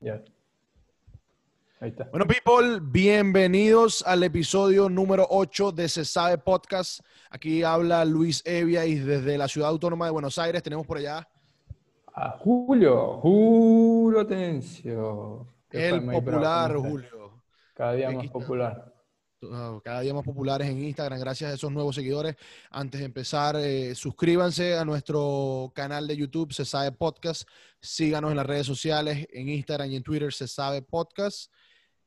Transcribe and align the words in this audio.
Ya. 0.00 0.22
Ahí 1.78 1.90
está. 1.90 2.04
Bueno, 2.04 2.26
people, 2.26 2.80
bienvenidos 2.80 4.02
al 4.06 4.22
episodio 4.22 4.88
número 4.88 5.26
8 5.28 5.72
de 5.72 5.90
Se 5.90 6.06
Sabe 6.06 6.38
Podcast. 6.38 7.00
Aquí 7.28 7.62
habla 7.62 8.06
Luis 8.06 8.42
Evia 8.46 8.86
y 8.86 8.94
desde 8.94 9.36
la 9.36 9.46
ciudad 9.46 9.68
autónoma 9.68 10.06
de 10.06 10.10
Buenos 10.10 10.38
Aires 10.38 10.62
tenemos 10.62 10.86
por 10.86 10.96
allá 10.96 11.28
A 12.14 12.30
Julio, 12.38 13.18
Julio 13.18 14.26
Tencio. 14.26 15.46
¿Qué 15.68 15.90
el 15.90 16.06
popular. 16.06 16.76
Julio. 16.76 17.42
Cada 17.74 17.92
día 17.92 18.10
más 18.10 18.28
popular. 18.28 18.94
Uh, 19.42 19.80
Cada 19.82 20.00
día 20.02 20.12
más 20.12 20.24
populares 20.24 20.68
en 20.68 20.82
Instagram 20.82 21.18
gracias 21.18 21.50
a 21.50 21.54
esos 21.54 21.72
nuevos 21.72 21.94
seguidores. 21.94 22.36
Antes 22.70 23.00
de 23.00 23.06
empezar, 23.06 23.56
eh, 23.56 23.94
suscríbanse 23.94 24.76
a 24.76 24.84
nuestro 24.84 25.72
canal 25.74 26.06
de 26.06 26.16
YouTube, 26.16 26.52
Se 26.52 26.64
Sabe 26.64 26.92
Podcast. 26.92 27.48
Síganos 27.80 28.30
en 28.30 28.36
las 28.36 28.46
redes 28.46 28.66
sociales, 28.66 29.26
en 29.32 29.48
Instagram 29.48 29.90
y 29.90 29.96
en 29.96 30.02
Twitter, 30.02 30.32
Se 30.32 30.46
Sabe 30.46 30.82
Podcast. 30.82 31.50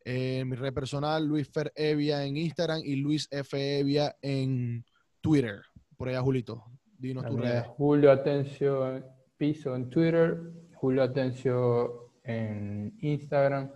Eh, 0.05 0.39
en 0.39 0.49
mi 0.49 0.55
red 0.55 0.73
personal, 0.73 1.25
Luis 1.25 1.49
Fer 1.49 1.71
Evia 1.75 2.23
en 2.23 2.37
Instagram 2.37 2.81
y 2.83 2.97
Luis 2.97 3.27
F. 3.31 3.79
Evia 3.79 4.15
en 4.21 4.85
Twitter. 5.21 5.61
Por 5.97 6.09
allá, 6.09 6.21
Julito. 6.21 6.63
Dinos 6.97 7.25
es 7.25 7.33
redes. 7.33 7.65
Julio 7.77 8.11
Atencio 8.11 9.03
Piso 9.37 9.75
en 9.75 9.89
Twitter, 9.89 10.37
Julio 10.75 11.03
Atencio 11.03 12.11
en 12.23 12.95
Instagram. 12.99 13.71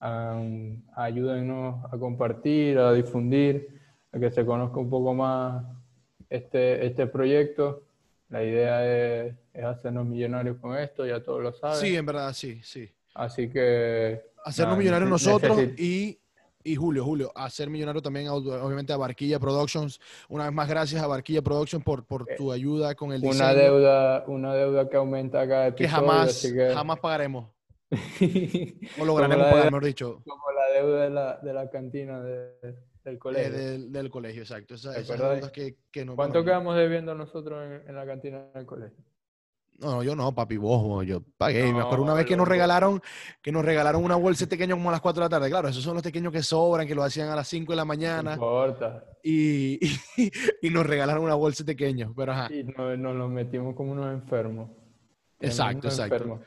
Am, 0.00 0.82
ayúdennos 0.96 1.84
a 1.92 1.98
compartir, 1.98 2.78
a 2.78 2.92
difundir, 2.94 3.80
a 4.12 4.18
que 4.18 4.30
se 4.30 4.44
conozca 4.46 4.78
un 4.80 4.88
poco 4.88 5.12
más 5.14 5.64
este, 6.30 6.86
este 6.86 7.06
proyecto. 7.06 7.82
La 8.30 8.42
idea 8.42 9.26
es, 9.26 9.34
es 9.52 9.64
hacernos 9.64 10.06
millonarios 10.06 10.56
con 10.58 10.76
esto, 10.78 11.04
ya 11.06 11.22
todos 11.22 11.42
lo 11.42 11.52
saben. 11.52 11.76
Sí, 11.76 11.94
en 11.96 12.06
verdad, 12.06 12.32
sí, 12.32 12.60
sí. 12.62 12.90
Así 13.14 13.50
que 13.50 14.22
Hacernos 14.44 14.72
nada, 14.72 14.78
millonarios 14.78 15.10
nosotros 15.10 15.58
y, 15.76 16.18
y 16.64 16.76
Julio, 16.76 17.04
Julio, 17.04 17.32
hacer 17.34 17.68
millonario 17.68 18.00
también, 18.00 18.28
ob- 18.28 18.62
obviamente, 18.62 18.92
a 18.92 18.96
Barquilla 18.96 19.38
Productions. 19.38 20.00
Una 20.28 20.44
vez 20.44 20.52
más, 20.54 20.68
gracias 20.68 21.02
a 21.02 21.06
Barquilla 21.06 21.42
Productions 21.42 21.84
por, 21.84 22.04
por 22.06 22.24
tu 22.36 22.52
ayuda 22.52 22.94
con 22.94 23.12
el 23.12 23.20
diseño. 23.20 23.44
una 23.44 23.54
deuda, 23.54 24.24
una 24.28 24.54
deuda 24.54 24.88
que 24.88 24.96
aumenta 24.96 25.46
cada 25.46 25.74
que 25.74 25.84
episodio, 25.84 26.08
jamás, 26.08 26.28
así 26.30 26.54
que- 26.54 26.72
jamás 26.72 26.98
pagaremos. 27.00 27.46
O 27.90 29.04
la 29.04 29.14
pagar, 29.14 29.30
deuda- 29.38 29.64
mejor 29.64 29.84
dicho, 29.84 30.22
como 30.26 30.42
la 30.52 30.78
deuda 30.80 31.02
de 31.04 31.10
la, 31.10 31.38
de 31.38 31.52
la 31.52 31.70
cantina 31.70 32.20
de- 32.22 32.54
del 33.04 33.14
eh, 33.14 33.18
colegio. 33.18 33.52
del, 33.52 33.92
del 33.92 34.10
colegio, 34.10 34.42
exacto. 34.42 34.74
Esa- 34.74 34.92
¿Te 34.94 35.00
esas 35.00 35.10
acuerdas? 35.16 35.36
deudas 35.36 35.52
que, 35.52 35.76
que 35.90 36.04
no, 36.04 36.14
¿Cuánto 36.16 36.34
bueno, 36.40 36.44
quedamos 36.46 36.76
debiendo 36.76 37.14
nosotros 37.14 37.64
en, 37.64 37.88
en 37.88 37.94
la 37.96 38.06
cantina 38.06 38.44
del 38.54 38.66
colegio? 38.66 38.98
No, 39.78 39.92
no, 39.92 40.02
yo 40.02 40.14
no, 40.14 40.34
papi, 40.34 40.58
vos, 40.58 41.06
yo 41.06 41.22
pagué. 41.38 41.72
Me 41.72 41.80
acuerdo 41.80 42.02
una 42.02 42.12
No, 42.12 42.16
vez 42.18 42.26
que 42.26 42.36
nos 42.36 42.46
regalaron, 42.46 43.00
que 43.40 43.50
nos 43.50 43.64
regalaron 43.64 44.04
una 44.04 44.16
bolsa 44.16 44.44
de 44.44 44.48
pequeños 44.50 44.76
como 44.76 44.90
a 44.90 44.92
las 44.92 45.00
4 45.00 45.22
de 45.22 45.24
la 45.24 45.30
tarde. 45.30 45.48
Claro, 45.48 45.68
esos 45.68 45.82
son 45.82 45.94
los 45.94 46.02
pequeños 46.02 46.30
que 46.30 46.42
sobran, 46.42 46.86
que 46.86 46.94
lo 46.94 47.02
hacían 47.02 47.30
a 47.30 47.36
las 47.36 47.48
5 47.48 47.72
de 47.72 47.76
la 47.76 47.82
No 47.84 47.86
mañana. 47.86 48.34
importa. 48.34 49.02
Y, 49.22 49.78
y, 50.18 50.30
y 50.60 50.68
nos 50.70 50.84
regalaron 50.86 51.24
una 51.24 51.34
bolsa. 51.34 51.64
Pero 51.66 52.32
ajá. 52.32 52.52
Y 52.52 52.62
nos, 52.64 52.98
nos 52.98 53.16
los 53.16 53.30
metimos 53.30 53.74
como 53.74 53.92
unos 53.92 54.12
enfermos. 54.12 54.68
Exacto, 55.40 55.88
exacto. 55.88 56.14
enfermos. 56.14 56.40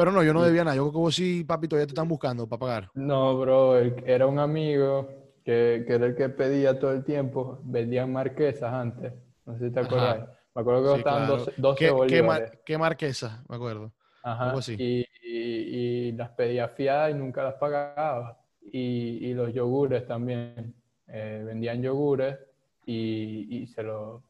Pero 0.00 0.12
no, 0.12 0.22
yo 0.22 0.32
no 0.32 0.42
debía 0.42 0.64
nada. 0.64 0.76
Yo 0.76 0.84
creo 0.84 0.92
que 0.92 0.98
vos 0.98 1.14
sí, 1.14 1.44
papi, 1.44 1.68
todavía 1.68 1.86
te 1.86 1.90
están 1.90 2.08
buscando 2.08 2.48
para 2.48 2.58
pagar. 2.60 2.90
No, 2.94 3.38
bro, 3.38 3.76
era 3.78 4.26
un 4.26 4.38
amigo 4.38 5.08
que, 5.44 5.84
que 5.86 5.92
era 5.94 6.06
el 6.06 6.16
que 6.16 6.28
pedía 6.30 6.78
todo 6.78 6.92
el 6.92 7.04
tiempo. 7.04 7.60
Vendían 7.64 8.10
marquesas 8.12 8.72
antes. 8.72 9.12
No 9.44 9.58
sé 9.58 9.68
si 9.68 9.74
te 9.74 9.80
Ajá. 9.80 9.86
acuerdas. 9.86 10.28
Me 10.54 10.62
acuerdo 10.62 10.82
que 10.82 10.88
Sí, 10.88 10.94
costaban 10.94 11.26
claro. 11.26 11.38
12, 11.44 11.52
12 11.58 11.84
¿Qué, 11.84 11.86
qué, 11.86 11.92
bolívares. 11.96 12.50
mar- 12.50 12.60
qué 12.64 12.78
marquesa? 12.78 13.44
Me 13.48 13.56
acuerdo. 13.56 13.92
Ajá, 14.22 14.52
así. 14.52 14.74
Y, 14.78 15.00
y- 15.22 16.08
y 16.08 16.12
las 16.12 16.30
pedía 16.30 16.68
fiadas 16.68 17.10
y 17.12 17.14
nunca 17.14 17.42
las 17.44 17.54
pagaba. 17.54 18.38
Y, 18.62 19.26
y 19.28 19.34
los 19.34 19.52
yogures 19.52 20.06
también. 20.06 20.74
Eh, 21.08 21.42
vendían 21.44 21.82
yogures 21.82 22.38
y, 22.86 23.62
y 23.62 23.66
se 23.66 23.82
los, 23.82 24.22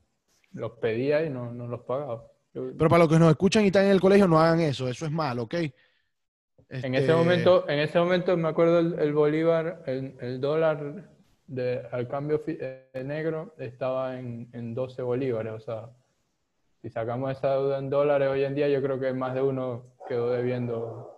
los 0.53 0.72
pedía 0.78 1.25
y 1.25 1.30
no, 1.30 1.53
no 1.53 1.66
los 1.66 1.80
pagaba. 1.82 2.25
Pero 2.53 2.88
para 2.88 3.00
los 3.00 3.09
que 3.09 3.19
nos 3.19 3.31
escuchan 3.31 3.65
y 3.65 3.66
están 3.66 3.84
en 3.87 3.93
el 3.93 4.00
colegio, 4.00 4.27
no 4.27 4.41
hagan 4.41 4.61
eso. 4.61 4.88
Eso 4.88 5.06
es 5.06 5.12
malo, 5.12 5.44
¿ok? 5.44 5.55
en 5.55 5.72
Este, 6.69 6.99
ese 6.99 7.15
momento, 7.15 7.69
en 7.69 7.81
ese 7.81 7.99
momento 7.99 8.37
me 8.37 8.49
acuerdo 8.49 8.78
el, 8.78 8.99
el 8.99 9.12
bolívar, 9.12 9.83
el, 9.87 10.16
el 10.21 10.41
dólar 10.41 11.10
de, 11.47 11.83
al 11.91 12.06
cambio 12.06 12.43
eh, 12.47 12.89
negro 13.05 13.55
estaba 13.59 14.19
en, 14.19 14.49
en 14.53 14.75
12 14.75 15.03
bolívares. 15.03 15.53
O 15.53 15.60
sea, 15.60 15.91
si 16.81 16.91
sacamos 16.91 17.33
esa 17.33 17.53
deuda 17.53 17.78
en 17.78 17.91
dólares 17.91 18.28
hoy 18.28 18.44
en 18.44 18.55
día, 18.55 18.69
yo 18.69 18.81
creo 18.83 19.00
que 19.00 19.12
más 19.12 19.34
de 19.34 19.43
uno 19.43 19.97
quedó 20.09 20.31
debiendo 20.31 21.16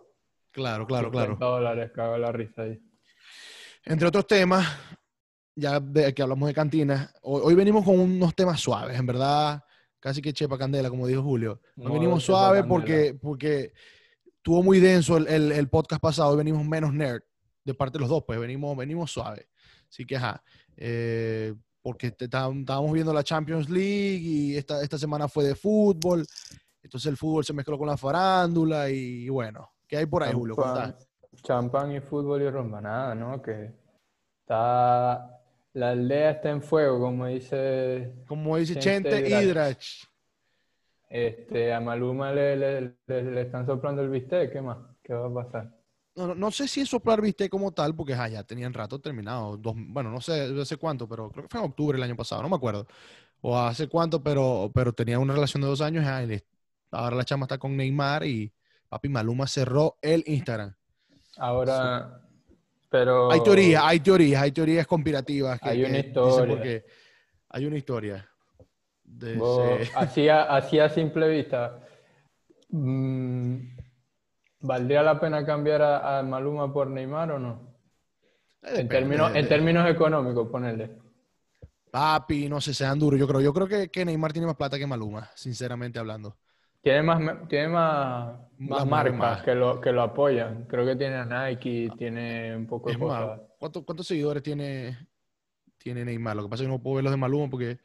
Claro, 0.52 0.86
claro, 0.86 1.10
claro. 1.10 1.32
50 1.32 1.44
dólares, 1.44 1.90
cago 1.94 2.18
la 2.18 2.30
risa 2.32 2.62
ahí. 2.62 2.80
Entre 3.84 4.06
otros 4.06 4.26
temas, 4.26 4.66
ya 5.54 5.80
de 5.80 6.14
que 6.14 6.22
hablamos 6.22 6.46
de 6.46 6.54
cantinas, 6.54 7.14
hoy, 7.22 7.42
hoy 7.44 7.54
venimos 7.54 7.84
con 7.84 7.98
unos 7.98 8.34
temas 8.34 8.60
suaves, 8.60 8.98
en 8.98 9.06
verdad, 9.06 9.62
casi 10.02 10.20
que 10.20 10.32
chepa 10.32 10.58
candela, 10.58 10.90
como 10.90 11.06
dijo 11.06 11.22
Julio. 11.22 11.60
Modo 11.76 11.92
venimos 11.94 12.24
suave 12.24 12.58
porque, 12.68 13.14
porque 13.22 13.72
tuvo 14.42 14.60
muy 14.64 14.80
denso 14.80 15.16
el, 15.16 15.28
el- 15.28 15.52
el 15.52 15.68
podcast 15.68 16.02
pasado, 16.02 16.30
hoy 16.32 16.36
venimos 16.38 16.64
menos 16.66 16.92
nerd, 16.92 17.22
de 17.64 17.72
parte 17.72 17.94
de 17.98 18.00
los 18.00 18.08
dos, 18.10 18.24
pues 18.26 18.40
venimos, 18.40 18.76
venimos 18.76 19.12
suave. 19.12 19.46
Así 19.88 20.04
que, 20.04 20.16
ajá, 20.16 20.42
eh, 20.76 21.54
porque 21.80 22.10
te- 22.10 22.24
estábamos 22.24 22.92
viendo 22.92 23.12
la 23.14 23.22
Champions 23.22 23.70
League 23.70 24.18
y 24.18 24.56
esta, 24.56 24.82
esta 24.82 24.98
semana 24.98 25.28
fue 25.28 25.44
de 25.44 25.54
fútbol, 25.54 26.26
entonces 26.82 27.08
el 27.08 27.16
fútbol 27.16 27.44
se 27.44 27.52
mezcló 27.52 27.78
con 27.78 27.86
la 27.86 27.96
farándula 27.96 28.90
y, 28.90 29.28
bueno, 29.28 29.70
¿qué 29.86 29.98
hay 29.98 30.06
por 30.06 30.24
ahí, 30.24 30.32
Julio? 30.32 30.56
Champán, 31.44 31.92
y 31.92 32.00
fútbol 32.00 32.42
y 32.42 32.50
rumba, 32.50 32.80
nada, 32.80 33.14
¿no? 33.14 33.40
Que 33.40 33.70
está, 34.40 35.40
la 35.74 35.90
aldea 35.90 36.30
está 36.32 36.50
en 36.50 36.62
fuego, 36.62 36.98
como 37.00 37.26
dice, 37.26 38.12
Como 38.26 38.56
dice 38.56 38.76
Chente 38.76 39.20
Chente 39.20 39.28
Hidrach. 39.28 40.08
Este, 41.08 41.72
a 41.72 41.78
Maluma 41.80 42.32
le, 42.32 42.56
le, 42.56 42.80
le- 43.06 43.22
le 43.22 43.40
están 43.42 43.66
soplando 43.66 44.02
el 44.02 44.08
bistec, 44.10 44.52
¿qué 44.52 44.60
más? 44.60 44.78
¿Qué 45.02 45.14
va 45.14 45.28
a 45.28 45.44
pasar? 45.44 45.70
No, 46.14 46.26
no, 46.26 46.34
no 46.34 46.50
sé 46.50 46.68
si 46.68 46.80
es 46.82 46.88
soplar 46.90 47.22
viste 47.22 47.48
como 47.48 47.72
tal, 47.72 47.94
porque 47.96 48.12
ah, 48.14 48.28
ya 48.28 48.44
tenían 48.44 48.74
rato 48.74 49.00
terminado. 49.00 49.56
Dos, 49.56 49.74
bueno, 49.78 50.10
no 50.10 50.20
sé 50.20 50.42
hace 50.60 50.76
cuánto, 50.76 51.08
pero 51.08 51.30
creo 51.30 51.44
que 51.44 51.48
fue 51.50 51.60
en 51.60 51.66
octubre 51.70 51.96
el 51.96 52.02
año 52.04 52.16
pasado, 52.16 52.42
no 52.42 52.50
me 52.50 52.56
acuerdo. 52.56 52.86
O 53.42 53.58
hace 53.58 53.88
cuánto, 53.88 54.22
pero, 54.22 54.72
pero 54.74 54.92
tenían 54.94 55.20
una 55.20 55.34
relación 55.34 55.62
de 55.62 55.68
dos 55.68 55.82
años. 55.82 56.04
ah, 56.06 56.24
y 56.24 56.42
ahora 56.90 57.16
la 57.16 57.24
chama 57.24 57.44
está 57.46 57.58
con 57.58 57.76
Neymar 57.76 58.24
y 58.26 58.52
papi 58.88 59.08
Maluma 59.10 59.46
cerró 59.46 59.98
el 60.02 60.24
Instagram. 60.26 60.74
Ahora, 61.36 62.22
pero... 62.92 63.32
Hay 63.32 63.40
teorías, 63.42 63.82
hay 63.84 63.98
teorías, 64.00 64.42
hay 64.42 64.52
teorías 64.52 64.86
conspirativas. 64.86 65.58
Que, 65.58 65.68
Hay 65.70 65.82
una 65.82 65.92
que 65.94 65.98
historia. 66.08 66.46
porque 66.46 66.84
hay 67.48 67.66
una 67.66 67.76
historia. 67.78 68.28
De 69.02 69.36
ese- 69.36 69.90
así, 69.96 70.28
a, 70.28 70.42
así 70.42 70.78
a 70.78 70.88
simple 70.88 71.28
vista, 71.28 71.80
mm, 72.68 73.56
¿valdría 74.60 75.02
la 75.02 75.18
pena 75.18 75.44
cambiar 75.44 75.82
a, 75.82 76.18
a 76.18 76.22
Maluma 76.22 76.72
por 76.72 76.86
Neymar 76.88 77.32
o 77.32 77.38
no? 77.38 77.72
En 78.62 78.88
términos, 78.88 79.34
en 79.34 79.42
de- 79.42 79.48
términos 79.48 79.88
económicos, 79.90 80.48
ponerle. 80.48 80.98
Papi, 81.90 82.48
no 82.48 82.60
sé, 82.60 82.72
sean 82.72 82.98
duros. 82.98 83.18
Yo 83.18 83.26
creo, 83.26 83.40
yo 83.40 83.52
creo 83.52 83.66
que, 83.66 83.88
que 83.90 84.04
Neymar 84.04 84.32
tiene 84.32 84.46
más 84.46 84.56
plata 84.56 84.78
que 84.78 84.86
Maluma, 84.86 85.28
sinceramente 85.34 85.98
hablando. 85.98 86.36
Tiene 86.82 87.02
más, 87.02 87.48
tiene 87.48 87.68
más, 87.68 88.36
más 88.58 88.86
marcas 88.86 89.42
que 89.42 89.54
lo, 89.54 89.80
que 89.80 89.92
lo 89.92 90.02
apoyan. 90.02 90.64
Creo 90.68 90.84
que 90.84 90.96
tiene 90.96 91.14
a 91.16 91.24
Nike, 91.48 91.90
tiene 91.96 92.56
un 92.56 92.66
poco 92.66 92.90
de 92.90 92.98
cosas. 92.98 93.40
¿cuánto- 93.58 93.84
¿cuántos 93.84 94.06
seguidores 94.06 94.42
tiene, 94.42 94.98
tiene 95.78 96.04
Neymar? 96.04 96.36
Lo 96.36 96.42
que 96.44 96.48
pasa 96.48 96.64
es 96.64 96.68
que 96.68 96.72
no 96.72 96.82
puedo 96.82 96.96
ver 96.96 97.04
los 97.04 97.12
de 97.12 97.16
Maluma 97.16 97.48
porque 97.48 97.78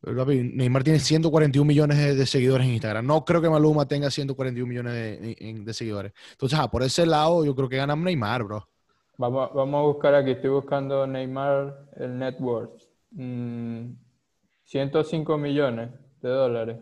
papi, 0.00 0.50
Neymar 0.54 0.82
tiene 0.82 0.98
141 0.98 1.66
millones 1.68 1.98
de, 1.98 2.14
de 2.14 2.24
seguidores 2.26 2.66
en 2.66 2.72
Instagram. 2.72 3.04
No 3.06 3.22
creo 3.24 3.42
que 3.42 3.50
Maluma 3.50 3.86
tenga 3.86 4.10
141 4.10 4.66
millones 4.66 4.92
de, 4.94 5.36
en- 5.38 5.64
de 5.66 5.74
seguidores. 5.74 6.12
Entonces, 6.32 6.58
ah, 6.58 6.70
por 6.70 6.82
ese 6.82 7.04
lado, 7.04 7.44
yo 7.44 7.54
creo 7.54 7.68
que 7.68 7.76
gana 7.76 7.94
Neymar, 7.94 8.44
bro. 8.44 8.66
Vamos, 9.18 9.50
vamos 9.52 9.78
a 9.78 9.82
buscar 9.86 10.14
aquí, 10.14 10.30
estoy 10.30 10.48
buscando 10.48 11.06
Neymar, 11.06 11.84
el 11.96 12.18
net 12.18 12.36
worth. 12.40 12.80
Mm, 13.10 13.90
105 14.64 15.36
millones 15.36 15.90
de 16.22 16.28
dólares 16.30 16.78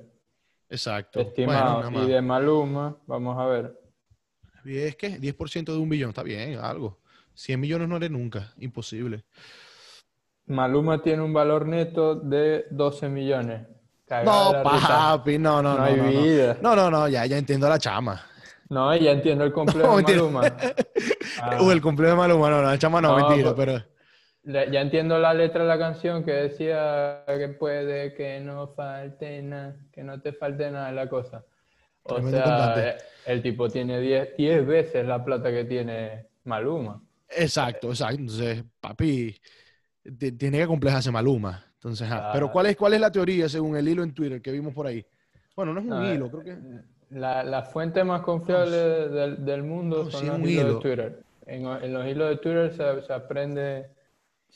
Exacto. 0.70 1.24
Bueno, 1.36 1.52
nada 1.52 1.90
más. 1.90 2.04
y 2.04 2.10
de 2.10 2.20
Maluma, 2.22 2.96
vamos 3.06 3.38
a 3.38 3.46
ver. 3.46 3.80
Y 4.64 4.76
es 4.78 4.96
que 4.96 5.18
10% 5.18 5.64
de 5.72 5.78
un 5.78 5.88
billón, 5.88 6.10
está 6.10 6.22
bien, 6.22 6.58
algo. 6.58 6.98
100 7.34 7.60
millones 7.60 7.88
no 7.88 7.96
haré 7.96 8.10
nunca, 8.10 8.52
imposible. 8.58 9.24
Maluma 10.46 11.02
tiene 11.02 11.22
un 11.22 11.32
valor 11.32 11.66
neto 11.66 12.14
de 12.16 12.66
12 12.70 13.08
millones. 13.08 13.66
Cagada 14.06 14.62
No, 14.62 14.62
papi, 14.62 15.38
no, 15.38 15.62
no, 15.62 15.72
No 15.74 15.78
no. 15.78 15.84
hay 15.84 15.96
no, 15.96 16.22
vida. 16.22 16.56
No, 16.62 16.74
no, 16.74 16.90
no, 16.90 17.08
ya, 17.08 17.26
ya 17.26 17.36
entiendo 17.38 17.66
a 17.66 17.70
la 17.70 17.78
chama. 17.78 18.22
No, 18.70 18.94
ya 18.96 19.12
entiendo 19.12 19.44
el 19.44 19.52
complejo 19.54 19.88
No, 19.88 19.96
de. 19.98 20.02
Maluma. 20.16 20.42
Ah. 21.40 21.58
O 21.60 21.70
el 21.72 21.80
cumpleaños 21.80 22.16
de 22.16 22.20
Maluma, 22.28 22.50
no, 22.50 22.62
no, 22.62 22.68
la 22.68 22.78
chama 22.78 23.00
no, 23.00 23.16
No, 23.18 23.28
mentira, 23.28 23.54
pues- 23.54 23.66
pero... 23.66 23.97
Ya 24.72 24.80
entiendo 24.80 25.18
la 25.18 25.34
letra 25.34 25.62
de 25.62 25.68
la 25.68 25.78
canción 25.78 26.24
que 26.24 26.32
decía 26.32 27.24
que 27.26 27.48
puede 27.48 28.14
que 28.14 28.40
no 28.40 28.68
falte 28.68 29.42
nada, 29.42 29.76
que 29.92 30.02
no 30.02 30.20
te 30.22 30.32
falte 30.32 30.70
nada 30.70 30.88
de 30.88 30.94
la 30.94 31.08
cosa. 31.08 31.44
O 32.04 32.22
Tremendo 32.22 32.42
sea, 32.42 32.42
cantante. 32.42 32.90
eh, 32.90 32.98
el 33.26 33.42
tipo 33.42 33.70
tiene 33.70 34.00
10 34.00 34.36
10 34.36 34.66
veces 34.66 35.06
la 35.06 35.24
plata 35.24 35.50
que 35.50 35.64
tiene 35.64 36.28
Maluma. 36.44 37.02
Exacto, 37.28 37.88
exacto. 37.90 38.20
Entonces, 38.20 38.64
papi, 38.80 39.36
ti- 40.18 40.32
tiene 40.32 40.58
que 40.60 40.66
complejarse 40.66 41.10
Maluma. 41.10 41.64
Entonces, 41.74 42.06
ajá. 42.10 42.26
Pero. 42.30 42.50
¿cuál 42.50 42.66
es, 42.66 42.76
¿cuál 42.76 42.94
es 42.94 43.00
la 43.00 43.12
teoría 43.12 43.48
según 43.48 43.76
el 43.76 43.88
hilo 43.88 44.02
en 44.02 44.14
Twitter 44.14 44.42
que 44.42 44.52
vimos 44.52 44.74
por 44.74 44.86
ahí? 44.86 45.06
Bueno, 45.56 45.74
no 45.74 45.80
es 45.80 45.86
un 45.86 46.02
No, 46.02 46.04
hilo, 46.04 46.30
creo 46.30 46.44
que... 46.44 46.58
La, 47.10 47.42
la 47.42 47.62
fuente 47.62 48.04
más 48.04 48.20
confiable 48.22 48.76
del, 48.76 49.44
del 49.44 49.62
mundo 49.62 50.04
no, 50.04 50.10
son 50.10 50.26
sí, 50.26 50.26
los 50.26 50.42
hilos 50.44 50.66
hilo. 50.66 50.74
de 50.74 50.74
Twitter. 50.76 51.24
En, 51.46 51.66
en 51.66 51.92
los 51.94 52.06
hilos 52.06 52.28
de 52.28 52.36
Twitter 52.36 52.70
se, 52.70 53.02
se 53.06 53.12
aprende 53.14 53.90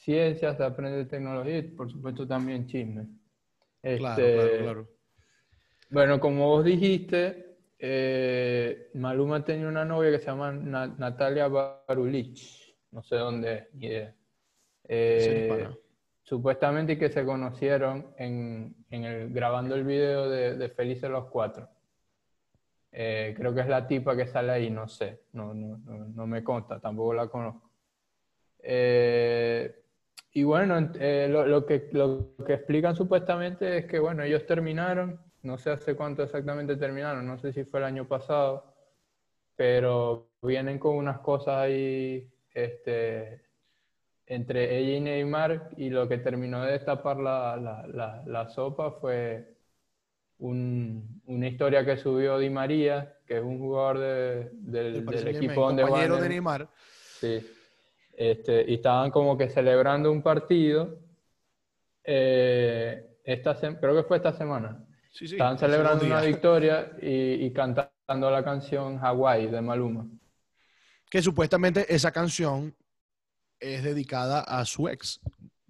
ciencia, 0.05 0.55
se 0.57 0.65
aprende 0.65 1.05
tecnología 1.07 1.59
y 1.59 1.63
por 1.63 1.91
supuesto 1.91 2.27
también 2.27 2.67
chisme. 2.67 3.07
Claro, 3.95 4.17
Este, 4.27 4.33
claro, 4.33 4.57
claro. 4.59 4.89
Bueno, 5.91 6.19
como 6.21 6.49
vos 6.49 6.65
dijiste, 6.65 7.57
eh, 7.79 8.91
Maluma 8.95 9.45
tenía 9.45 9.69
una 9.69 9.85
novia 9.85 10.11
que 10.11 10.19
se 10.19 10.27
llama 10.27 10.53
Na- 10.53 10.87
Natalia 10.87 11.49
Barulich. 11.49 12.75
No 12.91 13.03
sé 13.03 13.17
dónde 13.17 13.55
es, 13.59 13.75
ni 13.75 13.87
idea. 13.87 14.15
Eh, 14.89 15.45
pana. 15.49 15.79
supuestamente 16.23 16.99
que 16.99 17.11
se 17.11 17.25
conocieron 17.25 18.15
en, 18.19 18.75
en 18.91 19.05
el, 19.05 19.31
grabando 19.33 19.75
el 19.75 19.85
video 19.85 20.29
de, 20.31 20.57
de 20.57 20.69
Felices 20.71 21.11
los 21.11 21.27
Cuatro. 21.27 21.69
Eh, 22.93 23.35
creo 23.37 23.55
que 23.55 23.61
es 23.63 23.69
la 23.69 23.87
tipa 23.87 24.15
que 24.17 24.27
sale 24.27 24.53
ahí, 24.53 24.71
no 24.71 24.87
sé, 24.87 25.23
no, 25.33 25.55
no, 25.55 25.79
no, 25.79 26.05
no 26.09 26.27
me 26.27 26.45
consta, 26.45 26.79
tampoco 26.79 27.15
la 27.15 27.27
conozco. 27.29 27.71
Eh, 28.61 29.82
y 30.33 30.43
bueno, 30.45 30.91
eh, 30.99 31.29
lo, 31.31 31.47
lo 31.47 31.67
que, 31.67 31.89
lo 31.93 32.35
que 32.47 32.55
explican 32.55 32.97
supuestamente 32.97 33.79
es 33.79 33.87
que, 33.87 33.99
bueno, 33.99 34.23
ellos 34.23 34.47
terminaron, 34.47 35.21
no 35.43 35.59
sé 35.59 35.71
hace 35.71 35.95
cuánto 35.95 36.23
exactamente 36.23 36.77
terminaron, 36.77 37.27
no 37.27 37.39
sé 37.39 37.53
si 37.53 37.65
fue 37.65 37.81
el 37.81 37.85
año 37.87 38.07
pasado, 38.09 38.75
pero 39.57 40.31
vienen 40.43 40.79
con 40.79 40.97
unas 40.97 41.19
cosas 41.21 41.57
ahí, 41.59 42.31
este, 42.55 43.43
entre 44.27 44.79
ella 44.79 44.97
y 44.97 45.01
Neymar, 45.01 45.71
y 45.77 45.91
lo 45.91 46.09
que 46.09 46.19
terminó 46.19 46.63
de 46.65 46.73
destapar 46.73 47.19
la, 47.19 47.57
la, 47.57 47.87
la, 47.87 48.23
la 48.27 48.49
sopa 48.49 48.93
fue 48.93 49.57
un- 50.39 51.21
una 51.27 51.47
historia 51.49 51.85
que 51.85 51.97
subió 51.97 52.39
Di 52.39 52.51
María, 52.51 53.17
que 53.27 53.37
es 53.39 53.43
un 53.43 53.59
jugador 53.59 53.99
de- 53.99 54.51
del, 54.53 55.05
del 55.07 55.29
equipo 55.29 55.61
donde 55.67 55.83
compañero 55.83 56.15
van 56.15 56.23
de 56.23 56.29
Neymar. 56.29 56.69
Sí. 57.21 57.47
Este, 58.15 58.65
y 58.71 58.75
estaban 58.75 59.11
como 59.11 59.37
que 59.39 59.49
celebrando 59.49 60.11
un 60.13 60.23
partido. 60.23 60.99
eh, 62.05 63.09
esta 63.25 63.55
creo 63.55 63.95
que 63.97 64.03
fue 64.03 64.17
esta 64.17 64.33
semana. 64.33 64.85
Sí, 65.11 65.29
sí. 65.29 65.35
Estaban 65.35 65.59
celebrando 65.59 66.05
una 66.05 66.21
victoria 66.23 66.93
y, 67.01 67.45
y 67.47 67.53
cantando 67.53 68.31
la 68.31 68.43
canción 68.43 68.99
Hawaii 68.99 69.47
de 69.47 69.61
Maluma. 69.61 70.07
Que 71.09 71.23
supuestamente 71.23 71.87
esa 71.95 72.11
canción 72.11 72.75
es 73.61 73.85
dedicada 73.85 74.41
a 74.41 74.65
su 74.65 74.89
ex. 74.89 75.21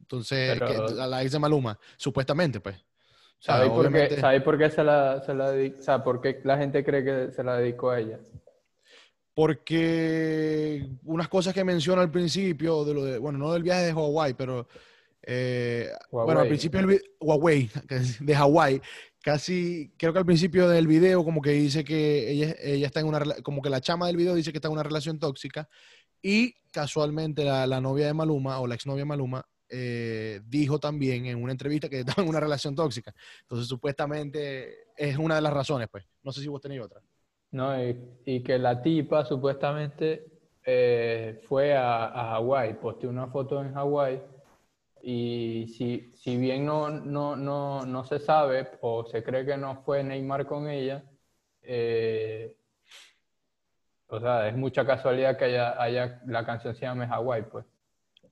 Entonces, 0.00 0.58
Pero- 0.58 0.86
que- 0.86 1.00
a 1.02 1.06
la 1.06 1.22
ex 1.22 1.32
de 1.32 1.38
Maluma, 1.38 1.78
supuestamente, 1.96 2.60
pues. 2.60 2.76
O 2.76 3.44
sea, 3.44 3.54
¿Sabéis 3.56 3.72
por, 3.72 3.82
qué, 3.82 3.88
obviamente- 3.88 4.20
sabéis 4.20 4.42
por 4.42 4.58
qué 4.58 4.70
se 4.70 4.84
la, 4.84 5.20
se 5.22 5.34
la 5.34 5.52
dedi- 5.52 5.78
o 5.78 5.82
sea, 5.82 6.02
por 6.04 6.20
qué 6.20 6.40
la 6.44 6.56
gente 6.58 6.84
cree 6.84 7.04
que 7.04 7.32
se 7.32 7.42
la 7.42 7.56
dedicó 7.58 7.90
a 7.90 7.98
ella? 7.98 8.20
Porque 9.34 10.88
unas 11.05 11.29
cosas 11.29 11.55
que 11.55 11.64
menciona 11.64 12.02
al 12.02 12.11
principio, 12.11 12.84
de 12.84 12.94
lo 12.94 13.05
de, 13.05 13.19
bueno, 13.19 13.38
no 13.38 13.52
del 13.52 13.62
viaje 13.62 13.82
de 13.87 13.93
Hawái, 13.93 14.34
pero 14.34 14.67
eh, 15.23 15.88
bueno, 16.11 16.40
al 16.40 16.49
principio 16.49 16.81
del 16.81 16.87
vi- 16.88 17.00
Huawei, 17.20 17.70
de 18.20 18.34
Hawái, 18.34 18.81
casi, 19.23 19.93
creo 19.96 20.12
que 20.12 20.19
al 20.19 20.26
principio 20.26 20.69
del 20.69 20.87
video 20.87 21.25
como 21.25 21.40
que 21.40 21.50
dice 21.50 21.84
que 21.84 22.31
ella, 22.31 22.55
ella 22.61 22.87
está 22.87 23.00
en 23.00 23.06
una, 23.06 23.20
como 23.43 23.62
que 23.62 23.70
la 23.70 23.81
chama 23.81 24.06
del 24.06 24.17
video 24.17 24.34
dice 24.34 24.52
que 24.52 24.58
está 24.58 24.69
en 24.69 24.73
una 24.75 24.82
relación 24.82 25.19
tóxica 25.19 25.69
y 26.20 26.55
casualmente 26.73 27.44
la, 27.44 27.67
la 27.67 27.81
novia 27.81 28.06
de 28.06 28.14
Maluma 28.14 28.58
o 28.61 28.67
la 28.67 28.75
exnovia 28.75 29.02
de 29.02 29.06
Maluma 29.06 29.46
eh, 29.69 30.40
dijo 30.46 30.78
también 30.78 31.26
en 31.26 31.43
una 31.43 31.52
entrevista 31.52 31.88
que 31.88 32.00
estaba 32.00 32.23
en 32.23 32.28
una 32.28 32.40
relación 32.40 32.75
tóxica. 32.75 33.14
Entonces 33.43 33.69
supuestamente 33.69 34.75
es 34.96 35.17
una 35.17 35.37
de 35.37 35.40
las 35.43 35.52
razones, 35.52 35.88
pues. 35.90 36.05
No 36.23 36.32
sé 36.32 36.40
si 36.40 36.49
vos 36.49 36.61
tenéis 36.61 36.82
otra. 36.82 37.00
¿No? 37.52 37.81
Y, 37.82 37.96
y 38.25 38.43
que 38.43 38.58
la 38.58 38.82
tipa 38.82 39.25
supuestamente 39.25 40.26
eh, 40.64 41.40
fue 41.49 41.75
a, 41.75 42.06
a 42.06 42.34
Hawái, 42.34 42.75
posteó 42.75 43.10
una 43.10 43.28
foto 43.28 43.60
en 43.62 43.75
Hawái 43.75 44.20
y 45.02 45.66
si, 45.76 46.12
si 46.14 46.37
bien 46.37 46.64
no, 46.64 46.88
no, 46.88 47.37
no, 47.37 47.84
no 47.84 48.04
se 48.04 48.20
sabe 48.20 48.69
o 48.81 49.04
se 49.04 49.22
cree 49.22 49.44
que 49.44 49.56
no 49.56 49.82
fue 49.84 50.04
Neymar 50.04 50.46
con 50.46 50.69
ella, 50.69 51.02
eh, 51.62 52.54
o 54.06 54.20
sea, 54.20 54.49
es 54.49 54.56
mucha 54.56 54.87
casualidad 54.87 55.37
que 55.37 55.46
haya, 55.46 55.82
haya 55.82 56.20
la 56.26 56.44
canción 56.44 56.75
se 56.75 56.82
llame 56.82 57.06
Hawái, 57.06 57.43
pues. 57.50 57.64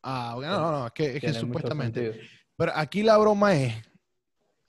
Ah, 0.02 0.36
no, 0.40 0.60
no, 0.60 0.70
no, 0.72 0.86
es 0.86 0.92
que, 0.92 1.16
es 1.16 1.20
que 1.20 1.32
supuestamente. 1.32 2.20
Pero 2.56 2.72
aquí 2.74 3.02
la 3.02 3.16
broma 3.18 3.54
es, 3.54 3.74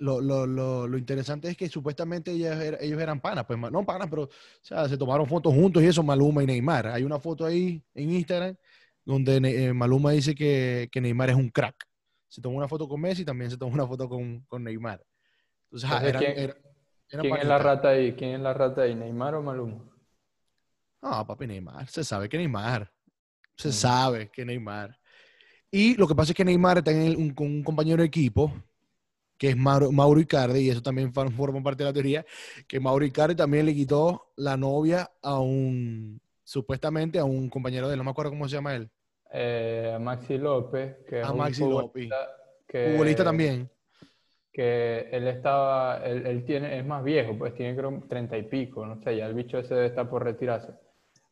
lo, 0.01 0.19
lo, 0.19 0.45
lo, 0.47 0.87
lo 0.87 0.97
interesante 0.97 1.47
es 1.49 1.55
que 1.55 1.69
supuestamente 1.69 2.31
ellas 2.31 2.59
er- 2.59 2.77
ellos 2.81 2.99
eran 3.01 3.19
panas, 3.21 3.45
pues 3.45 3.57
no 3.59 3.85
panas, 3.85 4.07
pero 4.09 4.23
o 4.23 4.29
sea, 4.61 4.87
se 4.89 4.97
tomaron 4.97 5.27
fotos 5.27 5.53
juntos 5.53 5.81
y 5.83 5.85
eso, 5.87 6.01
Maluma 6.03 6.43
y 6.43 6.47
Neymar. 6.47 6.87
Hay 6.87 7.03
una 7.03 7.19
foto 7.19 7.45
ahí 7.45 7.81
en 7.93 8.11
Instagram 8.11 8.55
donde 9.05 9.37
eh, 9.37 9.73
Maluma 9.73 10.11
dice 10.11 10.33
que, 10.35 10.89
que 10.91 10.99
Neymar 11.01 11.29
es 11.29 11.35
un 11.35 11.49
crack. 11.49 11.75
Se 12.27 12.41
tomó 12.41 12.57
una 12.57 12.67
foto 12.67 12.87
con 12.87 12.99
Messi 13.01 13.21
y 13.23 13.25
también 13.25 13.51
se 13.51 13.57
tomó 13.57 13.73
una 13.73 13.85
foto 13.85 14.07
con, 14.09 14.41
con 14.47 14.63
Neymar. 14.63 15.03
Entonces, 15.65 15.89
Entonces, 15.89 16.09
eran, 16.09 16.21
¿quién- 16.23 16.37
eran- 16.39 16.57
eran 17.09 17.21
¿Quién 17.25 17.37
es 17.37 17.45
la 17.47 17.57
rata 17.59 17.89
ahí? 17.89 18.13
¿Quién 18.13 18.31
es 18.35 18.39
la 18.41 18.53
rata 18.53 18.81
ahí? 18.83 18.95
¿Neymar 18.95 19.35
o 19.35 19.41
Maluma? 19.43 19.83
No, 21.01 21.25
papi, 21.27 21.47
Neymar. 21.47 21.87
Se 21.87 22.03
sabe 22.03 22.29
que 22.29 22.37
Neymar. 22.37 22.91
Se 23.57 23.69
Mm. 23.69 23.71
sabe 23.71 24.29
que 24.31 24.45
Neymar. 24.45 24.97
Y 25.69 25.95
lo 25.95 26.07
que 26.07 26.15
pasa 26.15 26.31
es 26.31 26.35
que 26.35 26.45
Neymar 26.45 26.77
está 26.79 26.91
en 26.91 27.01
el- 27.01 27.15
un- 27.17 27.33
con 27.33 27.47
un 27.47 27.63
compañero 27.63 28.01
de 28.01 28.07
equipo, 28.07 28.53
que 29.41 29.49
es 29.49 29.57
Mauro, 29.57 29.91
Mauro 29.91 30.19
Icardi, 30.19 30.59
y 30.59 30.69
eso 30.69 30.83
también 30.83 31.11
forma 31.11 31.63
parte 31.63 31.83
de 31.83 31.89
la 31.89 31.93
teoría, 31.93 32.23
que 32.67 32.79
Mauro 32.79 33.03
Icardi 33.03 33.33
también 33.33 33.65
le 33.65 33.73
quitó 33.73 34.27
la 34.35 34.55
novia 34.55 35.09
a 35.19 35.39
un, 35.39 36.21
supuestamente 36.43 37.17
a 37.17 37.23
un 37.25 37.49
compañero 37.49 37.87
de 37.87 37.93
él, 37.95 37.97
no 37.97 38.03
me 38.03 38.11
acuerdo 38.11 38.29
cómo 38.29 38.47
se 38.47 38.53
llama 38.57 38.75
él. 38.75 38.87
Eh, 39.33 39.93
a 39.95 39.97
Maxi 39.97 40.37
López, 40.37 40.97
que 41.09 41.21
es 41.21 41.25
A 41.25 41.31
un 41.31 41.39
Maxi 41.39 41.59
futbolista 41.61 42.15
que- 42.67 42.83
Futbolista 42.91 43.23
también. 43.23 43.67
que 44.53 45.09
él 45.11 45.27
estaba, 45.27 46.05
él, 46.05 46.23
él 46.27 46.45
tiene, 46.45 46.77
es 46.77 46.85
más 46.85 47.03
viejo, 47.03 47.35
pues 47.35 47.55
tiene 47.55 47.75
creo 47.75 47.99
treinta 48.07 48.37
y 48.37 48.43
pico, 48.43 48.85
no 48.85 49.01
sé, 49.01 49.17
ya 49.17 49.25
el 49.25 49.33
bicho 49.33 49.57
ese 49.57 49.87
estar 49.87 50.07
por 50.07 50.23
retirarse. 50.23 50.71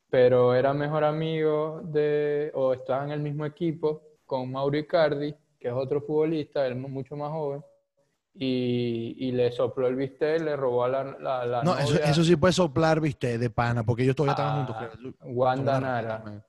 Pero 0.10 0.56
era 0.56 0.74
mejor 0.74 1.04
amigo 1.04 1.82
de, 1.84 2.50
o 2.56 2.74
estaba 2.74 3.04
en 3.04 3.12
el 3.12 3.20
mismo 3.20 3.46
equipo 3.46 4.02
con 4.26 4.52
Mauro 4.52 4.80
Icardi, 4.80 5.36
que 5.60 5.68
es 5.68 5.74
otro 5.76 6.02
futbolista, 6.02 6.66
él 6.66 6.76
mucho 6.76 7.16
más 7.16 7.30
joven, 7.30 7.62
y, 8.42 9.18
y 9.18 9.32
le 9.34 9.52
sopló 9.52 9.88
el 9.88 9.98
bistec, 9.98 10.42
le 10.42 10.56
robó 10.56 10.86
a 10.86 10.88
la, 10.88 11.04
la, 11.04 11.46
la 11.46 11.62
No, 11.62 11.78
eso, 11.78 11.94
novia 11.94 12.06
eso 12.06 12.24
sí 12.24 12.38
puede 12.38 12.54
soplar, 12.54 13.02
viste, 13.02 13.38
de 13.38 13.50
pana, 13.50 13.84
porque 13.84 14.04
ellos 14.04 14.16
todavía 14.16 14.32
estaban 14.32 14.66
juntos. 14.66 15.18
Wanda 15.26 15.82
Nara. 15.82 16.42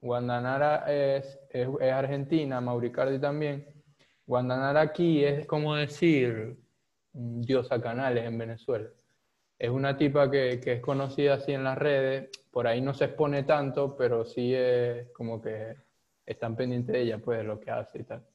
Wanda 0.00 0.40
Nara 0.40 0.84
es, 0.92 1.38
es, 1.50 1.68
es 1.80 1.92
argentina, 1.92 2.60
Mauricardi 2.60 3.20
también. 3.20 3.68
Wanda 4.26 4.56
Nara 4.56 4.80
aquí 4.80 5.24
es 5.24 5.46
como 5.46 5.76
decir 5.76 6.58
mm, 7.12 7.42
diosa 7.42 7.80
canales 7.80 8.24
en 8.24 8.36
Venezuela. 8.36 8.88
Es 9.60 9.70
una 9.70 9.96
tipa 9.96 10.28
que, 10.28 10.58
que 10.58 10.72
es 10.72 10.80
conocida 10.80 11.34
así 11.34 11.52
en 11.52 11.62
las 11.62 11.78
redes, 11.78 12.30
por 12.50 12.66
ahí 12.66 12.80
no 12.80 12.94
se 12.94 13.04
expone 13.04 13.44
tanto, 13.44 13.96
pero 13.96 14.24
sí 14.24 14.52
es 14.56 15.08
como 15.12 15.40
que 15.40 15.76
están 16.26 16.56
pendientes 16.56 16.92
de 16.92 17.00
ella, 17.02 17.18
pues, 17.18 17.38
de 17.38 17.44
lo 17.44 17.60
que 17.60 17.70
hace 17.70 18.00
y 18.00 18.04
tal. 18.04 18.26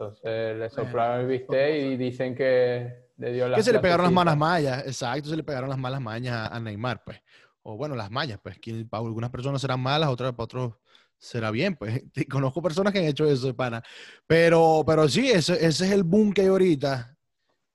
Entonces 0.00 0.56
le 0.56 0.70
soplaron 0.70 1.20
el 1.20 1.26
bistec 1.26 1.74
y 1.74 1.96
dicen 1.98 2.34
que 2.34 3.10
le 3.18 3.32
dio 3.34 3.46
la 3.48 3.58
que 3.58 3.62
se 3.62 3.70
le 3.70 3.80
pegaron 3.80 4.04
las 4.04 4.12
malas 4.14 4.36
mañas, 4.36 4.82
exacto, 4.86 5.28
se 5.28 5.36
le 5.36 5.42
pegaron 5.42 5.68
las 5.68 5.78
malas 5.78 6.00
mañas 6.00 6.48
a, 6.50 6.58
Neymar, 6.58 7.04
pues. 7.04 7.20
O 7.62 7.76
bueno, 7.76 7.94
las 7.94 8.10
mañas, 8.10 8.40
pues. 8.42 8.58
que 8.58 8.86
para 8.86 9.04
algunas 9.04 9.28
personas 9.28 9.60
serán 9.60 9.80
malas, 9.80 10.08
otras 10.08 10.32
para 10.32 10.44
otros 10.44 10.72
será 11.18 11.50
bien, 11.50 11.76
pues. 11.76 12.02
Y 12.16 12.24
Conozco 12.24 12.62
personas 12.62 12.94
que 12.94 13.00
han 13.00 13.04
hecho 13.04 13.30
eso, 13.30 13.54
pana. 13.54 13.82
Pero, 14.26 14.82
pero 14.86 15.06
sí, 15.06 15.30
ese, 15.30 15.54
ese 15.54 15.84
es 15.84 15.92
el 15.92 16.02
boom 16.02 16.32
que 16.32 16.40
hay 16.40 16.48
ahorita. 16.48 17.14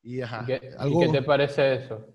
Y 0.02 0.22
ajá. 0.22 0.42
¿Y 0.42 0.46
qué, 0.48 0.62
y 0.64 0.82
algo, 0.82 1.02
qué 1.02 1.08
te 1.10 1.22
parece 1.22 1.76
eso? 1.76 2.08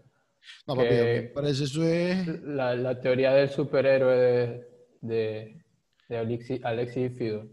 no, 0.67 0.75
papi, 0.75 0.89
que- 0.89 1.21
me 1.23 1.23
parece 1.29 1.65
eso 1.65 1.85
es. 1.85 2.43
La, 2.43 2.75
la 2.75 3.01
teoría 3.01 3.33
del 3.33 3.49
superhéroe 3.49 4.17
de, 4.17 4.69
de, 5.03 5.65
de 6.09 6.19
Alexi, 6.19 6.61
Alexis 6.65 7.13
y 7.13 7.15
Fido. 7.15 7.47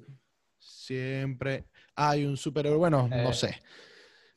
Siempre 0.58 1.66
hay 1.98 2.26
un 2.26 2.38
superhéroe. 2.38 2.78
Bueno, 2.78 3.08
no 3.10 3.30
Eh, 3.32 3.34
sé. 3.34 3.62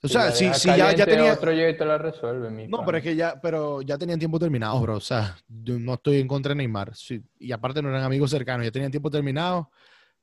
O 0.03 0.09
sea, 0.09 0.31
si, 0.33 0.53
si 0.55 0.69
ya, 0.69 0.95
ya 0.95 1.05
tenía. 1.05 1.35
Otro 1.35 1.53
y 1.53 1.77
te 1.77 1.85
la 1.85 1.99
resuelve, 1.99 2.49
mi 2.51 2.67
No, 2.67 2.83
pero 2.87 2.97
es 2.97 3.05
que 3.05 3.15
ya, 3.15 3.39
pero 3.41 3.83
ya 3.83 3.99
tenían 3.99 4.19
tiempo 4.19 4.39
terminado, 4.39 4.81
bro. 4.81 4.97
O 4.97 5.01
sea, 5.01 5.37
yo 5.47 5.79
no 5.79 5.95
estoy 5.95 6.21
en 6.21 6.27
contra 6.27 6.51
de 6.51 6.57
Neymar. 6.57 6.97
Sí, 6.97 7.21
y 7.39 7.53
aparte 7.53 7.83
no 7.83 7.91
eran 7.91 8.03
amigos 8.03 8.31
cercanos, 8.31 8.65
ya 8.65 8.73
tenían 8.73 8.91
tiempo 8.91 9.11
terminado. 9.11 9.71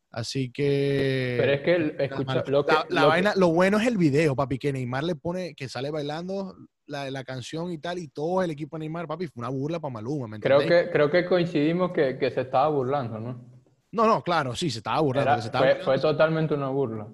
Así 0.10 0.52
que. 0.52 1.36
Pero 1.40 1.52
es 1.54 1.62
que, 1.62 2.04
escucha, 2.06 2.44
lo 2.48 2.66
que, 2.66 2.74
la, 2.74 2.86
la 2.90 3.02
lo 3.02 3.02
que- 3.02 3.08
vaina, 3.08 3.34
lo 3.36 3.50
bueno 3.50 3.78
es 3.80 3.86
el 3.86 3.98
video, 3.98 4.36
papi, 4.36 4.58
que 4.58 4.74
Neymar 4.74 5.04
le 5.04 5.16
pone, 5.16 5.54
que 5.54 5.70
sale 5.70 5.92
bailando 5.92 6.56
la, 6.88 7.12
la 7.12 7.24
canción 7.24 7.72
y 7.72 7.78
tal, 7.78 8.00
y 8.00 8.08
todo 8.08 8.42
el 8.42 8.50
equipo 8.50 8.78
de 8.78 8.80
Neymar, 8.80 9.06
papi, 9.06 9.28
fue 9.28 9.42
una 9.42 9.50
burla 9.50 9.80
para 9.80 9.94
Maluma, 9.94 10.28
¿me 10.28 10.40
Creo 10.40 10.60
que, 10.60 10.90
creo 10.92 11.12
que 11.12 11.24
coincidimos 11.26 11.92
que, 11.92 12.18
que 12.18 12.32
se 12.32 12.42
estaba 12.42 12.70
burlando, 12.70 13.20
¿no? 13.20 13.46
No, 13.92 14.08
no, 14.08 14.24
claro, 14.24 14.56
sí, 14.56 14.72
se 14.72 14.80
estaba 14.80 15.02
burlando. 15.02 15.30
Era- 15.30 15.36
que 15.36 15.42
se 15.44 15.48
estaba 15.50 15.66
fue, 15.66 15.74
burlando, 15.76 15.92
fue 16.02 16.02
totalmente 16.12 16.54
una 16.56 16.70
burla. 16.70 17.08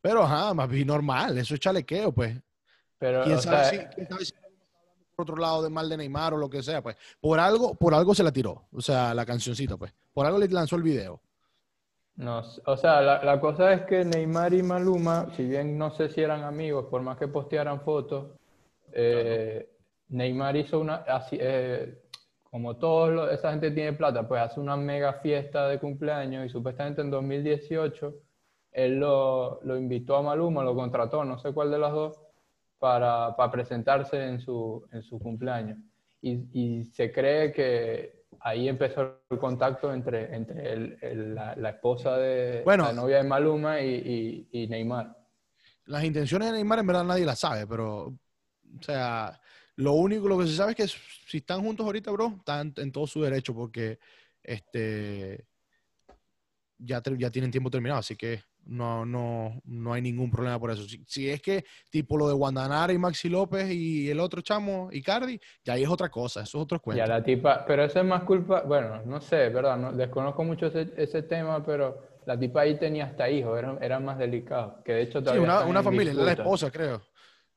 Pero, 0.00 0.22
ajá, 0.22 0.54
más 0.54 0.68
bien 0.68 0.86
normal, 0.86 1.36
eso 1.38 1.54
es 1.54 1.60
chalequeo, 1.60 2.12
pues. 2.12 2.36
Pero, 2.98 3.24
¿Quién 3.24 3.38
sabe, 3.40 3.64
sea, 3.64 3.70
si, 3.70 3.78
quién 3.94 4.08
sabe 4.08 4.24
si 4.24 4.32
está 4.32 4.46
hablando 4.46 4.64
por 5.16 5.22
otro 5.22 5.36
lado 5.36 5.62
de 5.62 5.70
mal 5.70 5.88
de 5.88 5.96
Neymar 5.96 6.34
o 6.34 6.36
lo 6.36 6.48
que 6.48 6.62
sea, 6.62 6.82
pues. 6.82 6.96
Por 7.20 7.38
algo, 7.40 7.74
por 7.74 7.94
algo 7.94 8.14
se 8.14 8.22
la 8.22 8.32
tiró, 8.32 8.66
o 8.72 8.80
sea, 8.80 9.14
la 9.14 9.26
cancioncita, 9.26 9.76
pues. 9.76 9.92
Por 10.12 10.26
algo 10.26 10.38
le 10.38 10.48
lanzó 10.48 10.76
el 10.76 10.82
video. 10.82 11.20
No, 12.16 12.42
o 12.66 12.76
sea, 12.76 13.00
la, 13.00 13.22
la 13.22 13.40
cosa 13.40 13.72
es 13.72 13.82
que 13.82 14.04
Neymar 14.04 14.52
y 14.52 14.62
Maluma, 14.62 15.28
si 15.36 15.44
bien 15.44 15.78
no 15.78 15.92
sé 15.92 16.08
si 16.08 16.20
eran 16.20 16.42
amigos, 16.42 16.86
por 16.90 17.00
más 17.00 17.16
que 17.16 17.28
postearan 17.28 17.80
fotos, 17.82 18.32
eh, 18.92 19.68
Neymar 20.08 20.56
hizo 20.56 20.80
una, 20.80 20.96
así, 20.96 21.36
eh, 21.40 22.02
como 22.42 22.76
todos 22.76 23.10
los- 23.10 23.30
esa 23.30 23.50
gente 23.50 23.70
tiene 23.70 23.92
plata, 23.92 24.26
pues 24.26 24.40
hace 24.40 24.58
una 24.58 24.76
mega 24.76 25.12
fiesta 25.14 25.68
de 25.68 25.78
cumpleaños 25.78 26.46
y 26.46 26.48
supuestamente 26.48 27.02
en 27.02 27.10
2018 27.10 28.14
él 28.72 28.98
lo, 28.98 29.60
lo 29.62 29.76
invitó 29.76 30.16
a 30.16 30.22
Maluma, 30.22 30.62
lo 30.64 30.74
contrató, 30.74 31.24
no 31.24 31.38
sé 31.38 31.52
cuál 31.52 31.70
de 31.70 31.78
las 31.78 31.92
dos, 31.92 32.20
para, 32.78 33.34
para 33.36 33.50
presentarse 33.50 34.22
en 34.24 34.40
su, 34.40 34.86
en 34.92 35.02
su 35.02 35.18
cumpleaños. 35.18 35.78
Y, 36.20 36.48
y 36.52 36.84
se 36.84 37.12
cree 37.12 37.52
que 37.52 38.24
ahí 38.40 38.68
empezó 38.68 39.20
el 39.30 39.38
contacto 39.38 39.92
entre, 39.92 40.34
entre 40.34 40.72
el- 40.72 40.98
el- 41.00 41.34
la, 41.34 41.56
la 41.56 41.70
esposa 41.70 42.16
de 42.18 42.62
Bueno. 42.64 42.84
la 42.84 42.92
novia 42.92 43.16
de 43.18 43.24
Maluma 43.24 43.80
y, 43.80 44.46
y- 44.52 44.62
y 44.62 44.66
Neymar. 44.68 45.16
Las 45.86 46.04
intenciones 46.04 46.48
de 46.48 46.54
Neymar 46.54 46.80
en 46.80 46.86
verdad 46.86 47.04
nadie 47.04 47.24
las 47.24 47.38
sabe, 47.40 47.66
pero, 47.66 48.06
o 48.08 48.82
sea, 48.82 49.40
lo 49.76 49.92
único, 49.94 50.28
lo 50.28 50.38
que 50.38 50.46
se 50.46 50.56
sabe 50.56 50.72
es 50.72 50.76
que 50.76 50.88
si 50.88 51.38
están 51.38 51.62
juntos 51.62 51.86
ahorita, 51.86 52.10
bro, 52.10 52.34
están 52.38 52.72
en 52.76 52.92
todo 52.92 53.06
su 53.06 53.22
derecho 53.22 53.54
porque, 53.54 53.98
este, 54.42 55.46
ya, 56.78 57.02
ya 57.16 57.30
tienen 57.30 57.50
tiempo 57.50 57.70
terminado, 57.70 58.00
así 58.00 58.16
que 58.16 58.42
no, 58.68 59.04
no, 59.06 59.60
no 59.64 59.92
hay 59.92 60.02
ningún 60.02 60.30
problema 60.30 60.58
por 60.60 60.70
eso. 60.70 60.84
Si, 60.84 61.04
si 61.06 61.28
es 61.30 61.42
que, 61.42 61.64
tipo 61.90 62.16
lo 62.16 62.28
de 62.28 62.34
Guandanara 62.34 62.92
y 62.92 62.98
Maxi 62.98 63.28
López 63.28 63.70
y 63.70 64.10
el 64.10 64.20
otro 64.20 64.40
chamo, 64.42 64.90
Icardi, 64.92 65.40
ya 65.64 65.74
ahí 65.74 65.82
es 65.84 65.88
otra 65.90 66.10
cosa, 66.10 66.42
eso 66.42 66.58
es 66.58 66.62
otro 66.64 66.80
cuento. 66.80 67.04
a 67.04 67.06
la 67.06 67.22
tipa, 67.22 67.64
pero 67.66 67.84
eso 67.84 68.00
es 68.00 68.04
más 68.06 68.24
culpa, 68.24 68.62
bueno, 68.62 69.02
no 69.04 69.20
sé, 69.20 69.48
¿verdad? 69.50 69.76
No, 69.76 69.92
desconozco 69.92 70.42
mucho 70.44 70.66
ese, 70.66 70.92
ese 70.96 71.22
tema, 71.22 71.64
pero 71.64 72.02
la 72.26 72.38
tipa 72.38 72.62
ahí 72.62 72.78
tenía 72.78 73.04
hasta 73.06 73.28
hijos, 73.30 73.58
era, 73.58 73.76
era 73.80 74.00
más 74.00 74.18
delicado, 74.18 74.82
que 74.84 74.92
de 74.94 75.02
hecho 75.02 75.22
Sí, 75.22 75.36
una, 75.38 75.64
una 75.64 75.82
familia, 75.82 76.12
era 76.12 76.24
la 76.24 76.32
disputa. 76.32 76.32
esposa, 76.32 76.70
creo. 76.70 77.02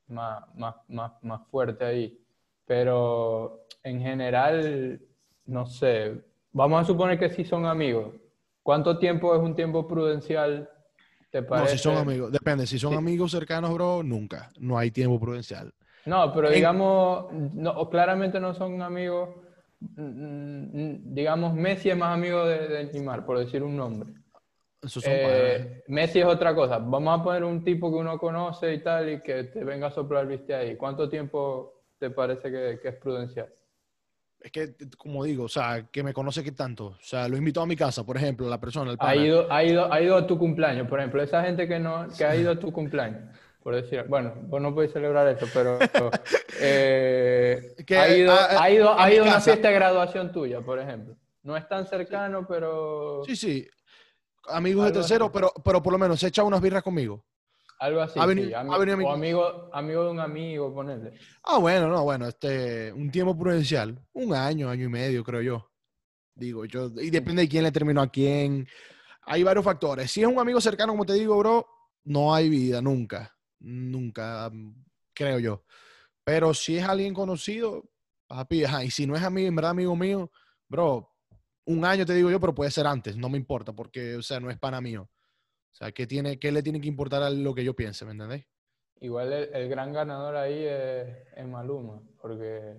más, 0.08 0.44
más, 0.54 0.74
más, 0.88 1.12
más 1.22 1.40
fuerte 1.50 1.84
ahí. 1.84 2.18
Pero 2.66 3.66
en 3.82 4.00
general, 4.00 5.00
no 5.46 5.66
sé, 5.66 6.22
vamos 6.52 6.82
a 6.82 6.84
suponer 6.84 7.18
que 7.18 7.30
sí 7.30 7.44
son 7.44 7.66
amigos. 7.66 8.14
¿Cuánto 8.62 8.98
tiempo 8.98 9.34
es 9.34 9.40
un 9.42 9.54
tiempo 9.56 9.86
prudencial? 9.88 10.68
¿Te 11.32 11.40
No, 11.40 11.66
si 11.66 11.78
son 11.78 11.96
amigos, 11.96 12.30
depende, 12.30 12.66
si 12.66 12.78
son 12.78 12.92
Sí. 12.92 12.98
amigos 12.98 13.32
cercanos, 13.32 13.72
bro, 13.72 14.02
nunca, 14.02 14.50
no 14.60 14.76
hay 14.78 14.90
tiempo 14.90 15.18
prudencial. 15.18 15.72
No, 16.04 16.32
pero 16.32 16.50
digamos, 16.50 17.32
no, 17.54 17.88
claramente 17.88 18.38
no 18.38 18.54
son 18.54 18.82
amigos. 18.82 19.30
mm, 19.80 21.14
Digamos, 21.14 21.54
Messi 21.54 21.90
es 21.90 21.96
más 21.96 22.14
amigo 22.14 22.44
de, 22.44 22.68
de 22.68 22.84
Neymar, 22.92 23.24
por 23.24 23.38
decir 23.38 23.62
un 23.62 23.76
nombre. 23.76 24.12
Eh, 25.04 25.82
Messi 25.88 26.20
es 26.20 26.26
otra 26.26 26.54
cosa. 26.54 26.78
Vamos 26.78 27.20
a 27.20 27.22
poner 27.24 27.44
un 27.44 27.64
tipo 27.64 27.90
que 27.90 27.96
uno 27.98 28.18
conoce 28.18 28.74
y 28.74 28.82
tal 28.82 29.10
y 29.10 29.20
que 29.22 29.44
te 29.44 29.64
venga 29.64 29.88
a 29.88 29.90
soplar, 29.90 30.26
viste 30.26 30.54
ahí. 30.54 30.76
¿Cuánto 30.76 31.08
tiempo 31.08 31.82
te 31.98 32.10
parece 32.10 32.50
que, 32.50 32.78
que 32.80 32.88
es 32.88 32.96
prudencial? 32.96 33.52
Es 34.42 34.50
que, 34.50 34.74
como 34.98 35.22
digo, 35.22 35.44
o 35.44 35.48
sea, 35.48 35.86
que 35.90 36.02
me 36.02 36.12
conoce 36.12 36.42
que 36.42 36.50
tanto. 36.50 36.86
O 36.86 36.96
sea, 37.00 37.28
lo 37.28 37.36
invitó 37.36 37.62
a 37.62 37.66
mi 37.66 37.76
casa, 37.76 38.04
por 38.04 38.16
ejemplo, 38.16 38.48
la 38.48 38.58
persona, 38.58 38.90
el 38.90 38.96
Ha 38.98 39.14
ido, 39.14 39.50
ha, 39.52 39.62
ido, 39.62 39.92
ha 39.92 40.00
ido 40.00 40.16
a 40.16 40.26
tu 40.26 40.36
cumpleaños, 40.36 40.88
por 40.88 40.98
ejemplo, 40.98 41.22
esa 41.22 41.44
gente 41.44 41.68
que, 41.68 41.78
no, 41.78 42.08
que 42.16 42.24
ha 42.24 42.34
ido 42.34 42.50
a 42.50 42.58
tu 42.58 42.72
cumpleaños, 42.72 43.22
por 43.62 43.76
decir, 43.76 44.04
bueno, 44.08 44.34
vos 44.48 44.60
no 44.60 44.74
podéis 44.74 44.92
celebrar 44.92 45.28
eso, 45.28 45.46
pero 45.54 45.78
eh, 46.60 47.74
Que, 47.86 47.96
ha 47.96 48.16
ido, 48.16 48.32
ah, 48.32 48.62
ha 48.62 48.70
ido, 48.70 48.90
a 48.90 49.04
ha 49.04 49.12
ido 49.12 49.24
a 49.24 49.28
una 49.28 49.40
fiesta 49.40 49.68
de 49.68 49.74
graduación 49.74 50.32
tuya, 50.32 50.60
por 50.60 50.80
ejemplo. 50.80 51.16
No 51.44 51.56
es 51.56 51.68
tan 51.68 51.86
cercano, 51.86 52.44
pero 52.46 53.22
Sí, 53.24 53.36
sí. 53.36 53.68
Amigos 54.48 54.86
de 54.86 54.92
tercero, 54.92 55.30
pero, 55.30 55.52
pero 55.64 55.80
por 55.80 55.92
lo 55.92 55.98
menos 56.00 56.18
se 56.18 56.26
echa 56.26 56.42
unas 56.42 56.60
birras 56.60 56.82
conmigo. 56.82 57.24
Algo 57.82 58.00
así. 58.00 58.18
Ha 58.18 58.26
venido- 58.26 58.48
sí, 58.48 58.54
ha 58.54 58.60
ami- 58.62 58.78
venido 58.78 58.94
a 58.94 58.96
mi 58.96 59.04
o 59.04 59.10
amigo, 59.10 59.70
amigo 59.72 60.04
de 60.04 60.10
un 60.10 60.20
amigo, 60.20 60.74
ponerle. 60.74 61.18
Ah, 61.44 61.58
bueno, 61.58 61.88
no, 61.88 62.04
bueno, 62.04 62.28
este, 62.28 62.92
un 62.92 63.10
tiempo 63.10 63.36
prudencial. 63.36 63.98
Un 64.12 64.34
año, 64.34 64.68
año 64.70 64.84
y 64.84 64.88
medio, 64.88 65.24
creo 65.24 65.42
yo. 65.42 65.68
Digo, 66.34 66.64
yo, 66.64 66.90
y 67.00 67.10
depende 67.10 67.42
de 67.42 67.48
quién 67.48 67.64
le 67.64 67.72
terminó 67.72 68.00
a 68.00 68.06
quién. 68.10 68.66
Hay 69.22 69.42
varios 69.42 69.64
factores. 69.64 70.10
Si 70.10 70.22
es 70.22 70.26
un 70.26 70.38
amigo 70.38 70.60
cercano, 70.60 70.92
como 70.92 71.04
te 71.04 71.12
digo, 71.14 71.36
bro, 71.38 71.66
no 72.04 72.34
hay 72.34 72.48
vida, 72.48 72.80
nunca. 72.80 73.36
Nunca, 73.60 74.50
creo 75.14 75.38
yo. 75.38 75.64
Pero 76.24 76.54
si 76.54 76.78
es 76.78 76.84
alguien 76.84 77.12
conocido, 77.14 77.84
papi, 78.26 78.64
ajá, 78.64 78.84
y 78.84 78.90
si 78.90 79.06
no 79.06 79.14
es 79.16 79.22
amigo, 79.22 79.48
en 79.48 79.56
verdad 79.56 79.72
amigo 79.72 79.94
mío, 79.96 80.30
bro, 80.68 81.08
un 81.66 81.84
año 81.84 82.06
te 82.06 82.14
digo 82.14 82.30
yo, 82.30 82.40
pero 82.40 82.54
puede 82.54 82.70
ser 82.70 82.86
antes, 82.86 83.16
no 83.16 83.28
me 83.28 83.38
importa, 83.38 83.72
porque, 83.72 84.16
o 84.16 84.22
sea, 84.22 84.40
no 84.40 84.50
es 84.50 84.58
pana 84.58 84.80
mío. 84.80 85.08
O 85.72 85.74
sea, 85.74 85.92
¿qué, 85.92 86.06
tiene, 86.06 86.38
qué 86.38 86.52
le 86.52 86.62
tiene 86.62 86.80
que 86.80 86.88
importar 86.88 87.22
a 87.22 87.30
lo 87.30 87.54
que 87.54 87.64
yo 87.64 87.74
piense, 87.74 88.04
¿me 88.04 88.12
entendéis? 88.12 88.46
Igual 89.00 89.32
el, 89.32 89.50
el 89.54 89.68
gran 89.68 89.92
ganador 89.92 90.36
ahí 90.36 90.64
es, 90.64 91.08
es 91.36 91.46
Maluma, 91.46 92.00
porque 92.20 92.76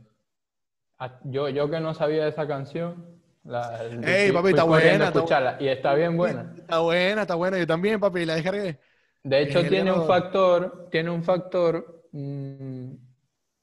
a- 0.99 1.19
yo, 1.25 1.49
yo 1.49 1.69
que 1.69 1.79
no 1.79 1.93
sabía 1.93 2.23
de 2.23 2.29
esa 2.29 2.47
canción, 2.47 3.21
la, 3.43 3.79
Ey, 4.01 4.31
fui- 4.31 4.33
papi, 4.33 4.49
está 4.49 4.63
buena, 4.65 5.05
está 5.07 5.21
y 5.59 5.67
está 5.67 5.93
bien 5.95 6.17
buena. 6.17 6.53
Está 6.67 6.79
buena, 6.79 7.21
está 7.23 7.35
buena. 7.35 7.59
Yo 7.59 7.67
también, 7.67 7.99
papi, 7.99 8.25
la 8.25 8.35
descargué. 8.35 8.79
De 9.23 9.41
hecho, 9.41 9.65
El 9.65 9.67
tiene 9.67 9.91
un 9.91 10.01
factor, 10.03 10.89
tiene 10.91 11.09
un 11.09 11.23
factor 11.23 12.03
mm, 12.11 12.93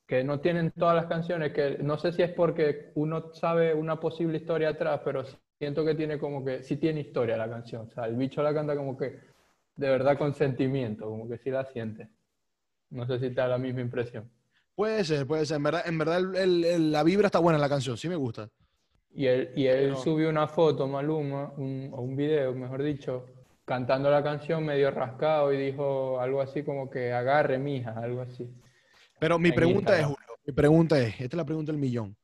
que 0.06 0.24
no 0.24 0.40
tienen 0.40 0.70
todas 0.72 0.96
las 0.96 1.06
canciones, 1.06 1.52
que 1.52 1.78
no 1.82 1.98
sé 1.98 2.12
si 2.12 2.22
es 2.22 2.32
porque 2.32 2.92
uno 2.94 3.32
sabe 3.34 3.74
una 3.74 4.00
posible 4.00 4.38
historia 4.38 4.70
atrás, 4.70 5.00
pero 5.04 5.24
siento 5.60 5.84
que 5.84 5.94
tiene 5.94 6.18
como 6.18 6.42
que, 6.42 6.62
sí 6.62 6.76
tiene 6.76 7.00
historia 7.00 7.36
la 7.36 7.46
canción. 7.48 7.82
O 7.86 7.90
sea, 7.90 8.06
el 8.06 8.16
bicho 8.16 8.42
la 8.42 8.54
canta 8.54 8.74
como 8.74 8.96
que 8.96 9.18
de 9.76 9.88
verdad 9.90 10.16
con 10.16 10.34
sentimiento, 10.34 11.04
como 11.06 11.28
que 11.28 11.36
sí 11.36 11.50
la 11.50 11.66
siente. 11.66 12.08
No 12.88 13.06
sé 13.06 13.18
si 13.18 13.28
te 13.28 13.34
da 13.34 13.46
la 13.48 13.58
misma 13.58 13.82
impresión. 13.82 14.28
Puede 14.74 15.04
ser, 15.04 15.26
puede 15.26 15.44
ser. 15.44 15.58
En 15.58 15.62
verdad, 15.62 15.82
en 15.86 15.98
verdad 15.98 16.18
el- 16.18 16.34
el- 16.36 16.64
el- 16.64 16.92
la 16.92 17.02
vibra 17.02 17.26
está 17.26 17.38
buena 17.40 17.58
en 17.58 17.60
la 17.60 17.68
canción, 17.68 17.98
sí 17.98 18.08
me 18.08 18.16
gusta. 18.16 18.48
Y 19.14 19.26
él, 19.26 19.50
y 19.54 19.66
él 19.66 19.88
Pero- 19.90 19.96
subió 19.96 20.30
una 20.30 20.46
foto, 20.48 20.88
Maluma, 20.88 21.52
un, 21.58 21.90
o 21.92 22.00
un 22.00 22.16
video, 22.16 22.54
mejor 22.54 22.82
dicho, 22.82 23.26
cantando 23.66 24.10
la 24.10 24.22
canción 24.22 24.64
medio 24.64 24.90
rascado 24.90 25.52
y 25.52 25.58
dijo 25.58 26.18
algo 26.20 26.40
así 26.40 26.62
como 26.62 26.88
que 26.88 27.12
agarre, 27.12 27.58
mija, 27.58 27.92
algo 27.98 28.22
así. 28.22 28.48
Pero 29.18 29.38
mi 29.38 29.50
En 29.50 29.54
pregunta 29.54 29.92
es, 29.92 30.00
Instagram. 30.00 30.14
Julio, 30.26 30.40
mi 30.46 30.52
pregunta 30.54 30.98
es, 31.00 31.12
esta 31.20 31.24
es 31.24 31.34
la 31.34 31.44
pregunta 31.44 31.70
del 31.70 31.80
millón. 31.80 32.16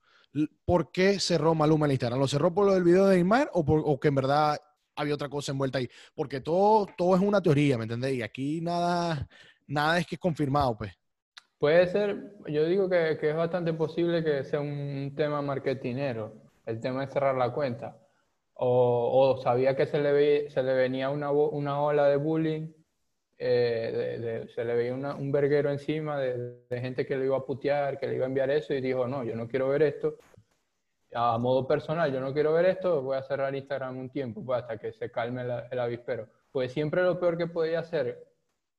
¿Por 0.64 0.92
qué 0.92 1.18
cerró 1.18 1.54
Maluma 1.54 1.86
el 1.86 1.92
Instagram? 1.92 2.20
¿Lo 2.20 2.28
cerró 2.28 2.52
por 2.52 2.66
lo 2.66 2.74
del 2.74 2.84
video 2.84 3.06
de 3.06 3.16
Neymar 3.16 3.50
o, 3.54 3.64
por- 3.64 3.98
que 4.00 4.08
en 4.08 4.14
verdad 4.14 4.58
había 4.94 5.14
otra 5.14 5.28
cosa 5.28 5.52
envuelta 5.52 5.78
ahí? 5.78 5.88
Porque 6.14 6.40
todo, 6.40 6.86
todo 6.96 7.16
es 7.16 7.22
una 7.22 7.40
teoría, 7.40 7.78
¿me 7.78 7.84
entendéis? 7.84 8.18
Y 8.18 8.22
aquí 8.22 8.60
nada, 8.60 9.26
nada 9.66 9.98
es 9.98 10.06
que 10.06 10.16
es 10.16 10.20
confirmado, 10.20 10.76
pues. 10.76 10.92
Puede 11.58 11.86
ser, 11.88 12.34
yo 12.48 12.64
digo 12.66 12.88
que, 12.88 13.16
que 13.18 13.30
es 13.30 13.36
bastante 13.36 13.72
posible 13.72 14.22
que 14.22 14.44
sea 14.44 14.60
un 14.60 15.14
tema 15.16 15.40
marketinero, 15.40 16.34
el 16.66 16.80
tema 16.80 17.06
de 17.06 17.12
cerrar 17.12 17.34
la 17.36 17.52
cuenta. 17.52 17.98
O, 18.54 19.34
o 19.36 19.42
sabía 19.42 19.76
que 19.76 19.86
se 19.86 19.98
le, 19.98 20.50
se 20.50 20.62
le 20.62 20.74
venía 20.74 21.10
una, 21.10 21.30
una 21.30 21.80
ola 21.80 22.08
de 22.08 22.16
bullying, 22.16 22.72
eh, 23.38 24.46
se 24.54 24.64
le 24.64 24.74
veía 24.74 24.94
una- 24.94 25.14
un 25.14 25.30
verguero 25.30 25.70
encima 25.70 26.18
de, 26.18 26.64
gente 26.70 27.04
que 27.06 27.16
le 27.16 27.26
iba 27.26 27.36
a 27.36 27.44
putear, 27.44 27.98
que 27.98 28.06
le 28.06 28.16
iba 28.16 28.24
a 28.24 28.28
enviar 28.28 28.50
eso 28.50 28.72
y 28.74 28.80
dijo, 28.80 29.06
no, 29.06 29.24
yo 29.24 29.34
no 29.36 29.48
quiero 29.48 29.68
ver 29.68 29.82
esto. 29.82 30.16
A 31.14 31.38
modo 31.38 31.66
personal, 31.66 32.12
yo 32.12 32.20
no 32.20 32.32
quiero 32.32 32.52
ver 32.52 32.66
esto, 32.66 33.02
voy 33.02 33.16
a 33.16 33.22
cerrar 33.22 33.54
Instagram 33.54 33.96
un 33.98 34.10
tiempo, 34.10 34.44
pues, 34.44 34.60
hasta 34.60 34.78
que 34.78 34.92
se 34.92 35.10
calme 35.10 35.42
el 35.70 35.78
avispero. 35.78 36.28
Pues 36.50 36.72
siempre 36.72 37.02
lo 37.02 37.18
peor 37.20 37.38
que 37.38 37.46
podía 37.46 37.80
hacer, 37.80 38.26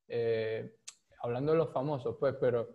eh, 0.07 0.75
hablando 1.21 1.51
de 1.53 1.57
los 1.59 1.71
famosos, 1.71 2.17
pues, 2.19 2.35
pero 2.39 2.69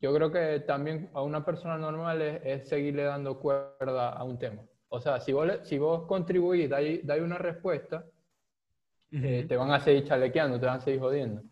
yo 0.00 0.14
creo 0.14 0.30
que 0.30 0.60
también 0.60 1.10
a 1.12 1.22
una 1.22 1.44
persona 1.44 1.76
normal 1.76 2.22
es, 2.22 2.68
seguirle 2.68 3.04
dando 3.04 3.38
cuerda 3.38 4.10
a 4.10 4.24
un 4.24 4.38
tema. 4.38 4.62
O 4.88 5.00
sea, 5.00 5.20
si 5.20 5.32
vos, 5.32 5.48
si 5.64 5.78
vos 5.78 6.06
contribuís, 6.06 6.68
dais, 6.68 7.06
dais 7.06 7.22
una 7.22 7.38
respuesta, 7.38 8.04
eh, 9.12 9.44
te 9.48 9.56
van 9.56 9.70
a 9.72 9.80
seguir 9.80 10.04
chalequeando, 10.04 10.58
te 10.60 10.66
van 10.66 10.78
a 10.78 10.80
seguir 10.80 11.00
jodiendo. 11.00 11.42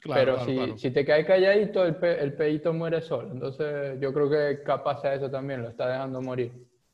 Claro, 0.00 0.20
Pero 0.20 0.34
claro, 0.34 0.46
si, 0.46 0.54
claro. 0.54 0.78
si 0.78 0.90
te 0.92 1.04
caes 1.04 1.26
calladito, 1.26 1.84
el, 1.84 1.96
pe, 1.96 2.20
el 2.22 2.34
peito 2.34 2.72
muere 2.72 3.00
solo. 3.00 3.32
Entonces, 3.32 3.98
yo 4.00 4.12
creo 4.12 4.30
que 4.30 4.62
capaz 4.62 5.04
a 5.04 5.14
eso 5.14 5.30
también 5.30 5.62
lo 5.62 5.68
está 5.70 5.88
dejando 5.88 6.22
morir. 6.22 6.52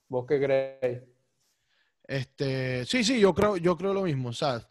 ¿Vos 0.09 0.27
qué 0.27 0.41
creéis? 0.41 1.03
Este, 2.07 2.85
sí, 2.85 3.03
sí, 3.03 3.19
yo 3.21 3.35
creo, 3.35 3.57
yo 3.57 3.77
creo 3.77 3.95
lo 3.95 4.03
mismo, 4.03 4.33
¿sabes? 4.33 4.67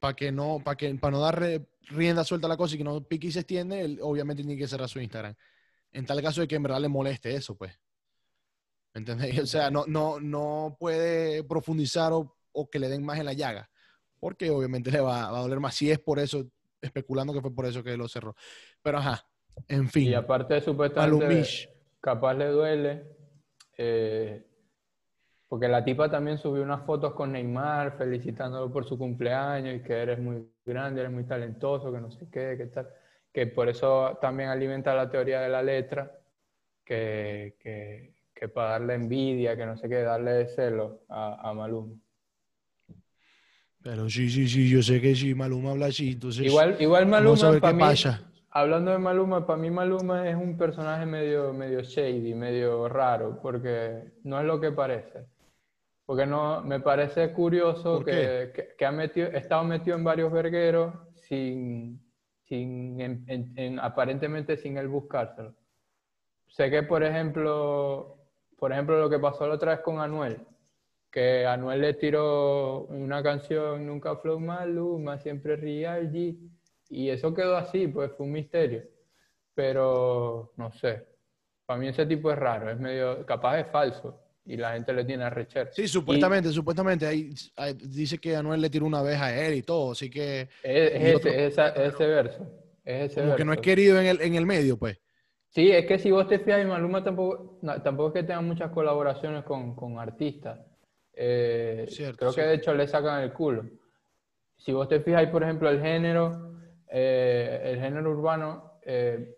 para 0.00 0.14
que 0.14 0.30
no, 0.30 0.60
para 0.64 0.76
que, 0.76 0.94
para 0.94 1.10
no 1.12 1.20
dar 1.20 1.42
rienda 1.88 2.22
suelta 2.24 2.46
a 2.46 2.50
la 2.50 2.56
cosa 2.56 2.74
y 2.74 2.78
que 2.78 2.84
no 2.84 3.02
pique 3.02 3.26
y 3.28 3.32
se 3.32 3.40
extiende, 3.40 3.80
él 3.80 3.98
obviamente 4.02 4.42
tiene 4.42 4.58
que 4.58 4.68
cerrar 4.68 4.88
su 4.88 5.00
Instagram. 5.00 5.34
en 5.92 6.06
tal 6.06 6.22
caso 6.22 6.40
de 6.40 6.48
que 6.48 6.56
en 6.56 6.62
verdad 6.62 6.80
le 6.80 6.88
moleste 6.88 7.34
eso, 7.34 7.56
pues. 7.56 7.78
¿Entendés? 8.94 9.38
O 9.42 9.46
sea, 9.46 9.70
no, 9.70 9.84
no, 9.86 10.20
no 10.20 10.76
puede 10.78 11.44
profundizar 11.44 12.12
o, 12.12 12.36
o 12.52 12.70
que 12.70 12.78
le 12.78 12.88
den 12.88 13.04
más 13.04 13.18
en 13.18 13.26
la 13.26 13.32
llaga, 13.32 13.70
porque 14.18 14.50
obviamente 14.50 14.90
le 14.90 15.00
va, 15.00 15.30
va, 15.30 15.38
a 15.38 15.42
doler 15.42 15.60
más. 15.60 15.74
Si 15.74 15.90
es 15.90 15.98
por 15.98 16.18
eso, 16.18 16.44
especulando 16.80 17.32
que 17.32 17.40
fue 17.40 17.54
por 17.54 17.66
eso 17.66 17.82
que 17.82 17.96
lo 17.96 18.08
cerró. 18.08 18.34
Pero 18.82 18.98
ajá, 18.98 19.24
en 19.66 19.88
fin. 19.88 20.10
Y 20.10 20.14
aparte, 20.14 20.60
supuestamente, 20.60 21.44
capaz 22.00 22.34
le 22.34 22.46
duele. 22.48 23.04
Eh, 23.76 24.44
porque 25.48 25.68
la 25.68 25.82
tipa 25.82 26.10
también 26.10 26.36
subió 26.36 26.62
unas 26.62 26.84
fotos 26.84 27.14
con 27.14 27.32
Neymar 27.32 27.96
felicitándolo 27.96 28.70
por 28.70 28.84
su 28.84 28.98
cumpleaños 28.98 29.76
y 29.76 29.82
que 29.82 29.94
eres 29.94 30.18
muy 30.18 30.46
grande, 30.64 31.00
eres 31.00 31.12
muy 31.12 31.24
talentoso, 31.24 31.90
que 31.90 32.00
no 32.00 32.10
sé 32.10 32.28
qué, 32.30 32.54
qué 32.58 32.66
tal. 32.66 32.88
Que 33.32 33.46
por 33.46 33.68
eso 33.68 34.18
también 34.20 34.50
alimenta 34.50 34.94
la 34.94 35.08
teoría 35.08 35.40
de 35.40 35.48
la 35.48 35.62
letra, 35.62 36.12
que, 36.84 37.56
que, 37.58 38.14
que 38.34 38.48
para 38.48 38.72
darle 38.72 38.94
envidia, 38.94 39.56
que 39.56 39.64
no 39.64 39.76
sé 39.78 39.88
qué, 39.88 40.02
darle 40.02 40.48
celo 40.48 41.00
a, 41.08 41.48
a 41.48 41.54
Maluma. 41.54 41.94
Pero 43.88 44.06
sí, 44.10 44.28
sí, 44.28 44.46
sí, 44.46 44.68
yo 44.68 44.82
sé 44.82 45.00
que 45.00 45.14
sí, 45.14 45.34
Maluma 45.34 45.70
habla 45.70 45.86
así, 45.86 46.12
entonces... 46.12 46.44
Igual, 46.44 46.76
igual 46.78 47.06
Maluma, 47.06 47.58
para 47.58 47.72
mí, 47.72 47.82
hablando 48.50 48.90
de 48.90 48.98
Maluma, 48.98 49.46
para 49.46 49.58
mí 49.58 49.70
Maluma 49.70 50.28
es 50.28 50.36
un 50.36 50.58
personaje 50.58 51.06
medio, 51.06 51.54
medio 51.54 51.80
shady, 51.80 52.34
medio 52.34 52.86
raro, 52.90 53.40
porque 53.40 54.12
no 54.24 54.38
es 54.38 54.44
lo 54.44 54.60
que 54.60 54.72
parece. 54.72 55.24
Porque 56.04 56.26
no, 56.26 56.60
me 56.64 56.80
parece 56.80 57.32
curioso 57.32 58.04
que, 58.04 58.74
que, 58.76 58.84
ha 58.84 58.92
metido, 58.92 59.28
estado 59.28 59.64
metido 59.64 59.96
en 59.96 60.04
varios 60.04 60.30
vergueros 60.30 60.92
sin, 61.14 61.98
sin 62.42 63.00
en, 63.00 63.80
aparentemente 63.80 64.58
sin 64.58 64.76
él 64.76 64.88
buscárselo. 64.88 65.54
Sé 66.46 66.70
que, 66.70 66.82
por 66.82 67.02
ejemplo, 67.02 68.18
por 68.58 68.70
ejemplo, 68.70 69.00
lo 69.00 69.08
que 69.08 69.18
pasó 69.18 69.48
la 69.48 69.54
otra 69.54 69.76
vez 69.76 69.80
con 69.80 69.98
Anuel, 69.98 70.42
que 71.10 71.46
Anuel 71.46 71.80
le 71.80 71.94
tiró 71.94 72.84
una 72.84 73.22
canción 73.22 73.86
Nunca 73.86 74.16
Flow 74.16 74.38
Maluma, 74.38 75.18
siempre 75.18 75.56
Real 75.56 76.12
G, 76.12 76.36
y 76.90 77.10
eso 77.10 77.34
quedó 77.34 77.56
así, 77.56 77.88
pues 77.88 78.12
fue 78.16 78.26
un 78.26 78.32
misterio. 78.32 78.82
Pero, 79.54 80.52
no 80.56 80.70
sé, 80.72 81.06
para 81.66 81.80
mí 81.80 81.88
ese 81.88 82.06
tipo 82.06 82.30
es 82.30 82.38
raro, 82.38 82.70
es 82.70 82.78
medio, 82.78 83.24
capaz 83.26 83.60
es 83.60 83.66
falso 83.68 84.20
y 84.44 84.56
la 84.56 84.72
gente 84.72 84.92
le 84.92 85.04
tiene 85.04 85.24
a 85.24 85.30
rechazar. 85.30 85.72
Sí, 85.74 85.86
supuestamente, 85.86 86.50
supuestamente. 86.50 87.06
Ahí, 87.06 87.30
dice 87.74 88.18
que 88.18 88.34
Anuel 88.34 88.62
le 88.62 88.70
tiró 88.70 88.86
una 88.86 89.02
vez 89.02 89.20
a 89.20 89.46
él 89.46 89.54
y 89.54 89.62
todo, 89.62 89.92
así 89.92 90.08
que... 90.08 90.48
Es, 90.62 91.24
ese, 91.24 92.06
verso. 92.06 92.46
Es 92.84 93.12
ese 93.12 93.20
como 93.20 93.36
que 93.36 93.44
no 93.44 93.52
es 93.52 93.60
querido 93.60 94.00
en 94.00 94.06
el, 94.06 94.20
en 94.22 94.34
el 94.36 94.46
medio, 94.46 94.78
pues. 94.78 94.98
Sí, 95.50 95.70
es 95.70 95.86
que 95.86 95.98
si 95.98 96.10
vos 96.10 96.28
te 96.28 96.38
fijas, 96.38 96.66
Maluma 96.66 97.04
tampoco, 97.04 97.58
tampoco 97.82 98.08
es 98.08 98.14
que 98.14 98.26
tenga 98.26 98.40
muchas 98.40 98.70
colaboraciones 98.70 99.44
con, 99.44 99.74
con 99.74 99.98
artistas. 99.98 100.58
Eh, 101.20 102.14
creo 102.16 102.32
que 102.32 102.42
de 102.42 102.54
hecho 102.54 102.72
le 102.74 102.86
sacan 102.86 103.22
el 103.22 103.32
culo. 103.32 103.64
Si 104.56 104.72
vos 104.72 104.88
te 104.88 105.00
fijas, 105.00 105.26
por 105.28 105.42
ejemplo, 105.42 105.68
el 105.68 105.80
género, 105.80 106.54
eh, 106.88 107.60
el 107.64 107.80
género 107.80 108.10
urbano, 108.12 108.78
eh, 108.82 109.34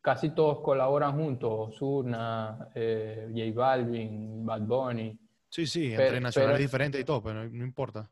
casi 0.00 0.30
todos 0.30 0.60
colaboran 0.60 1.12
juntos, 1.12 1.68
Osuna, 1.68 2.68
eh, 2.74 3.28
J 3.32 3.52
Balvin, 3.54 4.44
Bad 4.44 4.62
Bunny. 4.62 5.16
Sí, 5.48 5.66
sí, 5.66 5.92
entre 5.92 6.20
nacionales 6.20 6.60
diferentes 6.60 7.00
y 7.00 7.04
todo, 7.04 7.22
pero 7.22 7.48
no, 7.48 7.64
importa. 7.64 8.10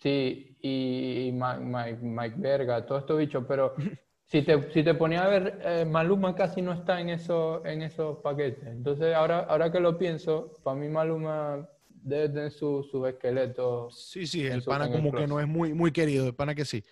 Sí, 0.00 0.56
y, 0.60 1.32
Mike, 1.32 1.98
Mike, 2.02 2.36
Verga, 2.38 2.86
todo 2.86 2.98
esto 2.98 3.16
bicho, 3.16 3.44
pero 3.46 3.74
si 4.26 4.42
te, 4.42 4.70
si 4.70 4.84
te 4.84 4.94
ponía 4.94 5.24
a 5.24 5.28
ver, 5.28 5.60
eh, 5.64 5.84
Maluma 5.84 6.36
casi 6.36 6.62
no 6.62 6.72
está 6.72 7.00
en, 7.00 7.08
eso, 7.08 7.64
en 7.64 7.82
esos 7.82 8.18
paquetes. 8.18 8.66
Entonces, 8.66 9.14
ahora, 9.14 9.40
ahora 9.40 9.72
que 9.72 9.80
lo 9.80 9.98
pienso, 9.98 10.52
para 10.62 10.76
mí 10.76 10.88
Maluma 10.88 11.68
debe 12.04 12.28
tener 12.28 12.50
su, 12.50 12.82
su 12.84 13.04
esqueleto. 13.06 13.90
Sí, 13.90 14.26
sí, 14.26 14.46
el 14.46 14.62
pana 14.62 14.90
como 14.90 15.10
que 15.10 15.26
no 15.26 15.40
es 15.40 15.48
muy, 15.48 15.72
muy 15.72 15.90
querido, 15.90 16.26
el 16.26 16.34
pana 16.34 16.54
que 16.54 16.64
sí. 16.64 16.84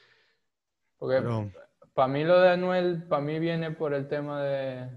Porque 0.98 1.22
para 1.92 2.08
mí 2.08 2.24
lo 2.24 2.40
de 2.40 2.50
Anuel, 2.50 3.04
para 3.04 3.22
mí 3.22 3.38
viene 3.38 3.72
por 3.72 3.92
el 3.92 4.08
tema 4.08 4.42
de, 4.42 4.88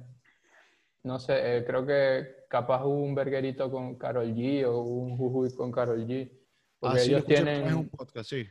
no 1.03 1.19
sé, 1.19 1.57
eh, 1.57 1.65
creo 1.65 1.85
que 1.85 2.45
capaz 2.47 2.85
hubo 2.85 3.03
un 3.03 3.13
verguerito 3.13 3.69
con 3.69 3.95
Carol 3.95 4.33
G 4.33 4.65
o 4.65 4.79
un 4.79 5.17
jujuy 5.17 5.53
con 5.53 5.71
Carol 5.71 6.07
G. 6.07 6.31
Porque 6.79 6.99
ah, 6.99 7.03
ellos 7.03 7.25
tienen, 7.25 7.73
un 7.73 7.89
podcast, 7.89 8.29
sí. 8.29 8.47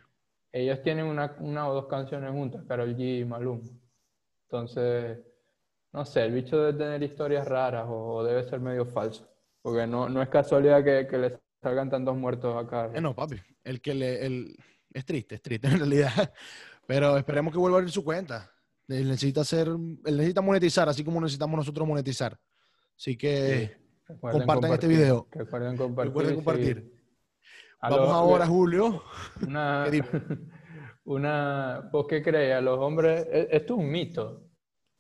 ellos 0.52 0.82
tienen 0.82 1.06
una, 1.06 1.34
una, 1.40 1.68
o 1.68 1.74
dos 1.74 1.86
canciones 1.86 2.30
juntas, 2.30 2.64
Carol 2.68 2.94
G 2.94 3.20
y 3.20 3.24
Malum. 3.24 3.62
Entonces, 4.48 5.18
no 5.92 6.04
sé, 6.04 6.24
el 6.24 6.32
bicho 6.32 6.58
debe 6.60 6.78
tener 6.78 7.02
historias 7.02 7.48
raras 7.48 7.86
o, 7.88 8.22
debe 8.22 8.44
ser 8.44 8.60
medio 8.60 8.84
falso. 8.84 9.26
Porque 9.62 9.86
no, 9.86 10.10
no 10.10 10.20
es 10.20 10.28
casualidad 10.28 10.84
que, 10.84 11.06
que 11.06 11.16
le 11.16 11.43
salgan 11.64 11.88
tantos 11.88 12.14
muertos 12.14 12.54
acá. 12.62 12.90
Eh, 12.94 13.00
no, 13.00 13.14
papi. 13.14 13.36
El 13.64 13.80
que 13.80 13.94
le. 13.94 14.24
El... 14.24 14.56
Es 14.92 15.04
triste, 15.04 15.36
es 15.36 15.42
triste 15.42 15.66
en 15.68 15.78
realidad. 15.78 16.32
Pero 16.86 17.16
esperemos 17.16 17.52
que 17.52 17.58
vuelva 17.58 17.78
a 17.78 17.80
abrir 17.80 17.92
su 17.92 18.04
cuenta. 18.04 18.50
Él 18.86 19.08
necesita 19.08 19.40
hacer, 19.40 19.68
él 19.68 20.16
necesita 20.16 20.42
monetizar, 20.42 20.86
así 20.90 21.02
como 21.02 21.20
necesitamos 21.20 21.56
nosotros 21.56 21.88
monetizar. 21.88 22.38
Así 22.96 23.16
que 23.16 23.78
compartan 24.20 24.74
este 24.74 24.86
video. 24.86 25.26
Recuerden 25.32 25.76
compartir. 25.76 26.10
Recuerden 26.10 26.34
compartir. 26.34 26.92
Vamos 27.80 28.10
ahora, 28.10 28.46
Julio. 28.46 29.02
Una, 29.46 29.86
una, 31.04 31.88
¿Vos 31.90 32.06
qué 32.06 32.22
crees? 32.22 32.56
A 32.56 32.60
los 32.60 32.78
hombres, 32.78 33.26
e, 33.30 33.48
esto 33.50 33.74
es 33.74 33.80
un 33.80 33.90
mito. 33.90 34.50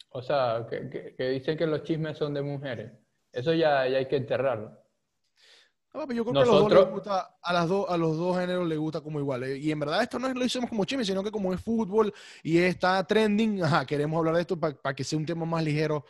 O 0.08 0.22
sea, 0.22 0.66
que, 0.70 1.14
que, 1.14 1.28
dicen 1.28 1.58
que 1.58 1.66
los 1.66 1.82
chismes 1.82 2.16
son 2.16 2.32
de 2.32 2.40
mujeres. 2.40 2.92
Eso 3.30 3.52
ya, 3.52 3.86
ya 3.86 3.98
hay 3.98 4.08
que 4.08 4.16
enterrarlo 4.16 4.83
yo 5.94 6.24
creo 6.24 6.24
que 6.24 6.40
a 6.40 6.44
los 6.44 6.68
dos 6.68 6.90
gusta, 6.90 7.36
a, 7.40 7.52
las 7.52 7.68
dos, 7.68 7.86
a 7.88 7.96
los 7.96 8.16
dos 8.16 8.36
géneros 8.36 8.66
les 8.66 8.78
gusta 8.78 9.00
como 9.00 9.20
igual. 9.20 9.44
Eh, 9.44 9.58
y 9.58 9.70
en 9.70 9.78
verdad 9.78 10.02
esto 10.02 10.18
no 10.18 10.26
es, 10.26 10.34
lo 10.34 10.44
hicimos 10.44 10.68
como 10.68 10.84
chisme, 10.84 11.04
sino 11.04 11.22
que 11.22 11.30
como 11.30 11.52
es 11.52 11.60
fútbol 11.60 12.12
y 12.42 12.58
está 12.58 13.04
trending, 13.04 13.62
ajá, 13.62 13.86
queremos 13.86 14.18
hablar 14.18 14.34
de 14.34 14.40
esto 14.40 14.58
para 14.58 14.94
que 14.94 15.04
sea 15.04 15.18
un 15.18 15.26
tema 15.26 15.46
más 15.46 15.62
ligero, 15.62 16.04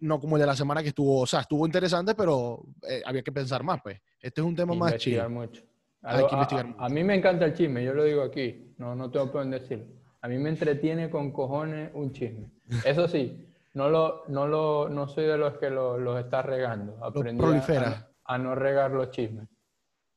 no 0.00 0.18
como 0.18 0.36
el 0.36 0.40
de 0.40 0.46
la 0.46 0.56
semana 0.56 0.82
que 0.82 0.88
estuvo, 0.88 1.20
o 1.20 1.26
sea, 1.26 1.40
estuvo 1.40 1.66
interesante, 1.66 2.14
pero 2.14 2.62
eh, 2.88 3.02
había 3.04 3.22
que 3.22 3.32
pensar 3.32 3.62
más, 3.62 3.80
pues. 3.82 4.00
Este 4.20 4.40
es 4.40 4.46
un 4.46 4.56
tema 4.56 4.74
más 4.74 4.96
chido. 4.96 5.28
mucho. 5.28 5.62
Hay 6.02 6.26
que 6.26 6.34
investigar 6.34 6.66
mucho. 6.66 6.80
A, 6.80 6.88
mí 6.88 7.04
me 7.04 7.14
encanta 7.14 7.44
el 7.44 7.54
chisme, 7.54 7.84
yo 7.84 7.92
lo 7.92 8.04
digo 8.04 8.22
aquí, 8.22 8.74
no, 8.78 8.94
no 8.94 9.10
tengo 9.10 9.30
por 9.30 9.46
decirlo. 9.46 9.84
A 10.22 10.28
mí 10.28 10.38
me 10.38 10.48
entretiene 10.48 11.10
con 11.10 11.32
cojones 11.32 11.90
un 11.94 12.12
chisme. 12.12 12.50
Eso 12.84 13.06
sí, 13.08 13.46
no, 13.74 13.90
lo, 13.90 14.24
no, 14.28 14.46
lo, 14.46 14.88
no 14.88 15.06
soy 15.06 15.26
de 15.26 15.36
los 15.36 15.58
que 15.58 15.68
los 15.68 16.00
lo 16.00 16.18
está 16.18 16.42
regando. 16.42 16.98
prolifera 17.12 17.88
a 17.88 18.11
no 18.38 18.54
regar 18.54 18.90
los 18.90 19.10
chismes. 19.10 19.48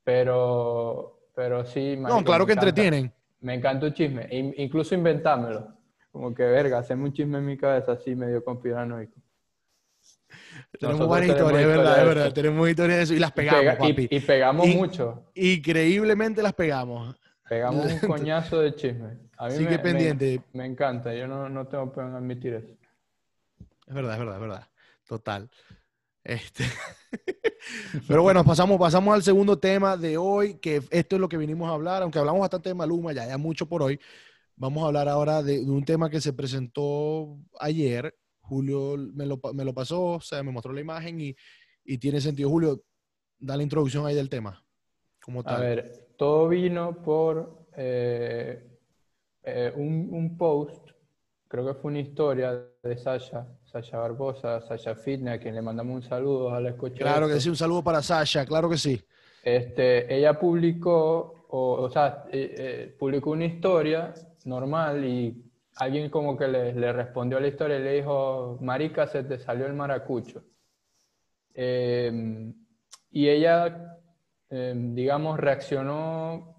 Pero, 0.04 1.30
pero 1.36 1.65
sí. 1.65 1.95
no, 1.97 2.23
claro 2.23 2.45
que 2.45 2.54
entretienen. 2.54 3.12
Me 3.41 3.56
encanta 3.56 3.88
un 3.88 3.93
chisme, 3.93 4.28
incluso 4.32 4.95
inventármelo. 4.95 5.75
Como 6.12 6.34
que, 6.34 6.43
verga, 6.43 6.80
hacemos 6.80 7.10
un 7.10 7.13
chisme 7.13 7.39
en 7.39 7.45
mi 7.45 7.58
cabeza 7.58 7.91
así 7.91 8.15
medio 8.15 8.43
conspiranoico. 8.43 9.19
Tenemos 10.80 11.08
buenas 11.08 11.30
historias, 11.30 11.62
es 11.62 11.67
verdad, 11.67 11.99
es 11.99 12.06
verdad. 12.06 12.34
Tenemos 12.34 12.69
historias 12.69 12.97
de 12.97 13.04
eso 13.04 13.13
y 13.13 13.19
las 13.19 13.32
pegamos, 13.32 13.75
papi. 13.75 14.08
Y, 14.10 14.19
pegamos 14.21 14.67
mucho. 14.67 15.25
Increíblemente 15.36 16.41
las 16.41 16.54
pegamos. 16.54 17.15
Pegamos 17.47 17.91
un 17.91 17.99
coñazo 18.08 18.62
de 18.62 18.75
chisme. 18.75 19.17
A 19.38 19.49
mí 19.49 19.60
me, 19.60 19.80
pendiente. 19.80 20.41
Me, 20.54 20.65
encanta, 20.65 21.13
yo 21.13 21.28
no, 21.28 21.49
no 21.49 21.67
tengo 21.67 21.91
que 21.91 21.99
admitir 21.99 22.54
eso. 22.54 22.73
Es 23.88 23.93
verdad, 23.93 24.13
es 24.13 24.19
verdad, 24.19 24.36
es 24.36 24.41
verdad. 24.41 24.67
Total. 25.08 25.49
Este. 26.25 26.63
Pero 28.07 28.23
bueno, 28.23 28.43
pasamos, 28.43 28.79
pasamos 28.79 29.13
al 29.13 29.21
segundo 29.21 29.59
tema 29.59 29.95
de 29.95 30.17
hoy, 30.17 30.55
que 30.55 30.81
esto 30.89 31.15
es 31.15 31.19
lo 31.19 31.29
que 31.29 31.38
vinimos 31.38 31.69
a 31.69 31.73
hablar, 31.73 32.01
aunque 32.01 32.17
hablamos 32.17 32.41
bastante 32.41 32.69
de 32.69 32.75
Maluma, 32.75 33.13
ya, 33.13 33.27
ya 33.27 33.38
mucho 33.38 33.67
por 33.67 33.83
hoy. 33.83 33.99
Vamos 34.55 34.83
a 34.83 34.88
hablar 34.88 35.07
ahora 35.07 35.43
de, 35.43 35.61
un 35.61 35.85
tema 35.85 36.09
que 36.09 36.19
se 36.19 36.33
presentó 36.33 37.38
ayer. 37.59 38.15
Julio 38.41 38.95
me 39.13 39.25
lo, 39.25 39.39
me 39.53 39.63
lo, 39.63 39.73
pasó, 39.73 40.03
o 40.03 40.21
sea, 40.21 40.41
me 40.41 40.51
mostró 40.51 40.73
la 40.73 40.81
imagen 40.81 41.21
y, 41.21 41.35
y, 41.83 41.97
tiene 41.99 42.19
sentido. 42.19 42.49
Julio, 42.49 42.83
da 43.38 43.55
la 43.55 43.63
introducción 43.63 44.05
ahí 44.05 44.15
del 44.15 44.29
tema. 44.29 44.63
Como 45.23 45.43
tal. 45.43 45.55
A 45.55 45.59
ver, 45.59 46.07
todo 46.17 46.47
vino 46.47 47.01
por 47.03 47.67
eh, 47.75 48.79
eh, 49.43 49.73
un, 49.75 50.09
un 50.11 50.38
post, 50.38 50.89
creo 51.47 51.67
que 51.67 51.79
fue 51.79 51.91
una 51.91 51.99
historia 51.99 52.65
de 52.81 52.97
Sasha, 52.97 53.47
Sasha 53.75 53.97
Barbosa, 53.97 54.61
Sasha 54.61 54.95
Fitness, 54.95 55.33
a 55.33 55.38
quien 55.38 55.53
le 55.53 55.61
mandamos 55.61 55.95
un 55.95 56.01
saludo 56.01 56.53
a 56.53 56.61
la 56.61 56.69
escucha. 56.69 56.95
Claro 56.95 57.27
que 57.27 57.41
sí, 57.41 57.49
un 57.49 57.57
saludo 57.57 57.83
para 57.83 58.01
Sasha, 58.01 58.45
claro 58.45 58.69
que 58.69 58.77
sí. 58.77 59.01
Este, 59.43 60.15
ella 60.15 60.39
publicó, 60.39 61.45
o, 61.49 61.89
sea, 61.89 62.23
eh, 62.31 62.55
eh, 62.57 62.95
publicó 62.97 63.31
una 63.31 63.43
historia 63.43 64.13
normal 64.45 65.03
y 65.03 65.43
alguien 65.75 66.09
como 66.09 66.38
que 66.38 66.47
le, 66.47 66.93
respondió 66.93 67.38
a 67.38 67.41
la 67.41 67.49
historia 67.49 67.77
y 67.77 67.83
le 67.83 67.93
dijo, 67.95 68.57
Marica, 68.61 69.07
se 69.07 69.23
te 69.23 69.39
salió 69.39 69.65
el 69.65 69.73
maracucho. 69.73 70.41
Em, 71.53 72.53
y 73.11 73.27
ella, 73.27 73.99
em, 74.49 74.95
digamos, 74.95 75.38
reaccionó, 75.38 76.55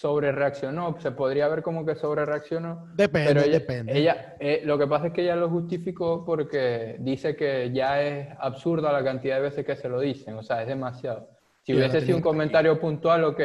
sobre 0.00 0.32
reaccionó, 0.32 0.96
se 0.98 1.10
podría 1.10 1.46
ver 1.48 1.62
como 1.62 1.84
que 1.84 1.94
sobre 1.94 2.24
reaccionó. 2.24 2.88
Depende, 2.94 3.28
pero 3.28 3.40
ella, 3.42 3.52
depende. 3.52 3.98
Ella, 3.98 4.34
eh, 4.40 4.62
lo 4.64 4.78
que 4.78 4.86
pasa 4.86 5.08
es 5.08 5.12
que 5.12 5.20
ella 5.20 5.36
lo 5.36 5.50
justificó 5.50 6.24
porque 6.24 6.96
dice 7.00 7.36
que 7.36 7.70
ya 7.70 8.00
es 8.00 8.28
absurda 8.38 8.92
la 8.92 9.04
cantidad 9.04 9.36
de 9.36 9.42
veces 9.42 9.66
que 9.66 9.76
se 9.76 9.90
lo 9.90 10.00
dicen, 10.00 10.36
o 10.36 10.42
sea, 10.42 10.62
es 10.62 10.68
demasiado. 10.68 11.28
Si 11.64 11.74
hubiese 11.74 12.00
sido 12.00 12.16
un 12.16 12.22
comentario 12.22 12.80
puntual, 12.80 13.24
ok. 13.24 13.40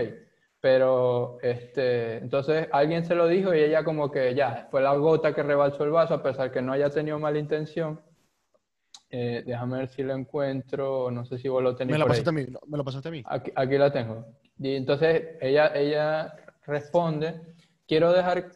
Pero, 0.61 1.39
este, 1.41 2.19
entonces 2.19 2.69
alguien 2.71 3.03
se 3.03 3.15
lo 3.15 3.27
dijo 3.27 3.53
y 3.53 3.59
ella 3.59 3.83
como 3.83 4.09
que 4.09 4.33
ya, 4.33 4.69
fue 4.71 4.81
la 4.81 4.95
gota 4.95 5.35
que 5.35 5.43
rebalsó 5.43 5.83
el 5.83 5.91
vaso, 5.91 6.13
a 6.13 6.23
pesar 6.23 6.51
que 6.51 6.61
no 6.61 6.71
haya 6.71 6.89
tenido 6.89 7.19
mala 7.19 7.37
intención. 7.37 7.99
Eh, 9.09 9.43
déjame 9.45 9.79
ver 9.79 9.89
si 9.89 10.03
lo 10.03 10.15
encuentro, 10.15 11.11
no 11.11 11.25
sé 11.25 11.37
si 11.37 11.49
vos 11.49 11.61
lo 11.61 11.75
tenés 11.75 11.91
Me 11.91 11.99
lo 11.99 12.05
por 12.05 12.15
ahí. 12.15 12.21
pasaste 12.21 12.29
a 12.29 12.45
mí. 12.45 12.57
Me 12.67 12.77
lo 12.77 12.85
pasaste 12.85 13.09
a 13.09 13.11
mí. 13.11 13.23
Aquí, 13.25 13.51
aquí 13.53 13.77
la 13.77 13.91
tengo. 13.91 14.25
Y 14.57 14.75
entonces 14.75 15.35
ella, 15.41 15.73
ella 15.75 16.33
responde, 16.65 17.41
quiero 17.87 18.11
dejar 18.11 18.51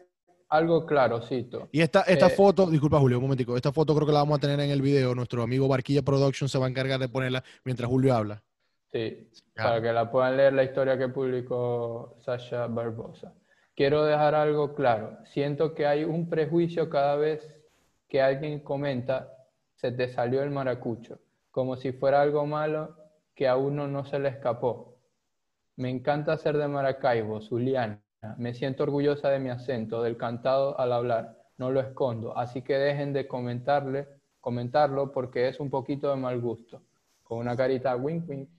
algo 0.50 0.86
claro, 0.86 1.22
cito. 1.22 1.70
Y 1.72 1.82
esta, 1.82 2.02
esta 2.02 2.28
Eh, 2.28 2.32
foto, 2.32 2.70
disculpa 2.70 3.00
Julio, 3.00 3.18
un 3.18 3.24
momentico, 3.24 3.56
esta 3.56 3.72
foto 3.72 3.94
creo 3.96 4.08
que 4.08 4.14
la 4.14 4.20
vamos 4.20 4.38
a 4.38 4.42
tener 4.42 4.60
en 4.60 4.72
el 4.72 4.82
video. 4.82 5.14
Nuestro 5.14 5.44
amigo 5.44 5.68
Barquilla 5.68 6.02
Production 6.02 6.50
se 6.50 6.58
va 6.58 6.66
a 6.66 6.70
encargar 6.70 7.00
de 7.00 7.08
ponerla 7.10 7.44
mientras 7.64 7.90
Julio 7.90 8.16
habla. 8.16 8.44
Sí, 8.92 9.30
Ah. 9.56 9.64
para 9.64 9.82
que 9.82 9.94
la 9.94 10.10
puedan 10.10 10.36
leer 10.38 10.54
la 10.54 10.64
historia 10.64 10.98
que 10.98 11.10
publicó 11.10 12.18
Sasha 12.26 12.66
Barbosa. 12.68 13.34
Quiero 13.76 14.04
dejar 14.04 14.34
algo 14.34 14.74
claro. 14.74 15.20
Siento 15.26 15.74
que 15.76 15.86
hay 15.86 16.04
un 16.04 16.28
prejuicio 16.30 16.90
cada 16.90 17.16
vez 17.16 17.48
que 18.08 18.22
alguien 18.22 18.62
comenta, 18.62 19.32
se 19.76 19.92
te 19.92 20.10
salió 20.12 20.42
el 20.42 20.50
maracucho, 20.50 21.20
como 21.52 21.76
si 21.76 21.92
fuera 21.92 22.22
algo 22.22 22.46
malo 22.48 22.96
que 23.36 23.48
a 23.48 23.56
uno 23.56 23.88
no 23.88 24.04
se 24.06 24.18
le 24.18 24.30
escapó. 24.30 24.89
Me 25.80 25.90
encanta 25.90 26.38
ser 26.38 26.58
de 26.58 26.68
Maracaibo, 26.68 27.40
Zuliana. 27.40 28.04
Me 28.38 28.54
siento 28.54 28.84
orgullosa 28.84 29.30
de 29.30 29.40
mi 29.40 29.50
acento, 29.50 30.04
del 30.04 30.18
cantado 30.18 30.78
al 30.78 30.92
hablar. 30.92 31.42
No 31.58 31.72
lo 31.72 31.80
escondo. 31.80 32.38
Así 32.38 32.62
que 32.62 32.74
dejen 32.74 33.14
de 33.14 33.30
comentarle, 33.30 34.10
comentarlo 34.42 35.14
porque 35.14 35.48
es 35.48 35.58
un 35.62 35.70
poquito 35.70 36.10
de 36.10 36.18
mal 36.18 36.42
gusto. 36.42 36.82
Con 37.24 37.38
una 37.38 37.56
carita 37.56 37.96
wink 37.96 38.28
wink. 38.28 38.50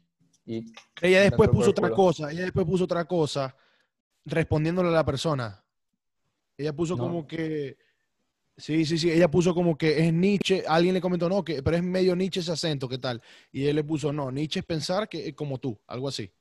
Y 0.47 0.65
Ella 1.03 1.21
después 1.21 1.51
puso 1.51 1.73
otra 1.73 1.91
cosa, 1.91 2.33
ella 2.33 2.45
después 2.45 2.65
puso 2.65 2.85
otra 2.85 3.05
cosa 3.05 3.55
respondiéndole 4.25 4.89
a 4.89 4.93
la 4.93 5.05
persona. 5.05 5.63
Ella 6.57 6.73
puso 6.73 6.97
No. 6.97 7.03
como 7.03 7.27
que, 7.27 7.77
sí, 8.57 8.87
sí, 8.87 8.97
sí, 8.97 9.11
ella 9.11 9.31
puso 9.31 9.55
como 9.55 9.77
que 9.77 10.07
es 10.07 10.13
Nietzsche, 10.13 10.65
alguien 10.67 10.95
le 10.95 11.03
comentó, 11.03 11.29
no, 11.29 11.45
que, 11.45 11.63
pero 11.63 11.77
es 11.77 11.83
medio 11.83 12.17
Nietzsche 12.17 12.41
ese 12.41 12.53
acento, 12.53 12.89
¿qué 12.89 12.97
tal? 12.97 13.21
Y 13.53 13.67
él 13.67 13.77
le 13.77 13.85
puso, 13.85 14.11
no, 14.11 14.31
Nietzsche 14.31 14.61
es 14.61 14.67
pensar 14.67 15.07
que 15.07 15.29
es 15.29 15.35
como 15.35 15.59
tú, 15.59 15.79
algo 15.87 16.09
así, 16.09 16.33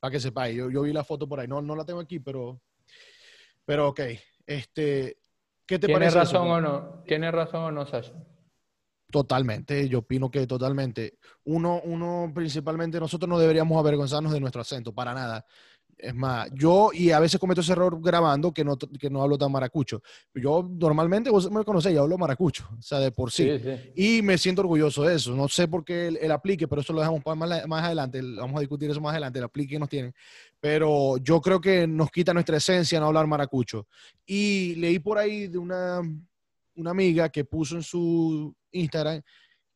para 0.00 0.12
que 0.12 0.20
sepáis. 0.20 0.56
Yo, 0.56 0.70
yo 0.70 0.82
vi 0.82 0.92
la 0.92 1.04
foto 1.04 1.28
por 1.28 1.40
ahí, 1.40 1.48
no, 1.48 1.60
no 1.62 1.74
la 1.76 1.84
tengo 1.84 2.00
aquí, 2.00 2.18
pero, 2.18 2.60
pero 3.64 3.88
ok, 3.88 4.00
este, 4.46 5.18
¿qué 5.66 5.78
te 5.78 5.86
¿Tiene 5.86 5.94
parece? 6.00 6.18
eso? 6.18 6.38
razón 6.38 6.48
o 6.50 6.60
no? 6.60 7.02
¿Tiene 7.06 7.30
razón 7.30 7.64
o 7.64 7.70
no, 7.70 7.86
Sasha? 7.86 8.12
Totalmente, 9.10 9.88
yo 9.88 10.00
opino 10.00 10.30
que 10.30 10.46
totalmente. 10.46 11.18
Uno, 11.44 11.80
uno, 11.84 12.32
principalmente, 12.34 12.98
nosotros 12.98 13.28
no 13.28 13.38
deberíamos 13.38 13.78
avergonzarnos 13.78 14.32
de 14.32 14.40
nuestro 14.40 14.62
acento, 14.62 14.92
para 14.92 15.14
nada. 15.14 15.46
Es 15.98 16.14
más, 16.14 16.50
yo, 16.52 16.90
y 16.92 17.10
a 17.10 17.20
veces 17.20 17.40
cometo 17.40 17.62
ese 17.62 17.72
error 17.72 17.98
grabando 18.02 18.52
que 18.52 18.62
no, 18.64 18.76
que 18.76 19.08
no 19.08 19.22
hablo 19.22 19.38
tan 19.38 19.50
maracucho. 19.50 20.02
Yo 20.34 20.68
normalmente, 20.70 21.30
vos 21.30 21.50
me 21.50 21.64
conocéis, 21.64 21.94
yo 21.94 22.02
hablo 22.02 22.18
maracucho, 22.18 22.68
o 22.78 22.82
sea, 22.82 22.98
de 22.98 23.10
por 23.10 23.30
sí. 23.30 23.44
Sí, 23.44 23.64
sí. 23.64 23.92
Y 24.18 24.22
me 24.22 24.36
siento 24.36 24.60
orgulloso 24.60 25.04
de 25.04 25.14
eso. 25.14 25.34
No 25.34 25.48
sé 25.48 25.68
por 25.68 25.84
qué 25.84 26.08
el, 26.08 26.18
el 26.18 26.30
aplique, 26.32 26.68
pero 26.68 26.82
eso 26.82 26.92
lo 26.92 27.00
dejamos 27.00 27.22
para 27.22 27.34
más, 27.34 27.66
más 27.66 27.84
adelante. 27.84 28.20
Vamos 28.20 28.56
a 28.56 28.60
discutir 28.60 28.90
eso 28.90 29.00
más 29.00 29.12
adelante, 29.12 29.38
el 29.38 29.46
aplique 29.46 29.74
que 29.74 29.78
nos 29.78 29.88
tienen. 29.88 30.12
Pero 30.60 31.16
yo 31.16 31.40
creo 31.40 31.60
que 31.60 31.86
nos 31.86 32.10
quita 32.10 32.34
nuestra 32.34 32.58
esencia 32.58 33.00
no 33.00 33.06
hablar 33.06 33.26
maracucho. 33.26 33.86
Y 34.26 34.74
leí 34.74 34.98
por 34.98 35.16
ahí 35.16 35.46
de 35.46 35.56
una, 35.56 36.02
una 36.74 36.90
amiga 36.90 37.30
que 37.30 37.44
puso 37.44 37.76
en 37.76 37.82
su 37.82 38.54
Instagram 38.70 39.22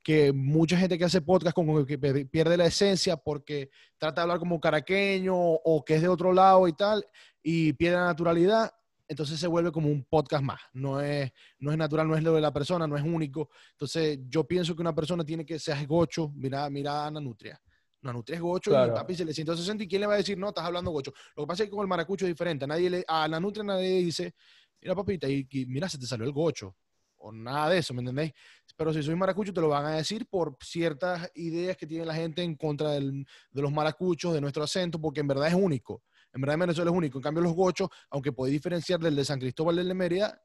que 0.02 0.32
mucha 0.32 0.76
gente 0.76 0.96
que 0.98 1.04
hace 1.04 1.20
podcast 1.20 1.54
como 1.54 1.84
que 1.84 1.98
pierde 1.98 2.56
la 2.56 2.66
esencia 2.66 3.16
porque 3.16 3.70
trata 3.98 4.20
de 4.20 4.22
hablar 4.22 4.38
como 4.38 4.60
caraqueño 4.60 5.34
o 5.36 5.84
que 5.84 5.96
es 5.96 6.02
de 6.02 6.08
otro 6.08 6.32
lado 6.32 6.66
y 6.68 6.72
tal, 6.72 7.04
y 7.42 7.72
pierde 7.74 7.96
la 7.98 8.06
naturalidad, 8.06 8.70
entonces 9.08 9.40
se 9.40 9.46
vuelve 9.48 9.72
como 9.72 9.88
un 9.88 10.04
podcast 10.04 10.42
más. 10.42 10.60
No 10.72 11.00
es, 11.00 11.30
no 11.58 11.72
es 11.72 11.76
natural, 11.76 12.06
no 12.08 12.16
es 12.16 12.22
lo 12.22 12.32
de 12.32 12.40
la 12.40 12.52
persona, 12.52 12.86
no 12.86 12.96
es 12.96 13.02
único. 13.02 13.50
Entonces 13.72 14.20
yo 14.28 14.44
pienso 14.44 14.74
que 14.74 14.82
una 14.82 14.94
persona 14.94 15.24
tiene 15.24 15.44
que 15.44 15.58
ser 15.58 15.84
gocho. 15.86 16.30
Mira, 16.34 16.70
mira 16.70 17.02
a 17.02 17.06
Ana 17.08 17.20
Nutria. 17.20 17.60
Ana 18.02 18.12
Nutria 18.12 18.36
es 18.36 18.40
gocho 18.40 18.70
Claro. 18.70 18.92
y 18.92 18.94
tapice 18.94 19.24
le 19.24 19.34
160 19.34 19.82
y 19.84 19.88
quién 19.88 20.00
le 20.00 20.06
va 20.06 20.14
a 20.14 20.18
decir, 20.18 20.38
no, 20.38 20.48
estás 20.48 20.64
hablando 20.64 20.92
gocho. 20.92 21.12
Lo 21.36 21.42
que 21.42 21.46
pasa 21.48 21.64
es 21.64 21.68
que 21.68 21.74
con 21.74 21.82
el 21.82 21.88
maracucho 21.88 22.24
es 22.24 22.30
diferente. 22.30 22.64
A, 22.64 22.68
nadie 22.68 22.88
le, 22.88 23.04
a 23.06 23.24
Ana 23.24 23.40
Nutria 23.40 23.64
nadie 23.64 23.98
dice, 23.98 24.32
mira 24.80 24.94
papita, 24.94 25.28
y, 25.28 25.46
y 25.50 25.66
mira, 25.66 25.88
se 25.88 25.98
te 25.98 26.06
salió 26.06 26.24
el 26.24 26.32
gocho. 26.32 26.76
O 27.22 27.32
nada 27.32 27.68
de 27.70 27.78
eso, 27.78 27.92
¿me 27.94 28.00
entendéis? 28.00 28.32
Pero 28.76 28.92
si 28.94 29.02
soy 29.02 29.14
maracucho 29.14 29.52
te 29.52 29.60
lo 29.60 29.68
van 29.68 29.84
a 29.84 29.90
decir 29.96 30.26
por 30.26 30.56
ciertas 30.62 31.30
ideas 31.34 31.76
que 31.76 31.86
tiene 31.86 32.04
la 32.06 32.14
gente 32.14 32.42
en 32.42 32.54
contra 32.56 32.90
del- 32.92 33.26
de 33.50 33.62
los 33.62 33.70
maracuchos, 33.70 34.32
de 34.32 34.40
nuestro 34.40 34.62
acento, 34.62 34.98
porque 35.00 35.20
en 35.20 35.28
verdad 35.28 35.48
es 35.48 35.54
único. 35.54 36.02
En 36.32 36.40
verdad 36.40 36.54
en 36.54 36.60
Venezuela 36.60 36.90
es 36.90 36.96
único. 36.96 37.18
En 37.18 37.22
cambio 37.22 37.42
los 37.42 37.52
gochos, 37.54 37.88
aunque 38.08 38.32
podéis 38.32 38.54
diferenciar 38.54 39.00
del 39.00 39.16
de 39.16 39.24
San 39.24 39.38
Cristóbal 39.38 39.76
del 39.76 39.88
de 39.88 39.94
Mérida, 39.94 40.42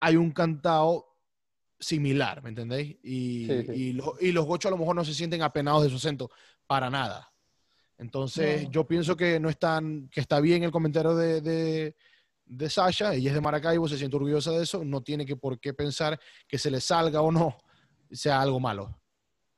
hay 0.00 0.16
un 0.16 0.32
cantado 0.32 1.06
similar, 1.78 2.42
¿me 2.42 2.50
entendéis? 2.50 2.96
Y, 3.02 3.46
Sí, 3.46 3.62
sí. 3.66 3.72
y 3.72 3.92
los, 3.94 4.20
y 4.20 4.32
los 4.32 4.44
gochos 4.44 4.68
a 4.68 4.72
lo 4.72 4.78
mejor 4.78 4.94
no 4.94 5.04
se 5.04 5.14
sienten 5.14 5.42
apenados 5.42 5.82
de 5.84 5.90
su 5.90 5.96
acento, 5.96 6.30
para 6.66 6.90
nada. 6.90 7.32
Entonces, 7.98 8.64
No. 8.64 8.70
yo 8.70 8.86
pienso 8.86 9.16
que 9.16 9.40
no 9.40 9.48
están, 9.48 10.08
que 10.08 10.20
está 10.20 10.40
bien 10.40 10.62
el 10.62 10.70
comentario 10.72 11.14
de, 11.14 11.40
de, 11.40 11.96
de 12.56 12.68
Sasha, 12.68 13.14
ella 13.14 13.30
es 13.30 13.34
de 13.34 13.40
Maracaibo, 13.40 13.88
se 13.88 13.96
siente 13.96 14.16
orgullosa 14.16 14.50
de 14.52 14.62
eso, 14.62 14.84
no 14.84 15.00
tiene 15.00 15.24
que 15.24 15.36
por 15.36 15.58
qué 15.58 15.72
pensar 15.72 16.18
que 16.46 16.58
se 16.58 16.70
le 16.70 16.80
salga 16.80 17.20
o 17.22 17.32
no 17.32 17.56
sea 18.10 18.40
algo 18.42 18.60
malo. 18.60 18.98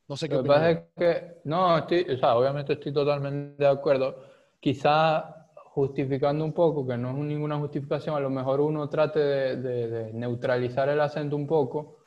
No 0.08 0.16
sé 0.16 0.28
qué 0.28 0.36
Lo 0.36 0.42
que 0.42 0.48
pasa 0.48 0.70
es 0.70 0.78
que, 0.96 1.40
no, 1.44 1.78
estoy, 1.78 2.02
o 2.14 2.18
sea, 2.18 2.36
obviamente 2.36 2.74
estoy 2.74 2.92
totalmente 2.92 3.62
de 3.62 3.68
acuerdo. 3.68 4.22
Quizá 4.60 5.48
justificando 5.56 6.44
un 6.44 6.52
poco, 6.52 6.86
que 6.86 6.96
no 6.96 7.10
es 7.10 7.16
ninguna 7.16 7.58
justificación, 7.58 8.14
a 8.14 8.20
lo 8.20 8.30
mejor 8.30 8.60
uno 8.60 8.88
trate 8.88 9.18
de, 9.18 9.56
de- 9.56 9.88
de 9.88 10.12
neutralizar 10.12 10.88
el 10.88 11.00
acento 11.00 11.34
un 11.34 11.46
poco, 11.48 11.98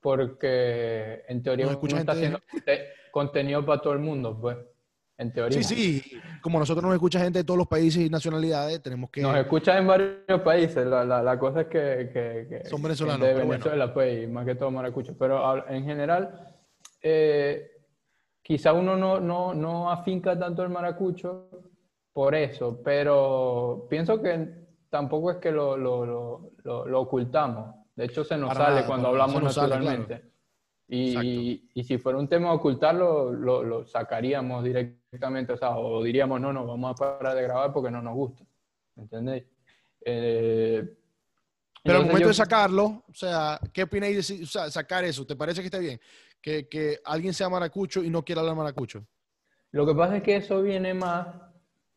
porque 0.00 1.22
en 1.28 1.42
teoría 1.42 1.66
uno 1.66 1.98
está 1.98 2.12
haciendo 2.12 2.40
conte- 2.50 2.86
contenido 3.12 3.64
para 3.64 3.80
todo 3.80 3.92
el 3.92 3.98
mundo, 4.00 4.38
pues, 4.40 4.56
en 5.18 5.32
teoría. 5.32 5.62
Sí, 5.62 6.00
sí, 6.00 6.20
como 6.42 6.58
nosotros 6.58 6.84
nos 6.84 6.92
escucha 6.94 7.18
gente 7.20 7.38
de 7.40 7.44
todos 7.44 7.58
los 7.58 7.66
países 7.66 8.02
y 8.04 8.10
nacionalidades, 8.10 8.82
tenemos 8.82 9.10
que... 9.10 9.22
Nos 9.22 9.36
escuchan 9.36 9.78
en 9.78 9.86
varios 9.86 10.40
países, 10.44 10.86
la, 10.86 11.04
la, 11.04 11.22
la 11.22 11.38
cosa 11.38 11.62
es 11.62 11.66
que, 11.68 12.10
que- 12.12 12.46
que- 12.62 12.68
Son 12.68 12.82
venezolanos, 12.82 13.20
de 13.26 13.32
pero 13.34 13.46
bueno. 13.46 13.64
Venezuela, 13.64 13.94
pues, 13.94 14.24
y 14.24 14.26
más 14.26 14.44
que 14.44 14.54
todo 14.54 14.70
maracucho. 14.70 15.16
Pero 15.18 15.66
en 15.68 15.84
general, 15.84 16.54
eh, 17.02 17.70
quizá 18.42 18.72
uno 18.72 18.96
no, 18.96 19.18
no, 19.20 19.54
no 19.54 19.90
afinca 19.90 20.38
tanto 20.38 20.62
el 20.62 20.68
maracucho 20.68 21.48
por 22.12 22.34
eso, 22.34 22.80
pero 22.84 23.86
pienso 23.90 24.20
que 24.22 24.66
tampoco 24.90 25.30
es 25.32 25.36
que 25.38 25.50
lo, 25.50 25.76
lo, 25.76 26.06
lo, 26.06 26.86
lo- 26.86 27.00
ocultamos. 27.00 27.74
De 27.94 28.04
hecho, 28.04 28.22
se 28.24 28.36
nos 28.36 28.48
Para 28.48 28.60
sale 28.66 28.74
nada, 28.76 28.86
cuando 28.86 29.08
hablamos 29.08 29.54
sale, 29.54 29.74
naturalmente. 29.74 30.22
Y, 30.88 31.18
y, 31.18 31.70
y 31.74 31.84
si 31.84 31.98
fuera 31.98 32.16
un 32.18 32.28
tema 32.28 32.50
de 32.50 32.54
ocultarlo, 32.56 33.32
lo, 33.32 33.64
lo 33.64 33.84
sacaríamos 33.86 34.62
directamente, 34.62 35.05
o 35.52 35.56
sea, 35.56 35.76
o 35.78 36.02
diríamos, 36.02 36.40
no, 36.40 36.52
no, 36.52 36.66
vamos 36.66 36.92
a 36.92 36.94
parar 37.18 37.34
de 37.34 37.42
grabar 37.42 37.72
porque 37.72 37.90
no 37.90 38.00
nos 38.02 38.14
gusta. 38.14 38.44
¿Entendéis? 38.96 39.44
Eh, 40.04 40.84
Pero 41.82 41.98
al 41.98 42.02
momento 42.04 42.20
yo- 42.22 42.28
de 42.28 42.34
sacarlo, 42.34 42.84
o 43.08 43.14
sea, 43.14 43.58
¿qué 43.72 43.82
opináis 43.84 44.16
de 44.16 44.22
si- 44.22 44.42
o 44.42 44.46
sea, 44.46 44.70
sacar 44.70 45.04
eso? 45.04 45.26
¿Te 45.26 45.36
parece 45.36 45.60
que 45.60 45.66
está 45.66 45.78
bien? 45.78 46.00
Que, 46.40 46.68
que 46.68 46.98
alguien 47.04 47.32
sea 47.34 47.48
maracucho 47.48 48.02
y 48.02 48.10
no 48.10 48.24
quiera 48.24 48.40
hablar 48.40 48.56
maracucho. 48.56 49.04
Lo 49.72 49.86
que 49.86 49.94
pasa 49.94 50.16
es 50.18 50.22
que 50.22 50.36
eso 50.36 50.62
viene 50.62 50.94
más, 50.94 51.28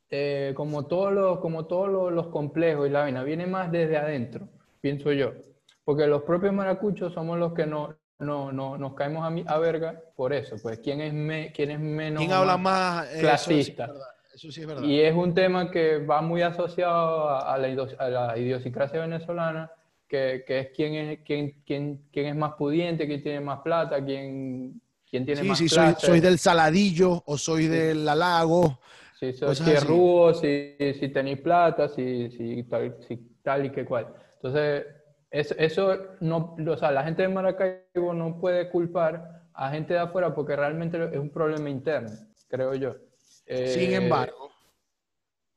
eh, 0.09 0.53
como 0.55 0.85
todos 0.87 1.13
los, 1.13 1.39
como 1.39 1.65
todos 1.65 1.89
los, 1.89 2.11
los 2.11 2.27
complejos 2.27 2.87
y 2.87 2.91
la 2.91 3.01
vaina, 3.01 3.23
viene 3.23 3.45
más 3.47 3.71
desde 3.71 3.97
adentro, 3.97 4.49
pienso 4.81 5.11
yo. 5.13 5.33
Porque 5.85 6.07
los 6.07 6.23
propios 6.23 6.53
maracuchos 6.53 7.13
somos 7.13 7.39
los 7.39 7.53
que 7.53 7.65
no, 7.65 7.95
no, 8.19 8.51
no, 8.51 8.77
nos 8.77 8.93
caemos 8.93 9.25
a, 9.25 9.29
mi- 9.29 9.45
a 9.47 9.57
verga 9.57 10.01
por 10.15 10.33
eso. 10.33 10.57
Pues, 10.61 10.79
¿quién 10.79 11.01
es, 11.01 11.13
me, 11.13 11.51
quién 11.51 11.71
es 11.71 11.79
menos 11.79 12.23
¿Quién 12.23 12.33
habla 12.33 12.57
más? 12.57 13.07
clasista. 13.17 13.85
Eso 13.85 13.91
sí 13.91 13.91
es 13.91 13.93
verdad. 13.93 14.07
Eso 14.33 14.51
sí 14.51 14.61
es 14.61 14.67
verdad. 14.67 14.83
Y 14.83 14.99
es 15.01 15.13
un 15.15 15.33
tema 15.33 15.71
que 15.71 15.97
va 15.99 16.21
muy 16.21 16.41
asociado 16.41 17.29
a, 17.29 17.53
a 17.53 17.57
la, 17.57 17.87
a 17.97 18.09
la 18.09 18.37
idiosincrasia 18.37 18.99
venezolana, 19.01 19.71
que, 20.07 20.43
que 20.45 20.59
es 20.59 20.67
quién 20.75 20.93
es, 20.95 21.19
quién, 21.25 21.61
quién, 21.65 22.03
quién 22.11 22.25
es 22.27 22.35
más 22.35 22.53
pudiente, 22.53 23.07
quién 23.07 23.21
tiene 23.21 23.39
más 23.41 23.59
plata, 23.61 24.03
quién, 24.03 24.81
quién 25.09 25.25
tiene 25.25 25.41
Sí, 25.41 25.47
más 25.47 25.57
sí, 25.57 25.69
soy, 25.69 25.95
soy 25.97 26.19
del 26.19 26.39
Saladillo 26.39 27.23
o 27.25 27.37
soy 27.37 27.67
del 27.67 28.07
Halago. 28.07 28.79
Si, 29.19 29.33
so- 29.33 29.47
cosas 29.47 29.67
si 29.67 29.71
es 29.73 29.83
así. 29.83 29.87
rubo, 29.87 30.33
si, 30.33 30.75
si 30.99 31.09
tenéis 31.09 31.39
plata, 31.41 31.89
si, 31.89 32.29
si, 32.31 32.63
tal, 32.63 32.95
si 33.07 33.17
tal 33.43 33.65
y 33.65 33.71
que 33.71 33.83
cual. 33.85 34.07
Entonces, 34.35 34.85
eso, 35.31 35.55
eso 35.57 35.97
no, 36.21 36.55
o 36.67 36.77
sea, 36.77 36.91
la 36.91 37.03
gente 37.03 37.21
de 37.21 37.29
Maracaibo 37.29 38.13
no 38.13 38.39
puede 38.39 38.69
culpar 38.69 39.43
a 39.53 39.69
gente 39.71 39.93
de 39.93 39.99
afuera 39.99 40.33
porque 40.33 40.55
realmente 40.55 41.03
es 41.11 41.19
un 41.19 41.29
problema 41.29 41.69
interno, 41.69 42.11
creo 42.47 42.73
yo. 42.75 42.95
Sin 43.45 43.91
Eh, 43.91 43.95
embargo, 43.95 44.49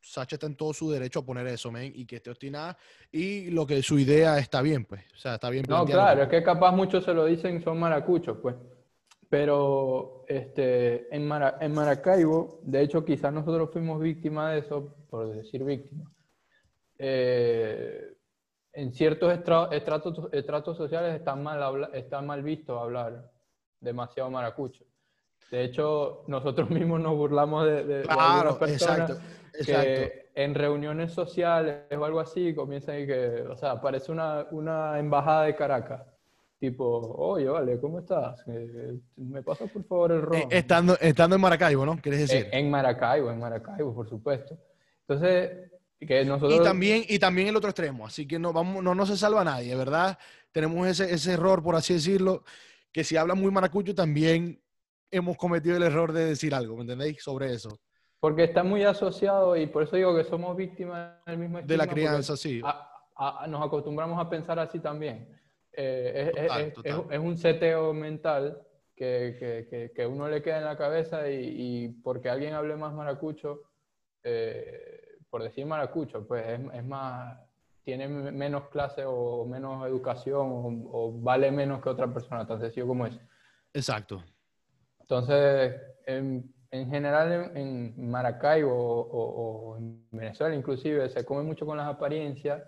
Sacha 0.01 0.37
está 0.37 0.47
en 0.47 0.57
todo 0.57 0.73
su 0.73 0.91
derecho 0.91 1.21
a 1.21 1.25
poner 1.25 1.47
eso, 1.47 1.71
men, 1.71 1.93
y 1.95 2.05
que 2.05 2.17
esté 2.17 2.31
obstinada. 2.31 2.77
Y 3.11 3.51
lo 3.51 3.67
que 3.67 3.83
su 3.83 3.99
idea 3.99 4.39
está 4.39 4.61
bien, 4.61 4.85
pues. 4.85 5.03
O 5.15 5.19
sea, 5.19 5.35
está 5.35 5.49
bien. 5.49 5.65
No, 5.69 5.85
claro, 5.85 6.25
es 6.25 6.29
que 6.29 6.43
capaz 6.43 6.73
muchos 6.73 7.05
se 7.05 7.15
lo 7.15 7.25
dicen, 7.25 7.63
son 7.63 7.79
maracuchos, 7.79 8.39
pues. 8.43 8.57
Pero 9.29 10.25
este, 10.29 11.15
en, 11.15 11.31
en 11.61 11.73
Maracaibo, 11.73 12.61
de 12.65 12.83
hecho, 12.83 13.05
quizás 13.05 13.33
nosotros 13.33 13.71
fuimos 13.73 14.01
víctimas 14.01 14.53
de 14.53 14.59
eso, 14.59 14.97
por 15.09 15.35
decir 15.35 15.65
víctimas. 15.65 16.09
Eh, 16.99 18.15
en 18.73 18.93
ciertos 18.93 19.33
estratos, 19.33 20.29
estratos 20.33 20.77
sociales 20.77 21.15
está 21.15 21.35
mal, 21.35 21.91
está 21.93 22.21
mal 22.23 22.43
visto 22.43 22.79
hablar 22.79 23.31
demasiado 23.81 24.31
maracucho. 24.31 24.85
De 25.51 25.65
hecho, 25.65 26.25
nosotros 26.29 26.71
mismos 26.71 27.01
nos 27.01 27.17
burlamos 27.17 27.67
de, 27.67 27.85
de, 27.85 28.03
claro, 28.03 28.59
personas 28.59 29.21
que 29.65 30.31
en 30.35 30.55
reuniones 30.55 31.13
sociales 31.13 31.85
o 31.97 32.05
algo 32.05 32.21
así 32.21 32.55
comienzan 32.55 33.01
y 33.01 33.07
que, 33.07 33.43
o 33.43 33.57
sea, 33.57 33.81
parece 33.81 34.11
una, 34.11 34.47
una 34.51 34.99
embajada 34.99 35.45
de 35.45 35.55
Caracas. 35.55 36.03
Tipo, 36.59 36.85
oye, 37.19 37.49
vale, 37.49 37.81
¿cómo 37.81 37.99
estás? 37.99 38.45
Eh, 38.47 38.97
¿Me 39.17 39.43
pasas 39.43 39.69
por 39.71 39.85
favor 39.85 40.13
el 40.13 40.23
ron? 40.23 40.39
Eh, 40.43 40.49
estando, 40.51 40.97
estando 41.01 41.35
en 41.35 41.43
Maracaibo, 41.43 41.85
¿no? 41.85 42.01
¿Quieres 42.01 42.21
decir? 42.21 42.49
En, 42.53 42.71
Maracaibo, 42.71 43.33
en 43.33 43.41
Maracaibo, 43.41 43.93
por 43.93 44.09
supuesto. 44.09 44.57
Entonces, 45.01 45.73
que 46.07 46.25
nosotros... 46.25 46.61
Y 46.61 46.63
también, 46.63 47.05
y 47.09 47.19
también 47.19 47.49
el 47.49 47.57
otro 47.57 47.71
extremo, 47.71 48.07
así 48.07 48.27
que 48.27 48.39
no, 48.39 48.53
vamos, 48.53 48.83
no, 48.83 48.95
no 48.95 49.07
se 49.07 49.17
salva 49.17 49.45
nadie, 49.45 49.75
¿verdad? 49.75 50.19
Tenemos 50.51 50.87
ese, 50.87 51.13
ese 51.13 51.33
error, 51.33 51.63
por 51.63 51.77
así 51.77 51.95
decirlo, 51.95 52.45
que 52.93 53.05
si 53.05 53.17
habla 53.17 53.35
muy 53.35 53.51
maracucho 53.51 53.95
también 53.95 54.63
hemos 55.11 55.37
cometido 55.37 55.77
el 55.77 55.83
error 55.83 56.13
de 56.13 56.25
decir 56.25 56.55
algo, 56.55 56.77
¿me 56.77 56.83
entendéis? 56.83 57.23
Sobre 57.23 57.53
eso. 57.53 57.79
Porque 58.19 58.45
está 58.45 58.63
muy 58.63 58.85
asociado 58.85 59.57
y 59.57 59.67
por 59.67 59.83
eso 59.83 59.97
digo 59.97 60.17
que 60.17 60.25
somos 60.25 60.57
víctimas 60.57 61.25
del 61.27 61.39
mismo 61.39 61.61
De 61.61 61.77
la 61.77 61.87
crianza, 61.87 62.37
sí. 62.37 62.63
nos 63.49 63.63
acostumbramos 63.67 64.19
a 64.19 64.29
pensar 64.29 64.59
así 64.59 64.81
también. 64.81 65.29
Eh, 65.73 66.31
es, 67.11 67.19
un 67.19 67.37
seteo 67.37 67.93
mental 67.93 68.63
que, 68.95 69.91
que, 69.95 70.07
uno 70.07 70.29
le 70.29 70.43
queda 70.43 70.59
en 70.59 70.65
la 70.65 70.77
cabeza 70.77 71.29
y, 71.31 71.89
porque 72.03 72.29
alguien 72.29 72.55
hable 72.55 72.77
más 72.77 72.95
maracucho, 72.95 73.63
eh, 74.23 75.12
por 75.33 75.43
decir 75.43 75.65
maracucho, 75.65 76.29
pues 76.29 76.45
es, 76.75 76.85
más, 76.85 77.39
tiene 77.85 78.07
menos 78.07 78.69
clase 78.69 79.03
o 79.07 79.47
menos 79.47 79.87
educación 79.87 80.85
o, 80.93 81.11
vale 81.11 81.51
menos 81.51 81.83
que 81.83 81.89
otra 81.89 82.13
persona, 82.13 82.47
tan 82.47 82.61
sencillo 82.61 82.87
como 82.87 83.07
es. 83.07 83.19
Exacto. 83.73 84.23
Entonces, 85.01 85.75
en, 86.05 86.53
en 86.71 86.91
general 86.91 87.51
en, 87.55 88.11
Maracaibo 88.11 88.75
o, 88.75 89.79
en 89.79 90.07
Venezuela 90.11 90.55
inclusive 90.55 91.09
se 91.09 91.25
come 91.25 91.45
mucho 91.45 91.65
con 91.65 91.79
las 91.79 91.89
apariencias 91.89 92.63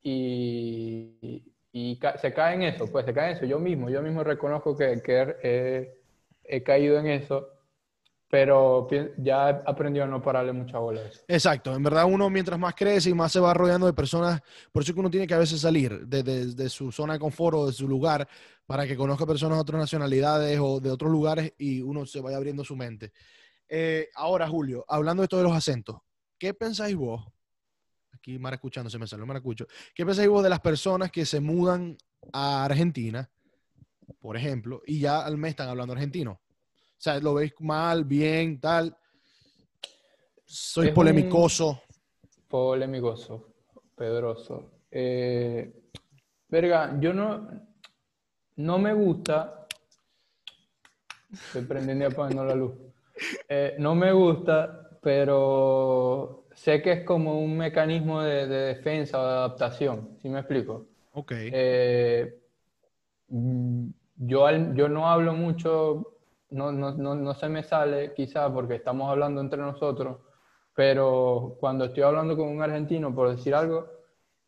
y, 0.00 1.52
y, 1.72 1.98
se 2.20 2.32
cae 2.32 2.54
en 2.54 2.62
eso, 2.62 2.86
pues 2.92 3.06
se 3.06 3.12
cae 3.12 3.32
en 3.32 3.36
eso. 3.38 3.44
Yo 3.44 3.58
mismo, 3.58 3.90
yo 3.90 4.02
mismo 4.02 4.22
reconozco 4.22 4.76
que, 4.76 5.02
que 5.02 5.98
he, 6.44 6.62
caído 6.62 6.96
en 7.00 7.08
eso, 7.08 7.48
pero 8.34 8.88
ya 9.16 9.48
he 9.48 9.62
aprendido 9.64 10.04
a 10.04 10.08
no 10.08 10.20
pararle 10.20 10.52
mucha 10.52 10.76
bola. 10.80 11.00
Exacto, 11.28 11.72
en 11.72 11.84
verdad 11.84 12.04
uno 12.04 12.28
mientras 12.28 12.58
más 12.58 12.74
crece 12.74 13.10
y 13.10 13.14
más 13.14 13.30
se 13.30 13.38
va 13.38 13.54
rodeando 13.54 13.86
de 13.86 13.92
personas, 13.92 14.42
por 14.72 14.82
eso 14.82 14.92
que 14.92 14.98
uno 14.98 15.08
tiene 15.08 15.24
que 15.24 15.34
a 15.34 15.38
veces 15.38 15.60
salir 15.60 16.04
de, 16.04 16.24
de, 16.24 16.68
su 16.68 16.90
zona 16.90 17.12
de 17.12 17.20
confort 17.20 17.56
o 17.56 17.66
de 17.68 17.72
su 17.72 17.86
lugar 17.86 18.26
para 18.66 18.88
que 18.88 18.96
conozca 18.96 19.24
personas 19.24 19.58
de 19.58 19.62
otras 19.62 19.78
nacionalidades 19.78 20.58
o 20.60 20.80
de 20.80 20.90
otros 20.90 21.12
lugares 21.12 21.52
y 21.58 21.80
uno 21.80 22.06
se 22.06 22.20
vaya 22.20 22.36
abriendo 22.36 22.64
su 22.64 22.74
mente. 22.74 23.12
Eh, 23.68 24.08
ahora, 24.16 24.48
Julio, 24.48 24.84
hablando 24.88 25.22
de 25.22 25.28
todos 25.28 25.44
los 25.44 25.52
acentos, 25.52 25.98
¿qué 26.36 26.54
pensáis 26.54 26.96
vos 26.96 27.24
aquí 28.14 28.40
escuchando 28.52 28.90
se 28.90 28.98
me 28.98 29.06
salió 29.06 29.26
maracucho. 29.26 29.68
¿Qué 29.94 30.04
pensáis 30.04 30.28
vos 30.28 30.42
de 30.42 30.50
las 30.50 30.58
personas 30.58 31.12
que 31.12 31.24
se 31.24 31.38
mudan 31.38 31.96
a 32.32 32.64
Argentina, 32.64 33.30
por 34.18 34.36
ejemplo, 34.36 34.82
y 34.84 34.98
ya 34.98 35.24
al 35.24 35.36
mes 35.36 35.50
están 35.50 35.68
hablando 35.68 35.92
argentino? 35.92 36.40
O 36.96 37.00
sea, 37.04 37.18
¿lo 37.20 37.34
veis 37.34 37.52
mal, 37.60 38.04
bien, 38.04 38.60
tal? 38.60 38.96
Soy 40.44 40.92
polémicoso. 40.92 41.82
Polémicoso, 42.48 43.54
pedroso. 43.94 44.70
Eh, 44.90 45.72
verga, 46.48 46.96
yo 47.00 47.12
no, 47.12 47.48
no 48.56 48.78
me 48.78 48.94
gusta. 48.94 49.66
Estoy 51.32 51.62
prendiendo 51.62 52.04
y 52.04 52.12
apagando 52.12 52.44
la 52.44 52.54
luz. 52.54 52.72
Eh, 53.48 53.74
no 53.78 53.94
me 53.94 54.12
gusta, 54.12 54.98
pero 55.02 56.46
sé 56.54 56.80
que 56.80 56.92
es 56.92 57.04
como 57.04 57.40
un 57.40 57.56
mecanismo 57.56 58.22
de, 58.22 58.46
defensa 58.46 59.20
o 59.20 59.26
de 59.26 59.32
adaptación, 59.32 60.16
¿sí 60.20 60.28
me 60.28 60.38
explico? 60.38 60.86
Ok. 61.12 61.32
Eh, 61.34 62.40
mm, 63.28 63.88
yo, 64.16 64.48
yo 64.74 64.88
no 64.88 65.08
hablo 65.08 65.34
mucho, 65.34 66.13
no, 66.50 66.72
no, 66.72 66.92
no, 66.92 67.14
no 67.14 67.34
se 67.34 67.48
me 67.48 67.62
sale 67.62 68.12
quizá 68.14 68.52
porque 68.52 68.76
estamos 68.76 69.10
hablando 69.10 69.40
entre 69.40 69.60
nosotros, 69.60 70.18
pero 70.74 71.56
cuando 71.60 71.86
estoy 71.86 72.02
hablando 72.02 72.36
con 72.36 72.48
un 72.48 72.62
argentino, 72.62 73.14
por 73.14 73.34
decir 73.34 73.54
algo, 73.54 73.88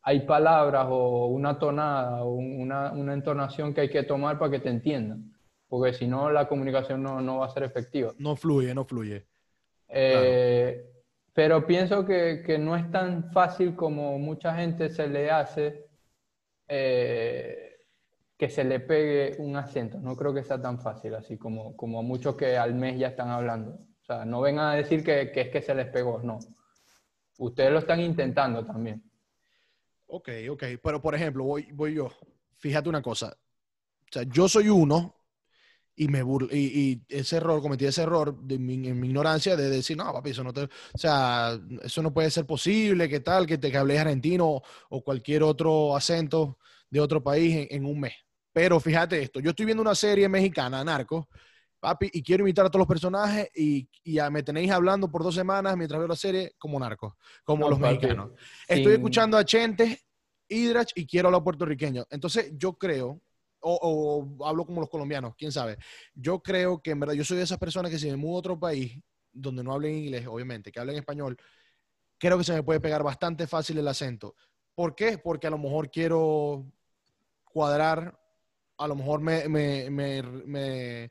hay 0.02 0.20
palabras 0.20 0.86
o 0.88 1.26
una 1.26 1.58
tonada 1.58 2.22
o 2.22 2.34
una, 2.34 2.92
una 2.92 3.12
entonación 3.12 3.74
que 3.74 3.82
hay 3.82 3.88
que 3.88 4.04
tomar 4.04 4.38
para 4.38 4.52
que 4.52 4.60
te 4.60 4.68
entiendan, 4.68 5.32
porque 5.68 5.92
si 5.92 6.06
no 6.06 6.30
la 6.30 6.46
comunicación 6.46 7.02
no, 7.02 7.20
no 7.20 7.38
va 7.38 7.46
a 7.46 7.50
ser 7.50 7.64
efectiva. 7.64 8.12
No 8.18 8.36
fluye, 8.36 8.72
no 8.74 8.84
fluye. 8.84 9.26
Eh, 9.88 10.84
pero 11.32 11.66
pienso 11.66 12.04
que, 12.04 12.42
que, 12.44 12.58
no 12.58 12.76
es 12.76 12.90
tan 12.90 13.30
fácil 13.32 13.74
como 13.74 14.18
mucha 14.18 14.54
gente 14.54 14.90
se 14.90 15.08
le 15.08 15.30
hace 15.30 15.86
eh, 16.68 17.65
que 18.36 18.50
se 18.50 18.64
le 18.64 18.80
pegue 18.80 19.36
un 19.38 19.56
acento. 19.56 19.98
No 19.98 20.16
creo 20.16 20.34
que 20.34 20.44
sea 20.44 20.60
tan 20.60 20.80
fácil, 20.80 21.14
así 21.14 21.38
como, 21.38 21.76
como 21.76 22.02
muchos 22.02 22.36
que 22.36 22.56
al 22.56 22.74
mes 22.74 22.98
ya 22.98 23.08
están 23.08 23.30
hablando. 23.30 23.72
O 23.72 24.04
sea, 24.04 24.24
no 24.24 24.40
vengan 24.40 24.66
a 24.66 24.74
decir 24.74 25.02
que, 25.02 25.30
que 25.32 25.42
es 25.42 25.48
que 25.48 25.62
se 25.62 25.74
les 25.74 25.88
pegó, 25.88 26.20
no. 26.22 26.38
Ustedes 27.38 27.72
lo 27.72 27.78
están 27.78 28.00
intentando 28.00 28.64
también. 28.64 29.02
Ok, 30.06 30.28
ok. 30.50 30.64
Pero, 30.82 31.00
por 31.00 31.14
ejemplo, 31.14 31.44
voy, 31.44 31.68
voy 31.72 31.94
yo. 31.94 32.10
Fíjate 32.56 32.88
una 32.88 33.02
cosa. 33.02 33.36
O 33.36 34.12
sea, 34.12 34.22
yo 34.22 34.48
soy 34.48 34.68
uno 34.68 35.16
y 35.96 36.08
me 36.08 36.22
y, 36.52 37.02
ese 37.08 37.38
error, 37.38 37.62
cometí 37.62 37.86
ese 37.86 38.02
error 38.02 38.38
de 38.42 38.58
mi, 38.58 38.86
en 38.86 39.00
mi 39.00 39.08
ignorancia 39.08 39.56
de 39.56 39.70
decir, 39.70 39.96
no, 39.96 40.12
papi, 40.12 40.30
eso 40.30 40.44
no 40.44 40.52
te, 40.52 40.64
o 40.64 40.98
sea, 40.98 41.58
eso 41.82 42.02
no 42.02 42.12
puede 42.12 42.30
ser 42.30 42.44
posible, 42.44 43.08
¿qué 43.08 43.20
tal? 43.20 43.46
Que 43.46 43.56
te 43.56 43.70
que 43.70 43.78
hables 43.78 43.98
argentino 43.98 44.62
o 44.90 45.02
cualquier 45.02 45.42
otro 45.42 45.96
acento 45.96 46.58
de 46.90 47.00
otro 47.00 47.22
país 47.22 47.66
en, 47.70 47.86
un 47.86 48.00
mes. 48.00 48.12
Pero 48.56 48.80
fíjate 48.80 49.20
esto, 49.20 49.38
yo 49.38 49.50
estoy 49.50 49.66
viendo 49.66 49.82
una 49.82 49.94
serie 49.94 50.30
mexicana, 50.30 50.82
Narcos, 50.82 51.26
papi, 51.78 52.08
y 52.10 52.22
quiero 52.22 52.40
invitar 52.40 52.64
a 52.64 52.70
todos 52.70 52.78
los 52.78 52.88
personajes 52.88 53.50
y, 53.54 53.86
y 54.02 54.18
me 54.30 54.42
tenéis 54.42 54.70
hablando 54.70 55.10
por 55.10 55.22
dos 55.22 55.34
semanas 55.34 55.76
mientras 55.76 55.98
veo 55.98 56.08
la 56.08 56.16
serie 56.16 56.54
como 56.56 56.80
narcos, 56.80 57.12
como 57.44 57.68
los 57.68 57.78
mexicanos. 57.78 58.30
Estoy 58.66 58.94
escuchando 58.94 59.36
a 59.36 59.44
Chente, 59.44 60.00
Hidrach 60.48 60.92
y 60.94 61.06
quiero 61.06 61.28
hablar 61.28 61.44
puertorriqueño. 61.44 62.06
Entonces 62.08 62.54
yo 62.56 62.72
creo 62.78 63.20
o, 63.60 64.26
hablo 64.42 64.64
como 64.64 64.80
los 64.80 64.88
colombianos, 64.88 65.34
quién 65.36 65.52
sabe. 65.52 65.76
Yo 66.14 66.42
creo 66.42 66.80
que 66.80 66.92
en 66.92 67.00
verdad 67.00 67.12
yo 67.12 67.24
soy 67.24 67.36
de 67.36 67.42
esas 67.42 67.58
personas 67.58 67.90
que 67.90 67.98
si 67.98 68.10
me 68.10 68.16
mudo 68.16 68.36
a 68.36 68.38
otro 68.38 68.58
país, 68.58 68.98
donde 69.30 69.62
no 69.62 69.74
hablen 69.74 69.96
inglés, 69.96 70.26
obviamente, 70.26 70.72
que 70.72 70.80
hablen 70.80 70.96
español, 70.96 71.36
creo 72.16 72.38
que 72.38 72.44
se 72.44 72.54
me 72.54 72.62
puede 72.62 72.80
pegar 72.80 73.02
bastante 73.02 73.46
fácil 73.46 73.76
el 73.76 73.88
acento. 73.88 74.34
¿Por 74.74 74.94
qué? 74.94 75.18
Porque 75.18 75.46
a 75.46 75.50
lo 75.50 75.58
mejor 75.58 75.90
quiero 75.90 76.64
cuadrar, 77.44 78.18
a 78.78 78.88
lo 78.88 78.94
mejor 78.94 79.20
me, 79.20 81.10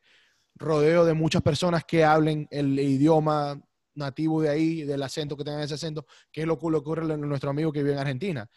rodeo 0.56 1.06
de 1.06 1.14
muchas 1.14 1.42
personas 1.42 1.84
que 1.84 2.04
hablen 2.04 2.48
el 2.52 2.80
idioma 2.80 3.62
nativo 3.96 4.42
de 4.42 4.50
ahí, 4.50 4.84
del 4.84 5.04
acento 5.04 5.38
que 5.38 5.44
tengan 5.44 5.62
ese 5.62 5.76
acento, 5.76 6.06
que 6.32 6.42
es 6.42 6.48
lo 6.48 6.60
que 6.60 6.66
ocurre 6.68 7.14
a 7.14 7.18
nuestro 7.18 7.50
amigo 7.50 7.72
que 7.72 7.82
vive 7.82 7.94
en 7.94 8.00
Argentina. 8.00 8.50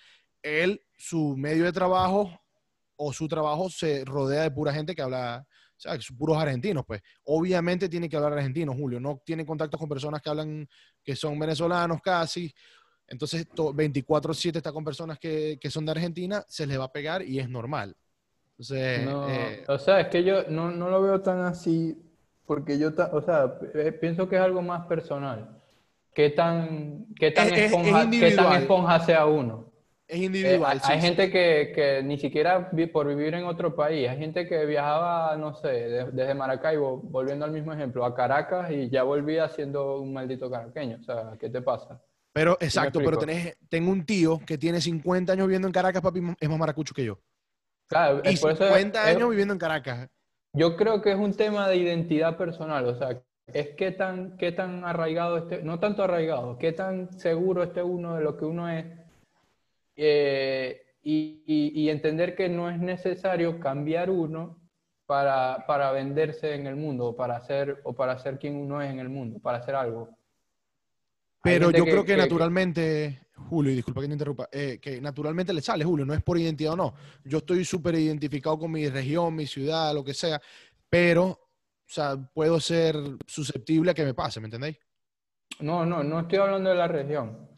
Él, 0.42 0.81
su 0.97 1.37
medio 1.37 1.64
de 1.64 1.73
trabajo 1.73 2.40
o 2.97 3.12
su 3.12 3.29
trabajo 3.29 3.71
se 3.71 4.05
rodea 4.05 4.42
de 4.42 4.51
pura 4.51 4.73
gente 4.73 4.94
que 4.94 5.03
habla, 5.03 5.47
o 5.49 5.81
sea, 5.81 5.97
puros 6.16 6.37
argentinos, 6.37 6.85
pues. 6.85 7.01
Obviamente 7.25 7.88
tiene 7.88 8.09
que 8.09 8.16
hablar 8.16 8.33
argentino, 8.33 8.75
Julio. 8.75 8.99
No 8.99 9.23
tiene 9.25 9.47
contacto 9.47 9.79
con 9.79 9.88
personas 9.88 10.21
que 10.21 10.29
hablan, 10.29 10.68
que 11.03 11.14
son 11.14 11.38
venezolanos 11.38 12.01
casi. 12.03 12.53
Entonces, 13.07 13.49
24-7 13.49 14.57
está 14.57 14.73
con 14.73 14.85
personas 14.85 15.18
que, 15.18 15.59
que, 15.61 15.71
son 15.71 15.87
de 15.87 15.92
Argentina, 15.92 16.44
se 16.49 16.66
les 16.66 16.79
va 16.79 16.85
a 16.85 16.92
pegar 16.92 17.23
y 17.23 17.38
es 17.38 17.49
normal. 17.49 17.97
Entonces, 18.59 19.09
eh, 19.29 19.64
o 19.68 19.79
sea, 19.79 20.01
es 20.01 20.09
que 20.09 20.25
yo 20.25 20.42
no, 20.49 20.71
no, 20.71 20.90
lo 20.90 21.01
veo 21.01 21.21
tan 21.21 21.40
así, 21.42 21.97
porque 22.44 22.77
yo, 22.77 22.90
o 23.12 23.23
sea, 23.23 23.55
eh, 23.75 23.92
pienso 23.92 24.29
que 24.29 24.35
es 24.35 24.42
algo 24.42 24.62
más 24.62 24.87
personal. 24.87 25.61
¿Qué 26.12 26.31
tan, 26.31 27.07
qué 27.14 27.31
tan, 27.31 27.55
esponja, 27.55 28.11
¿qué 28.11 28.33
tan 28.33 28.61
esponja 28.61 28.99
sea 29.01 29.27
uno? 29.27 29.71
Es 30.09 30.18
individual. 30.18 30.79
Eh, 30.79 30.81
hay, 30.83 31.01
gente 31.01 31.31
que, 31.31 31.71
que, 31.73 32.03
ni 32.03 32.18
siquiera 32.18 32.73
por 32.92 33.07
vivir 33.07 33.35
en 33.35 33.44
otro 33.44 33.77
país, 33.77 34.09
hay 34.09 34.18
gente 34.18 34.49
que 34.49 34.66
viajaba, 34.66 35.37
no 35.37 35.55
sé, 35.55 35.68
desde 35.68 36.35
Maracaibo, 36.35 36.97
volviendo 36.97 37.44
al 37.44 37.53
mismo 37.53 37.73
ejemplo, 37.73 38.05
a 38.05 38.16
Caracas 38.16 38.73
y 38.73 38.88
ya 38.88 39.05
volvía 39.05 39.49
siendo 39.51 40.01
un 40.01 40.12
maldito 40.12 40.51
caraqueño. 40.51 40.99
O 41.01 41.05
sea, 41.05 41.37
¿qué 41.38 41.49
te 41.49 41.62
pasa? 41.62 42.03
Pero, 42.33 42.57
exacto, 42.59 42.99
pero 43.05 43.18
tenés, 43.18 43.57
tengo 43.68 43.92
un 43.92 44.05
tío 44.05 44.40
que 44.44 44.59
tiene 44.59 44.81
50 44.81 45.33
años 45.33 45.47
viviendo 45.47 45.68
en 45.68 45.73
Caracas, 45.73 46.03
papi, 46.03 46.21
es 46.40 46.49
más 46.49 46.59
maracucho 46.59 46.92
que 46.92 47.05
yo. 47.05 47.21
Claro, 47.88 48.20
y 48.24 48.37
50 48.37 49.03
años 49.05 49.31
viviendo 49.31 49.55
en 49.55 49.59
Caracas. 49.59 50.09
Yo 50.53 50.77
creo 50.77 51.03
que 51.03 51.12
es 51.12 51.18
un 51.18 51.35
tema 51.35 51.68
de 51.68 51.77
identidad 51.77 52.37
personal, 52.37 52.87
o 52.87 52.94
sea, 52.94 53.20
es 53.46 53.70
qué 53.77 53.92
tan, 53.92 54.37
qué 54.37 54.53
tan 54.53 54.85
arraigado 54.85 55.38
esté, 55.38 55.62
no 55.62 55.81
tanto 55.81 56.03
arraigado, 56.03 56.59
qué 56.59 56.72
tan 56.72 57.18
seguro 57.18 57.62
esté 57.62 57.83
uno 57.83 58.16
de 58.16 58.22
lo 58.22 58.37
que 58.37 58.44
uno 58.44 58.68
es 58.68 58.85
eh, 59.96 60.83
y, 61.03 61.42
y, 61.46 61.88
entender 61.88 62.35
que 62.35 62.48
no 62.48 62.70
es 62.70 62.79
necesario 62.79 63.59
cambiar 63.59 64.11
uno 64.11 64.61
para, 65.07 65.64
para 65.66 65.90
venderse 65.90 66.55
en 66.55 66.66
el 66.66 66.77
mundo 66.77 67.07
o 67.07 67.16
para, 67.16 67.40
ser, 67.40 67.81
o 67.85 67.94
para 67.94 68.18
ser 68.18 68.38
quien 68.38 68.57
uno 68.57 68.83
es 68.83 68.90
en 68.90 69.01
el 69.01 69.09
mundo, 69.09 69.40
para 69.40 69.59
hacer 69.59 69.74
algo. 69.74 70.11
Pero 71.42 71.70
yo 71.70 71.85
creo 71.85 72.05
que, 72.05 72.16
naturalmente, 72.16 73.22
Julio, 73.48 73.72
y 73.72 73.77
disculpa 73.77 74.01
que 74.01 74.09
te 74.09 74.12
interrumpa, 74.12 74.48
eh, 74.53 74.79
que 74.81 75.01
naturalmente 75.01 75.53
le 75.53 75.62
sale, 75.62 75.85
Julio, 75.85 76.05
no 76.05 76.14
es 76.14 76.22
por 76.22 76.38
identidad 76.38 76.74
o 76.74 76.77
no. 76.77 76.94
Yo 77.24 77.38
estoy 77.38 77.64
súper 77.64 77.94
identificado 77.94 78.59
con 78.59 78.70
mi 78.70 78.88
región, 78.88 79.35
mi 79.35 79.46
ciudad, 79.46 79.94
lo 79.94 80.05
que 80.05 80.14
sea, 80.14 80.40
pero, 80.90 81.27
o 81.27 81.38
sea, 81.87 82.16
puedo 82.35 82.61
ser 82.61 82.96
susceptible 83.27 83.90
a 83.90 83.94
que 83.94 84.05
me 84.05 84.14
pase, 84.14 84.40
¿me 84.40 84.46
entendéis? 84.46 84.79
No, 85.61 85.85
no, 85.87 86.05
no 86.05 86.20
estoy 86.20 86.38
hablando 86.38 86.70
de 86.70 86.77
la 86.77 86.88
región. 86.88 87.48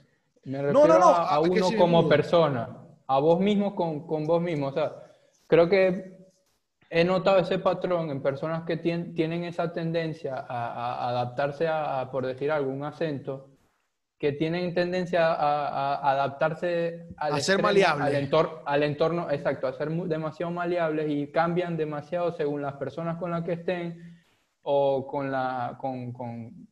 Me 0.44 0.62
refiero 0.62 0.86
no, 0.86 0.86
no, 0.86 0.98
no, 0.98 1.06
a, 1.06 1.40
uno 1.40 1.66
como 1.76 2.08
persona, 2.08 2.76
a 3.06 3.18
vos 3.18 3.40
mismo 3.40 3.74
con, 3.74 4.06
con 4.06 4.26
vos 4.26 4.40
mismo. 4.40 4.68
O 4.68 4.72
sea, 4.72 4.94
creo 5.46 5.68
que 5.68 6.20
he 6.90 7.04
notado 7.04 7.38
ese 7.38 7.58
patrón 7.58 8.10
en 8.10 8.20
personas 8.20 8.64
que 8.64 8.76
tienen 8.76 9.44
esa 9.44 9.72
tendencia 9.72 10.44
a, 10.48 11.08
adaptarse 11.08 11.68
a, 11.68 12.10
por 12.10 12.26
decir 12.26 12.50
algún 12.50 12.84
acento, 12.84 13.48
que 14.20 14.32
tienen 14.32 14.74
tendencia 14.74 15.32
a, 15.32 16.10
adaptarse 16.10 17.06
al 17.16 17.32
a 17.32 17.40
ser 17.40 17.62
maleable. 17.62 18.04
Al, 18.04 18.14
entorno, 18.14 18.60
al 18.66 18.82
entorno, 18.82 19.30
exacto, 19.30 19.66
a 19.66 19.72
ser 19.72 19.88
demasiado 19.88 20.52
maleables 20.52 21.10
y 21.10 21.32
cambian 21.32 21.78
demasiado 21.78 22.30
según 22.32 22.60
las 22.60 22.74
personas 22.74 23.16
con 23.16 23.30
las 23.30 23.42
que 23.44 23.54
estén 23.54 24.20
o 24.60 25.06
con 25.06 25.32
la 25.32 25.78
con, 25.80 26.12
con, 26.12 26.68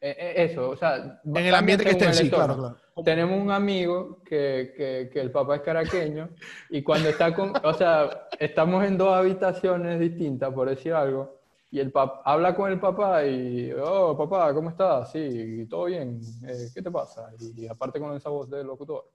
e, 0.00 0.10
e, 0.10 0.44
eso, 0.44 0.70
o 0.70 0.76
sea, 0.76 1.20
en 1.24 1.36
el 1.36 1.54
ambiente 1.54 1.84
que 1.84 1.90
estén, 1.92 2.12
sí, 2.12 2.28
claro, 2.28 2.56
claro 2.56 2.76
tenemos 3.04 3.40
un 3.40 3.52
amigo 3.52 4.22
que, 4.24 5.08
que, 5.12 5.20
el 5.20 5.30
papá 5.30 5.56
es 5.56 5.62
caraqueño 5.62 6.30
y 6.70 6.82
cuando 6.82 7.08
está 7.08 7.32
con, 7.32 7.52
o 7.62 7.72
sea, 7.72 8.26
estamos 8.38 8.84
en 8.84 8.98
dos 8.98 9.14
habitaciones 9.14 10.00
distintas, 10.00 10.52
por 10.52 10.68
decir 10.68 10.92
algo, 10.92 11.39
y 11.70 11.78
el 11.78 11.92
papá 11.92 12.22
habla 12.24 12.54
con 12.54 12.70
el 12.70 12.80
papá 12.80 13.24
y, 13.24 13.72
oh, 13.72 14.16
papá, 14.16 14.52
¿cómo 14.52 14.70
estás? 14.70 15.12
Sí, 15.12 15.66
todo 15.68 15.84
bien, 15.84 16.20
eh, 16.44 16.68
¿qué 16.74 16.82
te 16.82 16.90
pasa? 16.90 17.30
Y, 17.38 17.68
aparte 17.68 18.00
con 18.00 18.14
esa 18.16 18.28
voz 18.28 18.50
del 18.50 18.66
locutor. 18.66 19.08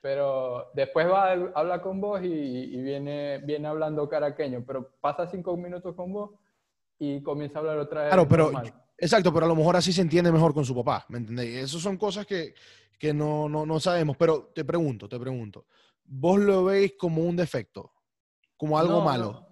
Pero 0.00 0.70
después 0.74 1.08
va, 1.10 1.32
habla 1.32 1.82
con 1.82 2.00
vos 2.00 2.22
y, 2.22 2.26
y, 2.26 2.80
viene, 2.82 3.38
viene 3.38 3.66
hablando 3.66 4.08
caraqueño, 4.08 4.62
pero 4.64 4.92
pasa 5.00 5.26
cinco 5.26 5.56
minutos 5.56 5.96
con 5.96 6.12
vos 6.12 6.30
y 7.00 7.20
comienza 7.20 7.58
a 7.58 7.62
hablar 7.62 7.78
otra 7.78 8.02
vez. 8.02 8.10
Claro, 8.10 8.28
pero, 8.28 8.52
exacto, 8.96 9.32
pero 9.32 9.46
a 9.46 9.48
lo 9.48 9.56
mejor 9.56 9.74
así 9.74 9.92
se 9.92 10.02
entiende 10.02 10.30
mejor 10.30 10.54
con 10.54 10.64
su 10.64 10.76
papá, 10.76 11.04
¿me 11.08 11.18
entendéis? 11.18 11.64
Esas 11.64 11.82
son 11.82 11.96
cosas 11.96 12.26
que, 12.26 12.54
que 12.96 13.12
no, 13.12 13.48
no, 13.48 13.66
no 13.66 13.80
sabemos, 13.80 14.16
pero 14.16 14.52
te 14.54 14.64
pregunto, 14.64 15.08
te 15.08 15.18
pregunto, 15.18 15.66
¿vos 16.04 16.38
lo 16.38 16.66
veis 16.66 16.92
como 16.96 17.22
un 17.22 17.34
defecto? 17.34 17.92
¿Como 18.56 18.78
algo 18.78 19.00
malo? 19.00 19.32
No, 19.32 19.47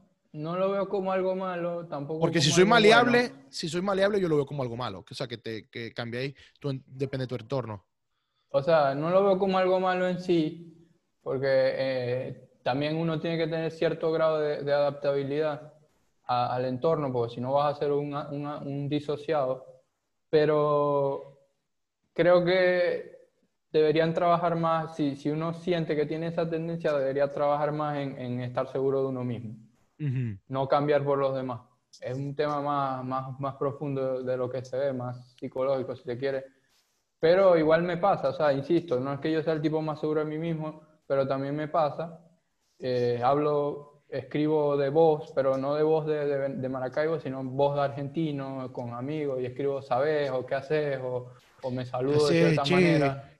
lo 0.56 0.70
veo 0.70 0.88
como 0.88 1.12
algo 1.12 1.34
malo, 1.34 1.86
tampoco. 1.86 2.20
Porque 2.20 2.40
si 2.40 2.50
soy 2.50 2.64
maleable, 2.64 3.32
si 3.48 3.68
soy 3.68 3.82
maleable, 3.82 4.20
yo 4.20 4.28
lo 4.28 4.36
veo 4.36 4.46
como 4.46 4.62
algo 4.62 4.76
malo. 4.76 5.04
O 5.08 5.14
sea, 5.14 5.26
que 5.26 5.38
te 5.38 5.68
que 5.68 5.92
cambiáis, 5.92 6.34
depende 6.86 7.24
de 7.24 7.28
tu 7.28 7.34
entorno. 7.36 7.84
O 8.50 8.62
sea, 8.62 8.94
no 8.94 9.10
lo 9.10 9.24
veo 9.24 9.38
como 9.38 9.58
algo 9.58 9.80
malo 9.80 10.08
en 10.08 10.20
sí, 10.20 10.88
porque 11.22 11.46
eh, 11.48 12.50
también 12.62 12.96
uno 12.96 13.20
tiene 13.20 13.36
que 13.36 13.46
tener 13.46 13.70
cierto 13.70 14.12
grado 14.12 14.40
de, 14.40 14.72
adaptabilidad 14.72 15.72
al 16.24 16.64
entorno, 16.64 17.12
porque 17.12 17.34
si 17.34 17.40
no 17.40 17.52
vas 17.52 17.74
a 17.74 17.78
ser 17.78 17.92
un, 17.92 18.14
un 18.14 18.88
disociado. 18.88 19.64
Pero 20.28 21.38
creo 22.12 22.44
que 22.44 23.16
deberían 23.72 24.14
trabajar 24.14 24.56
más, 24.56 24.96
si, 24.96 25.16
si 25.16 25.30
uno 25.30 25.52
siente 25.52 25.94
que 25.94 26.06
tiene 26.06 26.28
esa 26.28 26.48
tendencia, 26.48 26.92
debería 26.92 27.32
trabajar 27.32 27.72
más 27.72 27.98
en, 27.98 28.18
en 28.18 28.40
estar 28.40 28.70
seguro 28.72 29.02
de 29.02 29.08
uno 29.08 29.24
mismo, 29.24 29.54
no 29.98 30.68
cambiar 30.68 31.04
por 31.04 31.18
los 31.18 31.34
demás. 31.34 31.60
Es 32.00 32.16
un 32.16 32.34
tema 32.34 32.60
más, 32.60 33.04
más, 33.04 33.40
más 33.40 33.54
profundo 33.56 34.22
de 34.22 34.36
lo 34.36 34.50
que 34.50 34.64
se 34.64 34.76
ve, 34.76 34.92
más 34.92 35.34
psicológico, 35.38 35.96
si 35.96 36.04
te 36.04 36.18
quiere. 36.18 36.44
Pero 37.18 37.56
igual 37.56 37.82
me 37.82 37.96
pasa, 37.96 38.28
o 38.28 38.32
sea, 38.32 38.52
insisto, 38.52 39.00
no 39.00 39.14
es 39.14 39.20
que 39.20 39.32
yo 39.32 39.42
sea 39.42 39.54
el 39.54 39.62
tipo 39.62 39.80
más 39.80 40.00
seguro 40.00 40.20
de 40.20 40.26
mí 40.26 40.38
mismo, 40.38 40.82
pero 41.06 41.26
también 41.26 41.56
me 41.56 41.68
pasa. 41.68 42.20
Eh, 42.78 43.20
hablo, 43.24 44.02
escribo 44.08 44.76
de 44.76 44.90
voz, 44.90 45.32
pero 45.34 45.56
no 45.56 45.74
de 45.74 45.82
voz 45.82 46.06
de, 46.06 46.26
de, 46.50 46.68
Maracaibo, 46.68 47.18
sino 47.18 47.42
voz 47.42 47.74
de 47.76 47.82
argentino, 47.82 48.70
con 48.72 48.92
amigos, 48.92 49.40
y 49.40 49.46
escribo, 49.46 49.80
¿sabes? 49.80 50.30
o 50.30 50.44
¿qué 50.44 50.54
haces? 50.54 50.98
o, 51.02 51.32
o 51.62 51.70
me 51.70 51.86
saludo 51.86 52.28
de 52.28 52.34
cierta 52.34 52.70
manera. 52.70 53.35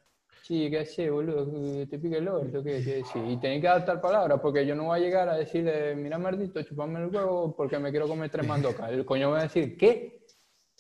Sí, 0.47 0.71
¿qué 0.71 0.79
haces, 0.79 1.11
boludo? 1.11 1.45
Te 1.89 1.99
pica 1.99 2.19
el 2.19 2.29
orto, 2.29 2.63
¿qué, 2.63 2.81
qué 2.85 3.03
sí. 3.13 3.19
Y 3.31 3.37
tenés 3.39 3.61
que 3.61 3.67
adaptar 3.67 4.01
palabras, 4.01 4.39
porque 4.41 4.65
yo 4.65 4.77
no 4.77 4.85
voy 4.85 5.01
a 5.01 5.03
llegar 5.03 5.29
a 5.29 5.35
decirle, 5.35 5.97
mira, 5.97 6.19
maldito, 6.19 6.63
chupame 6.63 7.01
el 7.01 7.09
huevo 7.09 7.57
porque 7.57 7.81
me 7.81 7.91
quiero 7.91 8.07
comer 8.07 8.31
tres 8.31 8.47
mandocas. 8.47 8.93
El 8.93 9.05
coño 9.05 9.33
va 9.33 9.41
a 9.41 9.43
decir, 9.43 9.77
¿qué? 9.77 10.25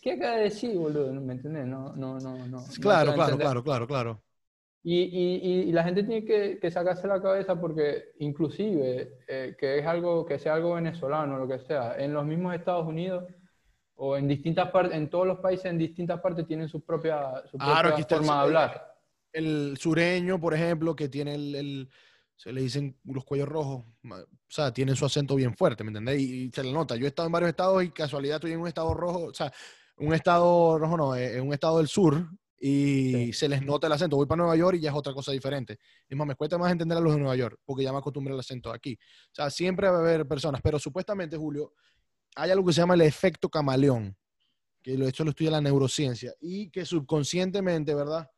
¿Qué 0.00 0.12
acaba 0.12 0.36
de 0.36 0.42
decir, 0.44 0.78
boludo? 0.78 1.12
¿Me 1.14 1.32
entiendes? 1.32 1.66
No, 1.66 1.96
no, 1.96 2.20
no, 2.20 2.46
no. 2.46 2.62
Claro, 2.80 3.12
claro, 3.14 3.36
claro, 3.36 3.64
claro, 3.64 3.86
claro. 3.88 4.22
Y, 4.84 5.00
y, 5.00 5.62
y, 5.68 5.72
la 5.72 5.82
gente 5.82 6.04
tiene 6.04 6.24
que, 6.24 6.60
que, 6.60 6.70
sacarse 6.70 7.08
la 7.08 7.20
cabeza 7.20 7.60
porque 7.60 8.12
inclusive 8.20 9.18
eh, 9.26 9.56
que 9.58 9.80
es 9.80 9.84
algo, 9.84 10.24
que 10.24 10.38
sea 10.38 10.54
algo 10.54 10.74
venezolano, 10.74 11.38
lo 11.38 11.48
que 11.48 11.58
sea, 11.58 11.96
en 11.98 12.12
los 12.12 12.24
mismos 12.24 12.54
Estados 12.54 12.86
Unidos 12.86 13.24
o 13.96 14.16
en 14.16 14.28
distintas 14.28 14.70
partes, 14.70 14.96
en 14.96 15.10
todos 15.10 15.26
los 15.26 15.40
países, 15.40 15.66
en 15.66 15.78
distintas 15.78 16.20
partes 16.20 16.46
tienen 16.46 16.68
su 16.68 16.84
propia, 16.84 17.42
su 17.50 17.58
propia 17.58 18.06
forma 18.06 18.34
de 18.34 18.40
hablar 18.42 18.95
el 19.36 19.76
sureño, 19.78 20.40
por 20.40 20.54
ejemplo, 20.54 20.96
que 20.96 21.08
tiene 21.08 21.34
el, 21.34 21.90
se 22.36 22.52
le 22.52 22.62
dicen 22.62 22.98
los 23.04 23.24
cuellos 23.24 23.48
rojos, 23.48 23.84
o 24.10 24.26
sea, 24.48 24.72
tiene 24.72 24.96
su 24.96 25.04
acento 25.04 25.34
bien 25.34 25.54
fuerte, 25.54 25.84
¿me 25.84 25.90
entendés? 25.90 26.20
Y, 26.20 26.50
se 26.50 26.64
le 26.64 26.72
nota. 26.72 26.96
Yo 26.96 27.04
he 27.04 27.08
estado 27.08 27.26
en 27.26 27.32
varios 27.32 27.50
estados 27.50 27.84
y 27.84 27.90
casualidad 27.90 28.36
estoy 28.36 28.52
en 28.52 28.60
un 28.60 28.68
estado 28.68 28.94
rojo, 28.94 29.24
o 29.26 29.34
sea, 29.34 29.52
un 29.98 30.14
estado 30.14 30.78
rojo 30.78 30.96
no, 30.96 31.14
eh, 31.14 31.36
en 31.36 31.46
un 31.46 31.52
estado 31.52 31.78
del 31.78 31.88
sur 31.88 32.28
y 32.58 33.32
se 33.34 33.48
les 33.48 33.62
nota 33.62 33.86
el 33.86 33.92
acento. 33.92 34.16
Voy 34.16 34.26
para 34.26 34.38
Nueva 34.38 34.56
York 34.56 34.78
y 34.78 34.80
ya 34.80 34.90
es 34.90 34.96
otra 34.96 35.12
cosa 35.12 35.32
diferente. 35.32 35.78
Es 36.08 36.16
más, 36.16 36.26
me 36.26 36.34
cuesta 36.34 36.56
más 36.56 36.72
entender 36.72 36.96
a 36.96 37.00
los 37.00 37.12
de 37.12 37.18
Nueva 37.18 37.36
York 37.36 37.58
porque 37.64 37.84
ya 37.84 37.92
me 37.92 37.98
acostumbré 37.98 38.32
al 38.32 38.40
acento 38.40 38.72
aquí. 38.72 38.98
O 39.32 39.34
sea, 39.34 39.50
siempre 39.50 39.88
va 39.88 39.98
a 39.98 40.00
haber 40.00 40.26
personas, 40.26 40.60
pero 40.62 40.78
supuestamente, 40.78 41.36
Julio, 41.36 41.74
hay 42.34 42.50
algo 42.50 42.66
que 42.66 42.72
se 42.72 42.80
llama 42.80 42.94
el 42.94 43.02
efecto 43.02 43.48
camaleón, 43.48 44.16
que 44.82 44.94
esto 44.94 45.24
lo 45.24 45.30
estudia 45.30 45.50
la 45.50 45.60
neurociencia 45.60 46.34
y 46.40 46.70
que 46.70 46.84
subconscientemente, 46.84 47.94
¿verdad? 47.94 48.30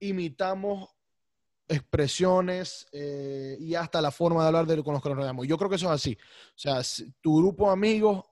Imitamos 0.00 0.88
expresiones 1.68 2.86
eh, 2.92 3.56
y 3.58 3.74
hasta 3.74 4.00
la 4.00 4.10
forma 4.10 4.42
de 4.42 4.46
hablar 4.46 4.66
de, 4.66 4.82
con 4.82 4.94
los 4.94 5.02
que 5.02 5.08
nos 5.08 5.18
rodeamos. 5.18 5.46
Yo 5.46 5.58
creo 5.58 5.68
que 5.68 5.76
eso 5.76 5.86
es 5.86 5.92
así. 5.92 6.16
O 6.20 6.58
sea, 6.58 6.80
tu 7.20 7.38
grupo 7.38 7.70
amigos, 7.70 8.24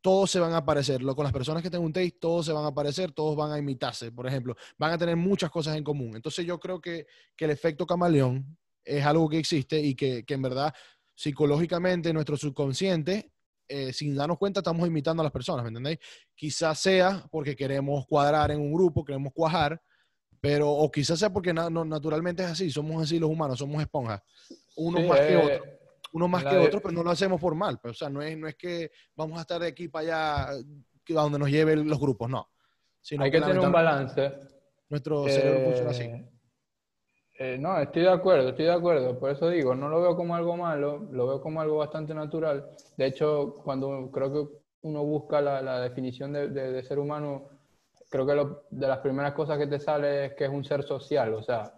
todos 0.00 0.30
se 0.30 0.38
van 0.38 0.52
a 0.52 0.58
aparecer. 0.58 1.02
Lo, 1.02 1.16
con 1.16 1.24
las 1.24 1.32
personas 1.32 1.62
que 1.62 1.70
te 1.70 1.78
juntéis, 1.78 2.18
todos 2.20 2.46
se 2.46 2.52
van 2.52 2.64
a 2.64 2.68
aparecer, 2.68 3.12
todos 3.12 3.34
van 3.34 3.52
a 3.52 3.58
imitarse, 3.58 4.12
por 4.12 4.26
ejemplo. 4.26 4.54
Van 4.78 4.92
a 4.92 4.98
tener 4.98 5.16
muchas 5.16 5.50
cosas 5.50 5.76
en 5.76 5.84
común. 5.84 6.16
Entonces 6.16 6.44
yo 6.44 6.60
creo 6.60 6.80
que, 6.80 7.06
que 7.34 7.46
el 7.46 7.50
efecto 7.50 7.86
camaleón 7.86 8.58
es 8.84 9.04
algo 9.04 9.28
que 9.28 9.38
existe 9.38 9.80
y 9.80 9.94
que, 9.94 10.24
que 10.24 10.34
en 10.34 10.42
verdad 10.42 10.74
psicológicamente 11.14 12.12
nuestro 12.12 12.36
subconsciente 12.36 13.32
eh, 13.68 13.92
sin 13.92 14.14
darnos 14.14 14.38
cuenta 14.38 14.60
estamos 14.60 14.86
imitando 14.86 15.22
a 15.22 15.24
las 15.24 15.32
personas, 15.32 15.64
¿me 15.64 15.68
entendéis? 15.68 15.98
Quizás 16.36 16.78
sea 16.78 17.26
porque 17.30 17.56
queremos 17.56 18.06
cuadrar 18.06 18.52
en 18.52 18.60
un 18.60 18.72
grupo, 18.72 19.04
queremos 19.04 19.32
cuajar, 19.32 19.80
pero, 20.40 20.70
o 20.70 20.90
quizás 20.90 21.18
sea 21.18 21.30
porque 21.32 21.52
naturalmente 21.52 22.42
es 22.42 22.50
así, 22.50 22.70
somos 22.70 23.02
así 23.02 23.18
los 23.18 23.30
humanos, 23.30 23.58
somos 23.58 23.80
esponjas. 23.80 24.22
Uno 24.76 25.00
más 25.00 25.20
que 25.20 25.36
otro. 25.36 25.54
Eh, 25.54 25.78
uno 26.12 26.28
más 26.28 26.44
que 26.44 26.56
otro, 26.56 26.80
pero 26.80 26.92
no 26.92 27.02
lo 27.02 27.10
hacemos 27.10 27.40
por 27.40 27.54
mal. 27.54 27.74
Pero, 27.74 27.92
pues, 27.92 27.96
o 27.96 27.98
sea, 27.98 28.08
no 28.08 28.22
es, 28.22 28.36
no 28.38 28.48
es 28.48 28.54
que 28.54 28.90
vamos 29.14 29.38
a 29.38 29.42
estar 29.42 29.60
de 29.60 29.68
aquí 29.68 29.88
para 29.88 30.48
allá, 30.48 30.48
a 30.50 31.22
donde 31.22 31.38
nos 31.38 31.50
lleven 31.50 31.88
los 31.88 32.00
grupos, 32.00 32.28
no. 32.30 32.48
Hay 33.18 33.30
que, 33.30 33.40
tener 33.40 33.58
un 33.58 33.72
balance. 33.72 34.32
Nuestro 34.88 35.28
cerebro 35.28 35.64
funciona 35.66 35.90
así. 35.90 36.02
Eh, 36.04 36.30
eh, 37.38 37.58
no, 37.58 37.78
estoy 37.78 38.02
de 38.02 38.10
acuerdo, 38.10 38.48
estoy 38.48 38.64
de 38.64 38.72
acuerdo. 38.72 39.18
Por 39.18 39.30
eso 39.30 39.48
digo, 39.50 39.74
no 39.74 39.88
lo 39.88 40.00
veo 40.00 40.16
como 40.16 40.34
algo 40.34 40.56
malo, 40.56 41.08
lo 41.12 41.26
veo 41.26 41.40
como 41.40 41.60
algo 41.60 41.76
bastante 41.78 42.14
natural. 42.14 42.70
De 42.96 43.06
hecho, 43.06 43.54
cuando 43.62 44.10
creo 44.10 44.32
que 44.32 44.52
uno 44.82 45.04
busca 45.04 45.40
la, 45.40 45.60
la 45.60 45.80
definición 45.80 46.32
de, 46.32 46.48
de, 46.48 46.82
ser 46.82 46.98
humano, 46.98 47.48
creo 48.16 48.26
que 48.26 48.34
lo, 48.34 48.64
de 48.70 48.88
las 48.88 48.98
primeras 48.98 49.32
cosas 49.32 49.58
que 49.58 49.66
te 49.66 49.78
sale 49.78 50.26
es 50.26 50.34
que 50.34 50.44
es 50.44 50.50
un 50.50 50.64
ser 50.64 50.82
social, 50.82 51.34
o 51.34 51.42
sea, 51.42 51.74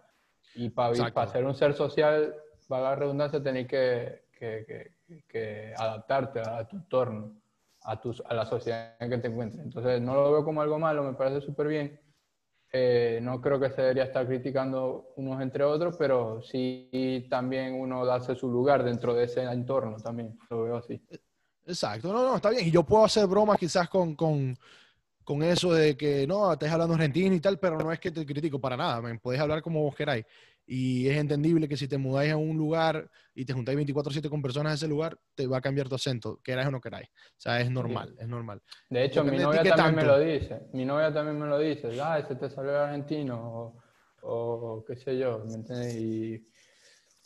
y 0.54 0.70
para, 0.70 1.12
para 1.12 1.30
ser 1.30 1.44
un 1.44 1.54
ser 1.54 1.74
social, 1.74 2.34
para 2.68 2.84
la 2.84 2.94
redundancia, 2.96 3.42
tenés 3.42 3.66
que, 3.66 4.24
que, 4.38 4.92
que, 5.28 5.74
adaptarte 5.76 6.40
a 6.40 6.66
tu 6.66 6.76
entorno, 6.76 7.40
a, 7.82 8.00
tus, 8.00 8.22
a 8.26 8.34
la 8.34 8.46
sociedad 8.46 8.94
en 9.00 9.10
que 9.10 9.18
te 9.18 9.28
encuentres. 9.28 9.64
Entonces, 9.64 10.00
no 10.00 10.14
lo 10.14 10.32
veo 10.32 10.44
como 10.44 10.62
algo 10.62 10.78
malo, 10.78 11.02
me 11.02 11.14
parece 11.14 11.40
súper 11.40 11.68
bien. 11.68 12.00
Eh, 12.70 13.18
no 13.22 13.40
creo 13.40 13.58
que 13.58 13.70
se 13.70 13.80
debería 13.80 14.04
estar 14.04 14.26
criticando 14.26 15.12
unos 15.16 15.40
entre 15.40 15.64
otros, 15.64 15.96
pero 15.98 16.42
sí 16.42 17.26
también 17.30 17.74
uno 17.74 18.04
darse 18.04 18.34
su 18.34 18.48
lugar 18.48 18.84
dentro 18.84 19.14
de 19.14 19.24
ese 19.24 19.42
entorno 19.42 19.96
también, 19.96 20.38
lo 20.50 20.64
veo 20.64 20.76
así. 20.76 21.00
Exacto, 21.64 22.12
no, 22.12 22.22
no, 22.22 22.36
está 22.36 22.50
bien. 22.50 22.66
Y 22.66 22.70
yo 22.70 22.82
puedo 22.82 23.04
hacer 23.04 23.26
bromas 23.26 23.58
quizás 23.58 23.88
con, 23.88 24.14
con, 24.14 24.56
con 25.28 25.42
eso 25.42 25.74
de 25.74 25.94
que 25.94 26.26
no, 26.26 26.50
estás 26.50 26.72
hablando 26.72 26.94
argentino 26.94 27.34
y 27.34 27.40
tal, 27.40 27.58
pero 27.58 27.76
no 27.76 27.92
es 27.92 28.00
que 28.00 28.10
te 28.10 28.24
critico 28.24 28.58
para 28.58 28.78
nada, 28.78 29.02
me 29.02 29.18
puedes 29.18 29.38
hablar 29.38 29.60
como 29.60 29.82
vos 29.82 29.94
queráis. 29.94 30.24
Y 30.66 31.06
es 31.06 31.18
entendible 31.18 31.68
que 31.68 31.76
si 31.76 31.86
te 31.86 31.98
mudáis 31.98 32.32
a 32.32 32.38
un 32.38 32.56
lugar 32.56 33.10
y 33.34 33.44
te 33.44 33.52
juntáis 33.52 33.76
24/7 33.76 34.30
con 34.30 34.40
personas 34.40 34.72
de 34.72 34.76
ese 34.76 34.88
lugar, 34.88 35.18
te 35.34 35.46
va 35.46 35.58
a 35.58 35.60
cambiar 35.60 35.86
tu 35.86 35.96
acento, 35.96 36.40
queráis 36.42 36.68
o 36.68 36.70
no 36.70 36.80
queráis. 36.80 37.10
O 37.10 37.40
sea, 37.40 37.60
es 37.60 37.70
normal, 37.70 38.16
es 38.18 38.26
normal. 38.26 38.62
De 38.88 39.04
hecho, 39.04 39.22
mi 39.22 39.36
novia 39.36 39.62
también 39.64 39.96
me 39.96 40.04
lo 40.04 40.18
dice. 40.18 40.62
Mi 40.72 40.86
novia 40.86 41.12
también 41.12 41.38
me 41.38 41.46
lo 41.46 41.58
dice. 41.58 41.90
Ah, 42.00 42.18
ese 42.18 42.34
te 42.34 42.48
salió 42.48 42.78
argentino 42.78 43.76
o, 44.22 44.82
qué 44.86 44.96
sé 44.96 45.18
yo, 45.18 45.44
¿me 45.44 45.56
entiendes? 45.56 45.94
Y, 45.94 46.48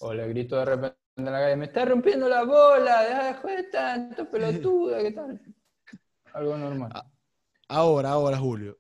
o 0.01 0.13
le 0.13 0.27
grito 0.27 0.57
de 0.57 0.65
repente 0.65 0.99
en 1.19 1.27
la 1.27 1.39
calle, 1.39 1.55
me 1.55 1.67
está 1.67 1.85
rompiendo 1.85 2.29
la 2.29 2.43
bola, 2.43 3.05
deja 3.05 3.27
de 3.29 3.35
jugar 3.35 3.65
tanto 3.71 4.29
pelotuda, 4.29 4.99
¿qué 5.05 5.13
tal? 5.13 5.41
Algo 6.33 6.59
normal. 6.59 7.12
Ahora, 7.69 8.11
ahora, 8.11 8.39
Julio. 8.39 8.79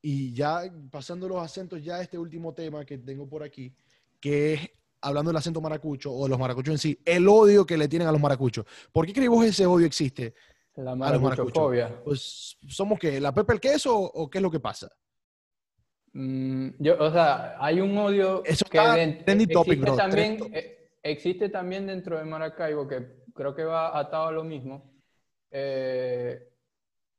Y 0.00 0.32
ya 0.32 0.62
pasando 0.90 1.28
los 1.28 1.38
acentos, 1.38 1.82
ya 1.82 2.00
este 2.00 2.18
último 2.18 2.52
tema 2.52 2.84
que 2.84 2.98
tengo 2.98 3.28
por 3.28 3.42
aquí, 3.42 3.72
que 4.20 4.54
es, 4.54 4.70
hablando 5.00 5.30
del 5.30 5.36
acento 5.36 5.60
maracucho 5.60 6.12
o 6.12 6.24
de 6.24 6.30
los 6.30 6.38
maracuchos 6.38 6.72
en 6.72 6.78
sí, 6.78 7.00
el 7.04 7.28
odio 7.28 7.64
que 7.64 7.76
le 7.76 7.88
tienen 7.88 8.08
a 8.08 8.12
los 8.12 8.20
maracuchos. 8.20 8.66
¿Por 8.90 9.06
qué 9.06 9.12
crees 9.12 9.30
vos 9.30 9.44
ese 9.44 9.64
odio 9.64 9.86
existe? 9.86 10.34
La 10.76 10.94
maracuchofobia. 10.96 12.02
Pues, 12.02 12.56
¿somos 12.66 12.98
qué? 12.98 13.20
¿La 13.20 13.32
pepe 13.32 13.52
el 13.52 13.60
queso 13.60 13.96
o 13.96 14.28
qué 14.28 14.38
es 14.38 14.42
lo 14.42 14.50
que 14.50 14.60
pasa? 14.60 14.90
Mm, 16.14 16.70
yo, 16.78 16.96
o 16.98 17.10
sea, 17.10 17.56
hay 17.58 17.80
un 17.80 17.96
odio 17.96 18.42
Eso 18.44 18.64
que 18.66 18.78
existe, 18.78 19.46
topic, 19.46 19.96
también, 19.96 20.38
eh, 20.52 20.90
existe 21.02 21.48
también 21.48 21.86
dentro 21.86 22.18
de 22.18 22.24
Maracaibo, 22.24 22.86
que 22.86 23.22
creo 23.34 23.54
que 23.54 23.64
va 23.64 23.98
atado 23.98 24.26
a 24.26 24.32
lo 24.32 24.44
mismo, 24.44 24.92
eh, 25.50 26.51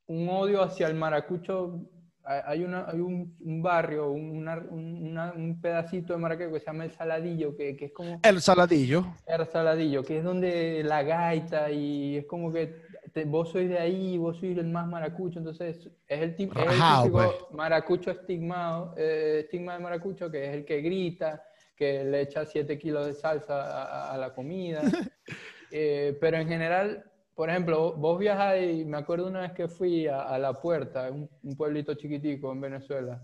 un 0.08 0.30
odio 0.30 0.62
hacia 0.62 0.88
el 0.88 0.96
maracucho 0.96 1.90
hay, 2.26 2.64
una, 2.64 2.86
hay 2.88 3.00
un, 3.00 3.36
un 3.42 3.62
barrio, 3.62 4.12
un 4.12 5.60
pedacito 5.62 6.14
de 6.14 6.20
Maracaibo 6.20 6.54
que 6.54 6.60
se 6.62 6.68
llama 6.68 6.86
El 6.86 6.92
Saladillo, 6.92 7.56
que, 7.56 7.76
que, 7.76 7.86
es 7.86 7.92
como... 7.92 8.20
El 8.24 8.42
Saladillo. 8.42 9.06
El 9.28 9.46
Saladillo, 9.46 10.04
que 10.04 10.20
es 10.20 10.24
donde 10.24 10.84
la 10.86 11.04
gaita 11.04 11.70
y 11.70 12.18
es 12.18 12.26
como 12.26 12.52
que 12.52 12.82
vos 13.26 13.52
sois 13.52 13.70
de 13.70 13.78
ahí, 13.78 14.18
vos 14.18 14.38
sois 14.38 14.58
el 14.58 14.68
más 14.68 14.88
maracucho, 14.88 15.40
entonces 15.40 15.92
es 16.08 16.20
el, 16.22 16.36
tipo, 16.36 16.58
es 16.60 16.66
el 16.66 16.72
típico 16.72 17.12
pues. 17.12 17.30
maracucho 17.52 18.12
estigmado, 18.12 18.96
eh, 18.98 19.42
estigma 19.44 19.74
de 19.74 19.80
maracucho, 19.80 20.32
que 20.32 20.48
es 20.48 20.56
el 20.56 20.66
que 20.66 20.82
grita, 20.82 21.44
que 21.76 22.06
le 22.06 22.22
echa 22.22 22.46
7 22.46 22.78
kilos 22.78 23.06
de 23.06 23.14
salsa 23.14 24.14
a, 24.14 24.18
la 24.18 24.34
comida. 24.34 24.82
eh, 25.72 26.18
pero 26.22 26.38
en 26.38 26.48
general 26.48 27.04
por 27.36 27.50
ejemplo, 27.50 27.94
vos 27.94 28.20
viajáis, 28.20 28.86
me 28.86 28.98
acuerdo 28.98 29.28
una 29.28 29.42
vez 29.42 29.54
que 29.54 29.68
fui 29.68 30.08
a, 30.08 30.38
La 30.38 30.54
Puerta, 30.54 31.10
un, 31.10 31.30
un, 31.42 31.56
pueblito 31.56 31.94
chiquitico 31.96 32.52
en 32.52 32.62
Venezuela. 32.62 33.22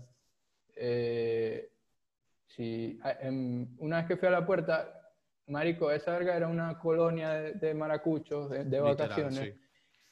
Eh, 0.74 1.70
sí, 2.46 2.98
una 3.78 3.98
vez 3.98 4.06
que 4.06 4.16
fui 4.16 4.28
a 4.28 4.32
La 4.32 4.46
Puerta, 4.46 5.00
Marico, 5.46 5.90
esa 5.90 6.12
verga 6.12 6.36
era 6.36 6.48
una 6.48 6.78
colonia 6.78 7.30
de, 7.30 7.74
maracuchos 7.74 8.50
de, 8.50 8.80
vacaciones. 8.80 9.54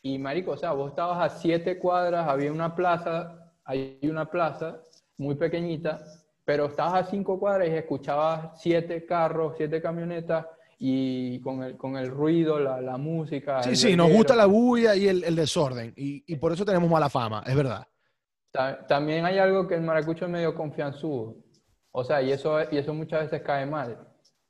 Y 0.03 0.19
Marico, 0.19 0.53
o 0.53 0.57
sea, 0.57 0.73
vos 0.73 0.91
estabas 0.91 1.33
a 1.33 1.37
siete 1.37 1.79
cuadras, 1.79 2.29
había 2.29 2.53
una 2.53 2.75
plaza, 2.75 3.53
hay 3.65 3.99
una 4.03 4.31
plaza 4.31 4.81
muy 5.17 5.35
pequeñita, 5.35 6.05
pero 6.45 6.67
estabas 6.67 7.07
a 7.07 7.11
cinco 7.11 7.39
cuadras 7.41 7.69
y 7.69 7.73
escuchabas 7.73 8.61
siete 8.61 9.05
carros, 9.05 9.55
siete 9.57 9.83
camionetas 9.83 10.47
y 10.79 11.41
con 11.41 11.63
el, 11.65 11.77
con 11.77 11.97
el 11.97 12.09
ruido, 12.09 12.61
la, 12.61 12.81
la 12.81 12.97
música. 12.97 13.63
Sí, 13.63 13.75
sí, 13.75 13.97
nos 13.97 14.11
gusta 14.11 14.37
la 14.37 14.47
bulla 14.47 14.95
y 14.95 15.09
el, 15.09 15.25
el 15.25 15.35
desorden, 15.35 15.93
y, 15.97 16.23
y, 16.27 16.37
por 16.37 16.53
eso 16.53 16.65
tenemos 16.65 16.89
mala 16.89 17.09
fama, 17.09 17.43
es 17.47 17.57
verdad. 17.57 17.87
También 18.89 19.25
hay 19.25 19.39
algo 19.39 19.67
que 19.67 19.75
el 19.75 19.83
maracucho 19.83 20.25
es 20.25 20.31
medio 20.31 20.55
confianzudo, 20.55 21.37
o 21.91 22.05
sea, 22.05 22.23
y 22.23 22.33
eso, 22.33 22.59
y 22.71 22.79
eso 22.79 22.95
muchas 22.95 23.23
veces 23.23 23.43
cae 23.43 23.67
mal, 23.67 23.99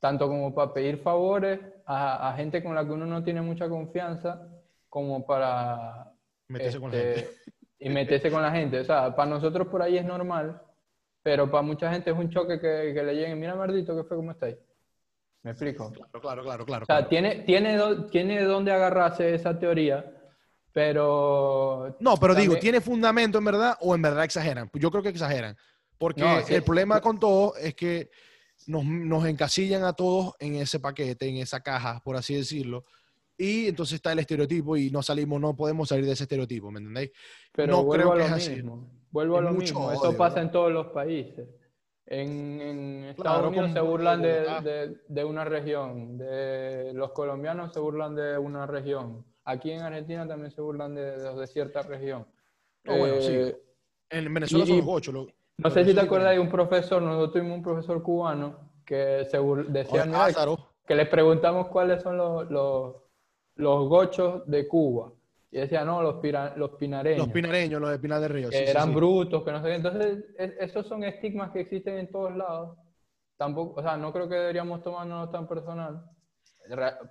tanto 0.00 0.28
como 0.28 0.54
para 0.54 0.72
pedir 0.72 0.98
favores 0.98 1.60
a, 1.86 2.28
a 2.28 2.36
gente 2.36 2.62
con 2.62 2.74
la 2.74 2.84
que 2.84 2.92
uno 2.92 3.06
no 3.06 3.24
tiene 3.24 3.40
mucha 3.40 3.68
confianza, 3.68 4.46
como 4.88 5.26
para... 5.26 6.12
Meterse 6.48 6.80
con 6.80 6.90
la 6.90 6.98
este, 6.98 7.20
gente. 7.20 7.36
Y 7.80 7.88
meterse 7.90 8.30
con 8.30 8.42
la 8.42 8.50
gente, 8.50 8.80
o 8.80 8.84
sea, 8.84 9.14
para 9.14 9.30
nosotros 9.30 9.68
por 9.68 9.82
ahí 9.82 9.96
es 9.96 10.04
normal, 10.04 10.60
pero 11.22 11.50
para 11.50 11.62
mucha 11.62 11.90
gente 11.90 12.10
es 12.10 12.16
un 12.16 12.30
choque 12.30 12.60
que, 12.60 12.92
que 12.94 13.02
le 13.02 13.14
lleguen, 13.14 13.38
mira 13.38 13.54
Mardito, 13.54 13.96
¿qué 13.96 14.04
fue? 14.04 14.16
¿Cómo 14.16 14.32
estáis? 14.32 14.56
¿Me 15.42 15.52
explico? 15.52 15.92
Claro, 15.92 16.20
claro, 16.20 16.42
claro. 16.42 16.66
claro 16.66 16.82
o 16.82 16.86
sea, 16.86 17.08
Tiene, 17.08 17.40
tiene, 17.40 17.78
tiene 18.10 18.38
de 18.38 18.44
dónde 18.44 18.72
agarrarse 18.72 19.34
esa 19.34 19.58
teoría, 19.58 20.04
pero... 20.72 21.96
No, 22.00 22.16
pero 22.16 22.34
digo, 22.34 22.56
¿tiene 22.56 22.80
fundamento 22.80 23.38
en 23.38 23.44
verdad 23.44 23.76
o 23.80 23.94
en 23.94 24.02
verdad 24.02 24.24
exageran? 24.24 24.70
Yo 24.74 24.90
creo 24.90 25.02
que 25.02 25.10
exageran. 25.10 25.56
Porque 25.96 26.44
el 26.48 26.62
problema 26.62 27.00
con 27.00 27.18
todo 27.18 27.56
es 27.56 27.74
que 27.74 28.10
nos, 28.66 28.84
nos, 28.84 29.26
encasillan 29.26 29.84
a 29.84 29.92
todos 29.92 30.34
en 30.38 30.56
ese 30.56 30.78
paquete, 30.78 31.28
en 31.28 31.36
esa 31.36 31.60
caja, 31.60 32.00
por 32.04 32.16
así 32.16 32.34
decirlo. 32.34 32.84
Y 33.36 33.68
entonces 33.68 33.94
está 33.94 34.12
el 34.12 34.18
estereotipo 34.18 34.76
y 34.76 34.90
no 34.90 35.02
salimos, 35.02 35.40
no 35.40 35.54
podemos 35.54 35.88
salir 35.88 36.04
de 36.04 36.12
ese 36.12 36.24
estereotipo, 36.24 36.70
¿me 36.72 36.80
entendéis? 36.80 37.12
Pero 37.52 37.72
no 37.72 37.88
creo 37.88 38.14
que 38.14 38.24
es 38.24 38.32
así. 38.32 38.62
Vuelvo 39.10 39.38
a 39.38 39.40
lo 39.40 39.52
mismo. 39.52 39.92
Eso 39.92 40.16
pasa 40.16 40.40
en 40.40 40.50
todos 40.50 40.72
los 40.72 40.88
países. 40.88 41.48
En, 42.10 43.04
Estados 43.04 43.48
Unidos 43.48 43.72
se 43.72 43.80
burlan 43.80 44.22
de, 44.22 44.96
de, 45.08 45.24
una 45.24 45.44
región, 45.44 46.16
de 46.16 46.92
los 46.94 47.12
colombianos 47.12 47.74
se 47.74 47.80
burlan 47.80 48.14
de 48.14 48.38
una 48.38 48.66
región, 48.66 49.26
aquí 49.44 49.72
en 49.72 49.82
Argentina 49.82 50.26
también 50.26 50.50
se 50.50 50.62
burlan 50.62 50.94
de, 50.94 51.46
cierta 51.46 51.82
región. 51.82 52.26
bueno, 52.84 53.20
sí. 53.20 53.32
Eh, 53.32 53.62
en 54.08 54.32
Venezuela 54.32 54.64
son 54.64 54.78
los 54.78 54.86
ocho. 54.88 55.12
no 55.58 55.70
sé 55.70 55.84
si 55.84 55.94
te 55.94 56.00
acuerdas 56.00 56.32
de 56.32 56.38
un 56.38 56.48
profesor, 56.48 57.02
nosotros 57.02 57.32
tuvimos 57.32 57.58
un 57.58 57.62
profesor 57.62 58.02
cubano 58.02 58.70
que 58.86 59.26
se 59.26 59.38
decía 59.68 60.06
que 60.86 60.94
le 60.94 61.04
preguntamos 61.04 61.68
cuáles 61.68 62.02
son 62.02 62.16
los, 62.16 62.50
los, 62.50 62.96
los 63.56 63.86
gochos 63.86 64.46
de 64.46 64.66
Cuba. 64.66 65.12
Y 65.50 65.58
decía, 65.58 65.84
no, 65.84 66.02
los, 66.02 66.16
los 66.56 66.70
pinareños. 66.72 67.18
Los 67.18 67.28
pinareños, 67.28 67.80
los 67.80 67.90
de 67.90 67.98
Pinar 67.98 68.20
del 68.20 68.30
Río. 68.30 68.50
Que 68.50 68.68
eran 68.68 68.94
brutos, 68.94 69.42
que 69.44 69.52
no 69.52 69.62
sé 69.62 69.68
qué. 69.68 69.74
Entonces, 69.76 70.24
esos 70.60 70.86
son 70.86 71.04
estigmas 71.04 71.50
que 71.52 71.60
existen 71.60 71.98
en 71.98 72.10
todos 72.10 72.36
lados. 72.36 72.76
Tampoco, 73.38 73.80
o 73.80 73.82
sea, 73.82 73.96
no 73.96 74.12
creo 74.12 74.28
que 74.28 74.34
deberíamos 74.34 74.82
tomarnos 74.82 75.30
tan 75.30 75.48
personal. 75.48 76.04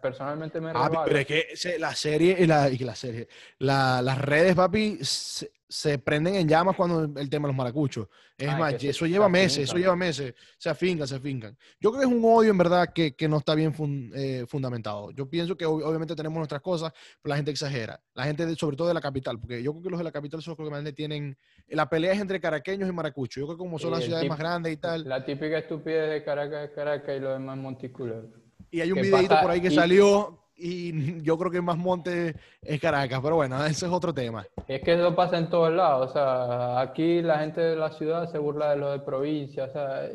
Personalmente 0.02 0.62
me 0.62 0.72
ah, 0.74 1.04
pero 1.06 1.20
es 1.20 1.26
que 1.26 1.80
la 1.80 1.96
serie 1.96 2.38
y 2.40 2.46
la, 2.46 2.70
y 2.70 2.78
la 2.80 2.96
serie, 2.96 3.28
la, 3.60 4.02
las 4.02 4.18
redes, 4.20 4.56
papi, 4.56 5.00
se, 5.02 5.52
se 5.70 6.00
prenden 6.00 6.36
en 6.36 6.48
llamas 6.48 6.76
cuando 6.76 7.04
el 7.20 7.30
tema 7.30 7.48
de 7.48 7.54
los 7.54 7.58
maracuchos. 7.58 8.08
Es 8.38 8.56
más, 8.58 8.82
eso 8.84 9.06
lleva 9.06 9.28
meses, 9.28 9.64
eso 9.64 9.78
lleva 9.78 9.96
meses. 9.96 10.34
Se 10.58 10.70
afincan, 10.70 11.08
se 11.08 11.16
afincan. 11.16 11.58
Yo 11.80 11.92
creo 11.92 12.02
que 12.02 12.08
es 12.08 12.14
un 12.14 12.24
odio 12.24 12.52
en 12.52 12.58
verdad 12.58 12.94
que, 12.94 13.16
que 13.16 13.28
no 13.28 13.38
está 13.38 13.56
bien 13.56 13.74
eh, 14.14 14.46
fundamentado. 14.48 15.12
Yo 15.12 15.28
pienso 15.28 15.58
que 15.58 15.66
obviamente 15.66 16.16
tenemos 16.16 16.38
nuestras 16.38 16.62
cosas, 16.62 16.94
pero 17.22 17.32
la 17.32 17.36
gente 17.36 17.52
exagera. 17.52 18.00
La 18.14 18.26
gente, 18.26 18.56
sobre 18.56 18.78
todo 18.78 18.88
de 18.88 18.94
la 18.94 19.02
capital, 19.02 19.40
porque 19.40 19.62
yo 19.62 19.74
creo 19.74 19.84
que 19.84 19.90
los 19.90 19.98
de 19.98 20.04
la 20.04 20.12
capital 20.12 20.42
son 20.42 20.56
los 20.58 20.70
que 20.70 20.72
más 20.72 20.94
tienen... 20.94 21.36
La 21.70 21.90
pelea 21.90 22.14
es 22.14 22.22
entre 22.22 22.40
caraqueños 22.40 22.88
y 22.88 22.92
maracuchos. 22.92 23.42
Yo 23.42 23.48
creo 23.48 23.58
que 23.58 23.64
como 23.64 23.80
son 23.80 23.92
las 23.92 24.04
ciudades 24.04 24.30
más 24.30 24.40
grandes 24.40 24.74
y 24.74 24.78
tal... 24.78 25.04
La 25.04 25.26
típica 25.26 25.58
estupidez 25.58 26.10
de 26.10 26.24
Caracas 26.24 26.70
es 26.70 26.76
Caracas 26.76 27.18
y 27.18 27.20
lo 27.20 27.34
demás 27.34 27.58
Monticulero. 27.58 28.47
Y 28.72 28.82
hay 28.82 28.92
un 28.92 29.02
videito 29.02 29.36
por 29.42 29.52
ahí 29.52 29.62
que 29.62 29.72
salió 29.72 30.38
y 30.58 31.22
yo 31.24 31.38
creo 31.38 31.52
que 31.52 31.62
más 31.62 31.78
monte 31.78 32.36
es 32.62 32.82
Caracas, 32.82 33.20
pero 33.22 33.36
bueno, 33.36 33.64
ese 33.66 33.86
es 33.86 33.92
otro 33.92 34.14
tema. 34.14 34.46
Es 34.68 34.82
que 34.82 34.94
eso 34.94 35.16
pasa 35.16 35.38
en 35.38 35.50
todos 35.50 35.72
lados, 35.72 36.10
o 36.10 36.14
sea, 36.14 36.82
aquí 36.82 37.22
la 37.22 37.40
gente 37.40 37.62
de 37.62 37.76
la 37.76 37.92
ciudad 37.92 38.30
se 38.32 38.38
burla 38.38 38.72
de 38.72 38.78
lo 38.78 38.92
de 38.92 39.00
provincia, 39.00 39.66
o 39.66 39.72
sea, 39.72 40.10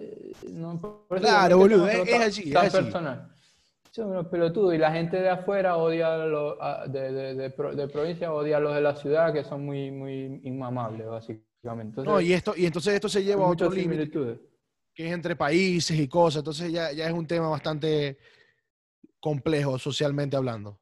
no, 0.51 1.07
claro, 1.09 1.59
boludo, 1.59 1.89
es, 1.89 2.09
es, 2.09 2.53
tan 2.53 2.67
es 2.67 2.73
personal. 2.73 3.29
Son 3.91 4.09
unos 4.09 4.29
pelotudos 4.29 4.75
y 4.75 4.79
la 4.79 4.91
gente 4.91 5.21
de 5.21 5.29
afuera 5.29 5.77
odia 5.77 6.17
lo, 6.17 6.57
de, 6.89 7.13
de, 7.13 7.35
de, 7.35 7.51
de, 7.51 7.89
provincia, 7.89 8.33
odia 8.33 8.57
a 8.57 8.61
los 8.61 8.75
de 8.75 8.81
la 8.81 8.97
ciudad 8.97 9.35
que 9.35 9.45
son 9.45 9.67
muy, 9.67 9.91
muy 9.91 10.41
inmamables, 10.45 11.07
básicamente. 11.07 12.03
no, 12.03 12.19
y, 12.19 12.33
esto, 12.33 12.55
y 12.57 12.65
entonces 12.65 12.95
esto 12.95 13.11
se 13.11 13.23
lleva 13.23 13.45
a 13.45 13.51
otro 13.51 13.71
límite, 13.71 14.11
que 14.95 15.07
es 15.07 15.13
entre 15.13 15.37
países 15.37 15.99
y 15.99 16.09
cosas, 16.09 16.41
entonces 16.41 16.73
ya, 16.73 16.91
ya 16.93 17.07
es 17.07 17.13
un 17.13 17.27
tema 17.27 17.49
bastante 17.49 18.19
complejo 19.23 19.79
socialmente 19.79 20.37
hablando. 20.37 20.79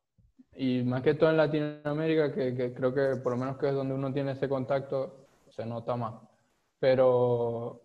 Y 0.57 0.83
más 0.83 1.03
que 1.03 1.15
todo 1.15 1.31
en 1.31 1.37
Latinoamérica, 1.37 2.35
que, 2.35 2.73
creo 2.75 2.93
que 2.93 3.21
por 3.23 3.33
lo 3.33 3.39
menos 3.39 3.59
que 3.59 3.69
es 3.69 3.75
donde 3.75 3.95
uno 3.95 4.13
tiene 4.13 4.33
ese 4.33 4.49
contacto, 4.49 5.29
se 5.51 5.65
nota 5.65 5.95
más. 5.95 6.15
Pero 6.79 7.83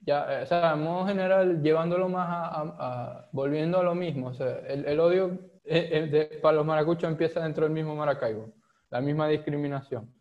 ya, 0.00 0.40
o 0.42 0.46
sea, 0.46 0.72
en 0.72 0.82
modo 0.82 1.06
general, 1.06 1.62
llevándolo 1.62 2.08
más 2.08 2.26
a, 2.28 3.28
volviendo 3.32 3.78
a 3.78 3.82
lo 3.82 3.94
mismo, 3.94 4.28
o 4.28 4.34
sea, 4.34 4.60
el, 4.66 4.98
odio 4.98 5.38
eh, 5.64 5.88
eh, 5.92 6.06
de, 6.06 6.24
para 6.38 6.56
los 6.56 6.66
maracuchos 6.66 7.08
empieza 7.08 7.40
dentro 7.40 7.64
del 7.64 7.72
mismo 7.72 7.94
Maracaibo, 7.94 8.52
la 8.90 9.00
misma 9.00 9.28
discriminación. 9.28 10.12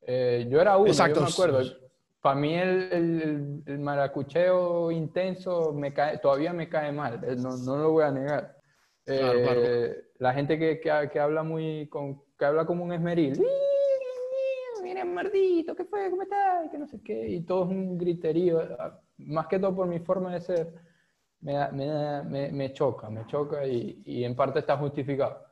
Eh, 0.00 0.46
yo 0.50 0.60
era 0.60 0.76
uno, 0.78 0.92
yo 0.92 1.20
me 1.20 1.28
acuerdo, 1.28 1.60
para 2.20 2.40
mí 2.40 2.54
el, 2.54 3.62
el, 3.66 3.78
maracucheo 3.78 4.90
intenso 4.90 5.72
me 5.72 5.92
cae, 5.92 6.18
todavía 6.18 6.52
me 6.52 6.68
cae 6.68 6.90
mal, 6.90 7.22
eh, 7.22 7.36
no, 7.36 7.56
no 7.56 7.76
lo 7.76 7.92
voy 7.92 8.04
a 8.04 8.10
negar. 8.10 8.55
Eh, 9.06 10.04
la 10.18 10.32
gente 10.34 10.58
que, 10.58 10.80
que, 10.80 11.10
que, 11.12 11.20
habla 11.20 11.42
muy, 11.42 11.88
con, 11.88 12.22
que 12.38 12.44
habla 12.44 12.66
como 12.66 12.84
un 12.84 12.92
esmeril, 12.92 13.40
miren 14.82 15.14
mardito, 15.14 15.74
¿qué 15.74 15.84
fue? 15.84 16.10
¿Cómo 16.10 16.22
estás? 16.22 16.70
Que 16.70 16.78
no 16.78 16.86
sé 16.86 17.00
qué, 17.02 17.28
y 17.28 17.40
todo 17.42 17.64
es 17.64 17.70
un 17.70 17.98
griterío, 17.98 18.60
más 19.18 19.46
que 19.46 19.58
todo 19.58 19.74
por 19.74 19.86
mi 19.86 20.00
forma 20.00 20.34
de 20.34 20.40
ser, 20.40 20.74
me, 21.40 21.70
me, 21.72 22.50
me 22.50 22.72
choca, 22.72 23.08
me 23.10 23.26
choca 23.26 23.66
y, 23.66 24.02
y 24.04 24.24
en 24.24 24.34
parte 24.34 24.58
está 24.58 24.76
justificado. 24.76 25.44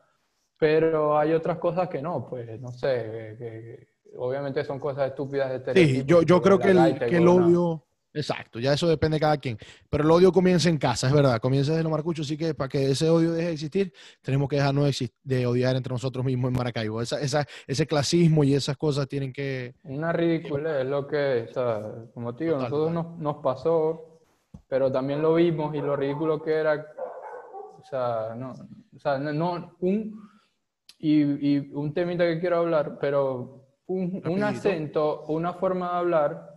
Pero 0.58 1.18
hay 1.18 1.32
otras 1.32 1.58
cosas 1.58 1.88
que 1.88 2.00
no, 2.00 2.26
pues 2.28 2.60
no 2.60 2.72
sé, 2.72 3.36
que, 3.38 3.88
obviamente 4.16 4.64
son 4.64 4.78
cosas 4.78 5.08
estúpidas 5.08 5.64
de 5.64 5.74
Sí, 5.74 6.04
yo, 6.06 6.22
yo 6.22 6.40
creo 6.40 6.58
que 6.58 6.70
el, 6.70 6.98
que 6.98 7.16
el 7.16 7.28
odio, 7.28 7.83
exacto, 8.14 8.58
ya 8.58 8.72
eso 8.72 8.88
depende 8.88 9.16
de 9.16 9.20
cada 9.20 9.36
quien, 9.36 9.58
pero 9.90 10.04
el 10.04 10.10
odio 10.10 10.32
comienza 10.32 10.68
en 10.68 10.78
casa, 10.78 11.08
es 11.08 11.12
verdad, 11.12 11.40
comienza 11.40 11.72
desde 11.72 11.82
los 11.82 11.92
marcuchos, 11.92 12.26
así 12.26 12.38
que 12.38 12.54
para 12.54 12.68
que 12.68 12.90
ese 12.90 13.10
odio 13.10 13.32
deje 13.32 13.48
de 13.48 13.52
existir, 13.52 13.92
tenemos 14.22 14.48
que 14.48 14.56
dejarnos 14.56 14.90
de 15.22 15.46
odiar 15.46 15.76
entre 15.76 15.92
nosotros 15.92 16.24
mismos 16.24 16.50
en 16.50 16.56
Maracaibo. 16.56 17.02
Esa, 17.02 17.20
esa, 17.20 17.46
ese 17.66 17.86
clasismo 17.86 18.44
y 18.44 18.54
esas 18.54 18.76
cosas 18.76 19.08
tienen 19.08 19.32
que... 19.32 19.74
Una 19.82 20.12
ridícula 20.12 20.80
es 20.80 20.86
lo 20.86 21.06
que, 21.06 21.48
sea, 21.52 21.82
como 22.14 22.34
te 22.34 22.44
digo, 22.44 22.56
nosotros 22.56 22.92
nos, 22.92 23.18
nos 23.18 23.36
pasó, 23.42 24.20
pero 24.68 24.90
también 24.90 25.20
lo 25.20 25.34
vimos 25.34 25.74
y 25.74 25.78
lo 25.78 25.96
ridículo 25.96 26.40
que 26.42 26.52
era, 26.52 26.86
o 27.78 27.84
sea, 27.84 28.34
no, 28.36 28.54
o 28.94 28.98
sea, 28.98 29.18
no, 29.18 29.76
un... 29.80 30.34
Y, 30.96 31.20
y 31.20 31.58
un 31.74 31.92
temita 31.92 32.24
que 32.24 32.40
quiero 32.40 32.58
hablar, 32.58 32.96
pero 32.98 33.64
un, 33.86 34.42
acento, 34.42 35.24
una 35.26 35.54
forma 35.54 35.90
de 35.90 35.98
hablar 35.98 36.53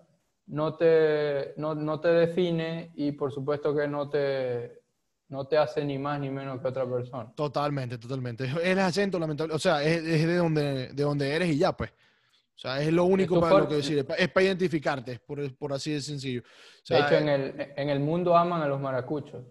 no 0.48 0.76
te, 0.76 1.54
no, 1.58 2.00
te 2.00 2.08
define 2.10 2.92
y 2.96 3.12
por 3.12 3.32
supuesto 3.32 3.76
que 3.76 3.88
no 3.88 4.10
te, 4.10 4.82
no 5.30 5.46
te 5.46 5.58
hace 5.58 5.84
ni 5.84 5.98
más 5.98 6.20
ni 6.20 6.30
menos 6.30 6.62
que 6.62 6.68
otra 6.68 6.86
persona. 6.86 7.32
Totalmente, 7.36 7.98
totalmente. 7.98 8.50
El 8.64 8.80
acento, 8.80 9.20
lamentable, 9.20 9.54
o 9.54 9.60
sea, 9.60 9.84
es, 9.84 10.04
de, 10.04 10.36
donde, 10.36 10.88
de 10.94 11.04
donde 11.04 11.30
eres 11.34 11.50
y 11.50 11.58
ya, 11.58 11.72
pues. 11.72 11.92
O 11.92 12.60
sea, 12.60 12.82
es 12.82 12.92
lo 12.92 13.04
único 13.04 13.40
para 13.40 13.60
lo 13.60 13.68
que 13.68 13.76
decir, 13.76 14.04
es 14.18 14.30
para 14.30 14.44
identificarte, 14.44 15.20
por, 15.20 15.56
por 15.58 15.74
así 15.74 15.92
de 15.92 16.02
sencillo. 16.02 16.42
de 16.90 17.00
hecho, 17.00 17.16
en 17.16 17.30
el, 17.30 17.74
en 17.76 17.90
el 17.90 18.00
mundo 18.00 18.36
aman 18.36 18.64
a 18.64 18.68
los 18.68 18.80
maracuchos. 18.80 19.44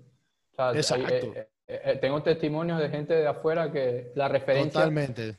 Exacto. 0.75 1.15
Eh, 1.15 1.49
eh, 1.69 1.81
eh, 1.85 1.99
tengo 2.01 2.23
testimonios 2.23 2.81
de 2.81 2.89
gente 2.89 3.15
de 3.15 3.27
afuera 3.27 3.71
que 3.71 4.13
la 4.15 4.29
referencia 4.29 4.89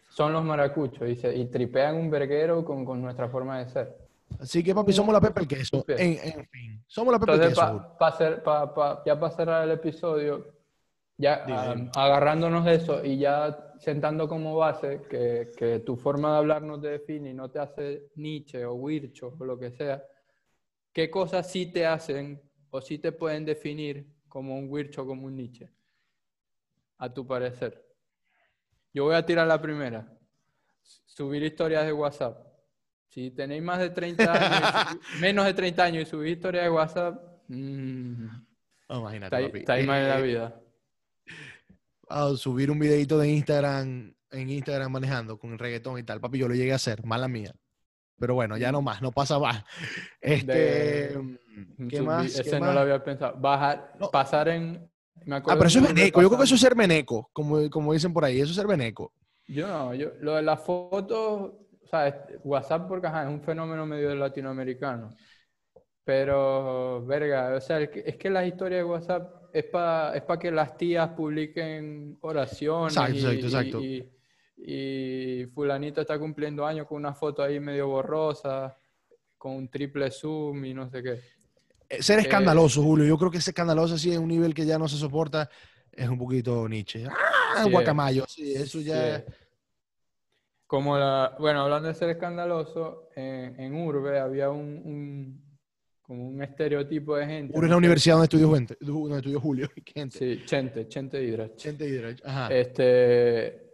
son 0.10 0.34
los 0.34 0.44
maracuchos 0.44 1.10
y, 1.10 1.16
se, 1.16 1.36
y 1.36 1.46
tripean 1.46 1.96
un 1.96 2.10
verguero 2.10 2.64
con, 2.64 2.86
con, 2.86 3.02
nuestra 3.02 3.30
forma 3.30 3.60
de 3.60 3.70
ser. 3.70 4.07
Así 4.40 4.64
que, 4.64 4.74
papi, 4.74 4.94
somos 4.94 5.14
la 5.14 5.22
pepa 5.22 5.42
el 5.42 5.48
queso. 5.48 5.84
En, 5.88 6.20
en, 6.22 6.48
fin, 6.48 6.84
somos 6.88 7.14
la 7.14 7.20
pepa 7.20 7.34
el 7.34 7.50
queso. 7.50 7.98
ya 9.06 9.20
para 9.20 9.36
cerrar 9.36 9.64
el 9.64 9.72
episodio, 9.72 10.54
ya 11.18 11.44
agarrándonos 11.96 12.66
de 12.66 12.76
eso 12.76 13.04
y 13.04 13.18
ya 13.18 13.74
sentando 13.80 14.28
como 14.28 14.56
base 14.56 15.02
que, 15.10 15.52
que, 15.58 15.80
tu 15.80 15.96
forma 15.96 16.34
de 16.34 16.38
hablar 16.38 16.62
no 16.62 16.80
te 16.80 16.90
define 16.90 17.32
y 17.32 17.34
no 17.34 17.50
te 17.50 17.60
hace 17.60 18.10
Nietzsche 18.16 18.66
o 18.66 18.74
Wircho 18.74 19.36
o 19.40 19.46
lo 19.46 19.58
que 19.58 19.72
sea, 19.72 20.04
¿qué 20.92 21.10
cosas 21.10 21.50
sí 21.50 21.72
te 21.72 21.86
hacen 21.86 22.42
o 22.70 22.82
sí 22.82 23.00
te 23.00 23.12
pueden 23.12 23.46
definir 23.46 24.08
como 24.28 24.58
un 24.58 24.70
Wircho 24.70 25.04
o 25.04 25.08
como 25.08 25.26
un 25.26 25.36
Nietzsche? 25.36 25.72
a 26.98 27.14
tu 27.14 27.26
parecer? 27.26 27.84
Yo 28.94 29.06
voy 29.06 29.16
a 29.16 29.26
tirar 29.26 29.48
la 29.48 29.62
primera. 29.62 30.12
Subir 30.82 31.44
historias 31.44 31.86
de 31.86 31.94
WhatsApp. 31.94 32.47
Si 33.18 33.32
tenéis 33.32 33.64
más 33.64 33.80
de 33.80 33.90
30 33.90 34.32
años, 34.32 35.00
menos 35.20 35.44
de 35.48 35.56
30 35.56 35.84
años 35.84 36.04
y 36.04 36.06
subís 36.06 36.34
historias 36.34 36.66
de 36.66 36.70
WhatsApp, 36.70 37.20
mmm, 37.48 38.28
imagínate, 38.90 39.58
está, 39.58 39.74
ahí 39.74 39.88
mal 39.88 40.04
en 40.04 40.08
la 40.08 40.20
eh, 40.20 40.22
vida. 40.22 40.62
subir 42.38 42.70
un 42.70 42.78
videito 42.78 43.18
de 43.18 43.30
Instagram 43.30 44.14
en 44.30 44.50
Instagram 44.52 44.92
manejando 44.92 45.40
con 45.40 45.52
el 45.52 45.58
reggaetón 45.58 45.98
y 45.98 46.04
tal, 46.04 46.22
papi, 46.22 46.38
yo 46.38 46.48
lo 46.48 46.54
llegué 46.54 46.74
a 46.74 46.76
hacer, 46.76 47.04
mala 47.06 47.28
mía. 47.28 47.56
Pero 48.20 48.36
bueno, 48.36 48.56
ya 48.56 48.72
no 48.72 48.84
más, 48.84 49.02
no 49.02 49.12
pasa 49.12 49.40
más. 49.40 49.64
Este, 50.22 51.18
¿qué 51.90 52.02
más? 52.04 52.38
Ese 52.38 52.60
no 52.60 52.72
lo 52.72 52.82
había 52.82 53.04
pensado. 53.04 53.36
Bajar, 53.40 53.94
pasar 54.12 54.50
en 54.50 54.92
ah, 55.32 55.42
pero 55.44 55.66
eso 55.66 55.80
es 55.80 55.88
veneco. 55.88 56.22
Yo 56.22 56.28
creo 56.28 56.38
que 56.38 56.46
eso 56.46 56.54
es 56.54 56.62
ser 56.62 56.76
veneco, 56.76 57.32
como, 57.34 57.68
como 57.72 57.94
dicen 57.94 58.14
por 58.14 58.26
ahí. 58.26 58.40
Eso 58.40 58.52
es 58.52 58.56
ser 58.56 58.68
veneco. 58.68 59.12
Yo 59.48 59.68
no, 59.68 59.96
yo, 59.96 60.12
lo 60.20 60.36
de 60.36 60.44
las 60.44 60.60
fotos, 60.62 61.54
o 61.88 61.90
sea, 61.90 62.28
WhatsApp 62.44 62.88
porque 62.88 63.08
ajá, 63.08 63.24
es 63.24 63.30
un 63.30 63.42
fenómeno 63.42 63.86
medio 63.86 64.14
latinoamericano. 64.14 65.16
Pero, 66.04 67.06
verga, 67.06 67.56
o 67.56 67.62
sea, 67.62 67.82
es 67.82 68.16
que 68.16 68.30
las 68.30 68.48
historias 68.48 68.80
de 68.80 68.84
WhatsApp 68.84 69.44
es 69.54 69.66
para 69.66 70.16
es 70.16 70.24
que 70.40 70.52
las 70.52 70.78
tías 70.78 71.10
publiquen 71.10 72.18
oraciones. 72.22 72.96
Exacto, 72.96 73.34
y, 73.34 73.40
exacto, 73.40 73.82
Y, 74.58 75.46
fulanito 75.54 76.02
está 76.02 76.20
cumpliendo 76.20 76.66
años 76.66 76.88
con 76.88 76.98
una 76.98 77.14
foto 77.14 77.44
ahí 77.44 77.60
medio 77.60 77.88
borrosa, 77.88 78.78
con 79.38 79.54
un 79.54 79.70
triple 79.70 80.12
zoom 80.12 80.66
y 80.66 80.74
no 80.74 80.90
sé 80.90 81.04
qué. 81.04 81.20
Eh, 81.90 82.04
ser 82.04 82.20
escandaloso, 82.20 82.84
Julio. 82.84 83.06
Yo 83.06 83.18
creo 83.18 83.32
que 83.32 83.38
ese 83.38 83.52
escandaloso 83.52 83.96
así 83.96 84.12
es 84.12 84.18
un 84.18 84.28
nivel 84.28 84.54
que 84.54 84.66
ya 84.66 84.78
no 84.78 84.88
se 84.88 84.98
soporta. 84.98 85.50
Es 85.92 86.08
un 86.08 86.18
poquito 86.18 86.68
Nietzsche. 86.68 87.06
¡Ah! 87.06 87.66
guacamayo. 87.70 88.26
Sí, 88.28 88.54
eso 88.54 88.80
ya. 88.82 89.24
Como 90.68 90.98
la. 90.98 91.36
Bueno, 91.40 91.62
hablando 91.62 91.88
de 91.88 91.94
ser 91.96 92.10
escandaloso, 92.10 93.10
en, 93.16 93.74
Urbe 93.74 94.20
había 94.20 94.50
un, 94.50 95.42
como 96.02 96.28
un 96.28 96.44
estereotipo 96.44 97.16
de 97.16 97.26
gente. 97.26 97.58
Urbe 97.58 97.68
es 97.68 97.72
la 97.72 97.78
universidad 97.78 98.16
donde 98.16 98.26
estudió, 98.26 98.54
gente, 98.54 98.78
donde 98.80 99.18
estudió 99.18 99.40
Julio. 99.40 99.70
Gente. 99.86 100.18
Sí, 100.18 100.44
Chente, 100.46 100.88
Chente 100.88 101.24
Hidrach. 101.24 101.56
Chente 101.56 101.88
Hidrach, 101.88 102.22
ajá. 102.24 102.50
Este. 102.54 103.66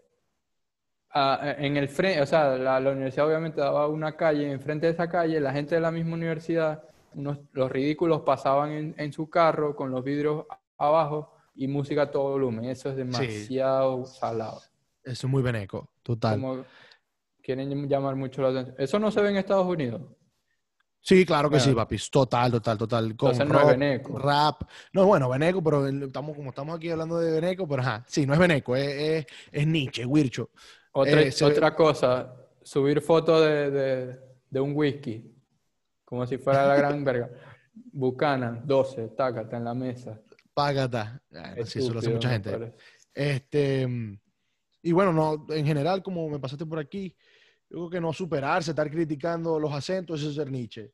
en 1.13 1.77
el 1.77 1.89
frente, 1.89 2.21
o 2.21 2.25
sea, 2.25 2.57
la, 2.57 2.79
la, 2.79 2.91
universidad 2.91 3.27
obviamente 3.27 3.59
daba 3.59 3.87
una 3.87 4.15
calle, 4.15 4.51
enfrente 4.51 4.85
de 4.85 4.93
esa 4.93 5.09
calle, 5.09 5.39
la 5.39 5.51
gente 5.51 5.75
de 5.75 5.81
la 5.81 5.91
misma 5.91 6.13
universidad 6.13 6.83
los 7.15 7.71
ridículos 7.71 8.21
pasaban 8.21 8.93
en, 8.97 9.13
su 9.13 9.29
carro 9.29 9.75
con 9.75 9.91
los 9.91 10.03
vidrios 10.03 10.45
abajo 10.77 11.33
y 11.55 11.67
música 11.67 12.03
a 12.03 12.11
todo 12.11 12.31
volumen. 12.31 12.65
Eso 12.65 12.89
es 12.89 12.95
demasiado 12.95 14.05
salado. 14.05 14.61
Eso 15.03 15.27
es 15.27 15.31
muy 15.31 15.43
beneco, 15.43 15.89
total. 16.01 16.65
Quieren 17.43 17.87
llamar 17.87 18.15
mucho 18.15 18.41
la 18.41 18.49
atención. 18.49 18.75
Eso 18.79 18.97
no 18.97 19.11
se 19.11 19.21
ve 19.21 19.29
en 19.29 19.35
Estados 19.35 19.67
Unidos. 19.67 20.01
Sí, 21.01 21.25
claro 21.25 21.49
que 21.49 21.59
sí, 21.59 21.73
papis. 21.73 22.09
Total, 22.09 22.49
total, 22.49 22.77
total. 22.77 23.15
Con 23.17 23.37
no 23.37 23.59
es 23.59 23.67
Beneco. 23.67 24.17
Rap. 24.17 24.63
No, 24.93 25.05
bueno, 25.05 25.27
Beneco, 25.27 25.61
pero 25.61 25.85
estamos, 25.85 26.33
como 26.33 26.49
estamos 26.49 26.77
aquí 26.77 26.89
hablando 26.89 27.19
de 27.19 27.41
Beneco, 27.41 27.67
pero 27.67 27.81
ajá. 27.81 28.05
Sí, 28.07 28.25
no 28.25 28.33
es 28.33 28.39
Beneco, 28.39 28.73
es, 28.73 29.25
es, 29.51 29.67
Nietzsche, 29.67 30.05
Wircho. 30.05 30.51
Otra, 30.93 31.21
eh, 31.21 31.33
otra 31.43 31.75
cosa, 31.75 32.33
subir 32.61 33.01
fotos 33.01 33.41
de, 33.41 34.17
de, 34.49 34.59
un 34.61 34.73
whisky 34.75 35.29
como 36.05 36.25
si 36.25 36.37
fuera 36.37 36.67
la 36.67 36.75
gran 36.77 37.03
verga. 37.03 37.29
Buchanan, 37.91 38.61
12, 38.65 39.09
tácata 39.09 39.57
en 39.57 39.65
la 39.65 39.73
mesa. 39.73 40.21
Págata. 40.53 41.21
sí, 41.65 41.79
eso 41.79 41.91
lo 41.91 41.99
hace 41.99 42.11
mucha 42.11 42.29
gente. 42.29 42.75
Este, 43.13 43.87
y 44.83 44.91
bueno, 44.91 45.11
no, 45.11 45.45
en 45.49 45.65
general, 45.65 46.01
como 46.01 46.29
me 46.29 46.39
pasaste 46.39 46.65
por 46.65 46.79
aquí, 46.79 47.15
yo 47.74 47.80
creo 47.80 47.89
que 47.89 47.99
no 47.99 48.13
superarse, 48.13 48.71
estar 48.71 48.89
criticando 48.89 49.59
los 49.59 49.74
acentos, 49.74 50.21
eso 50.21 50.30
es 50.30 50.36
ser 50.36 50.49
Nietzsche. 50.49 50.91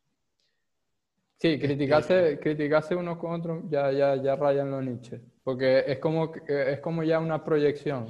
Sí, 1.37 1.49
este, 1.49 1.67
criticarse, 1.67 2.39
criticarse 2.41 2.95
unos 2.95 3.17
con 3.17 3.33
otros 3.39 3.63
ya, 3.69 3.91
ya, 3.91 4.15
ya 4.15 4.35
rayan 4.35 4.71
los 4.71 4.83
Nietzsche. 4.83 5.21
Porque 5.43 5.83
es 5.85 5.99
como, 5.99 6.33
es 6.33 6.79
como 6.79 7.03
ya 7.03 7.19
una 7.19 7.43
proyección 7.43 8.07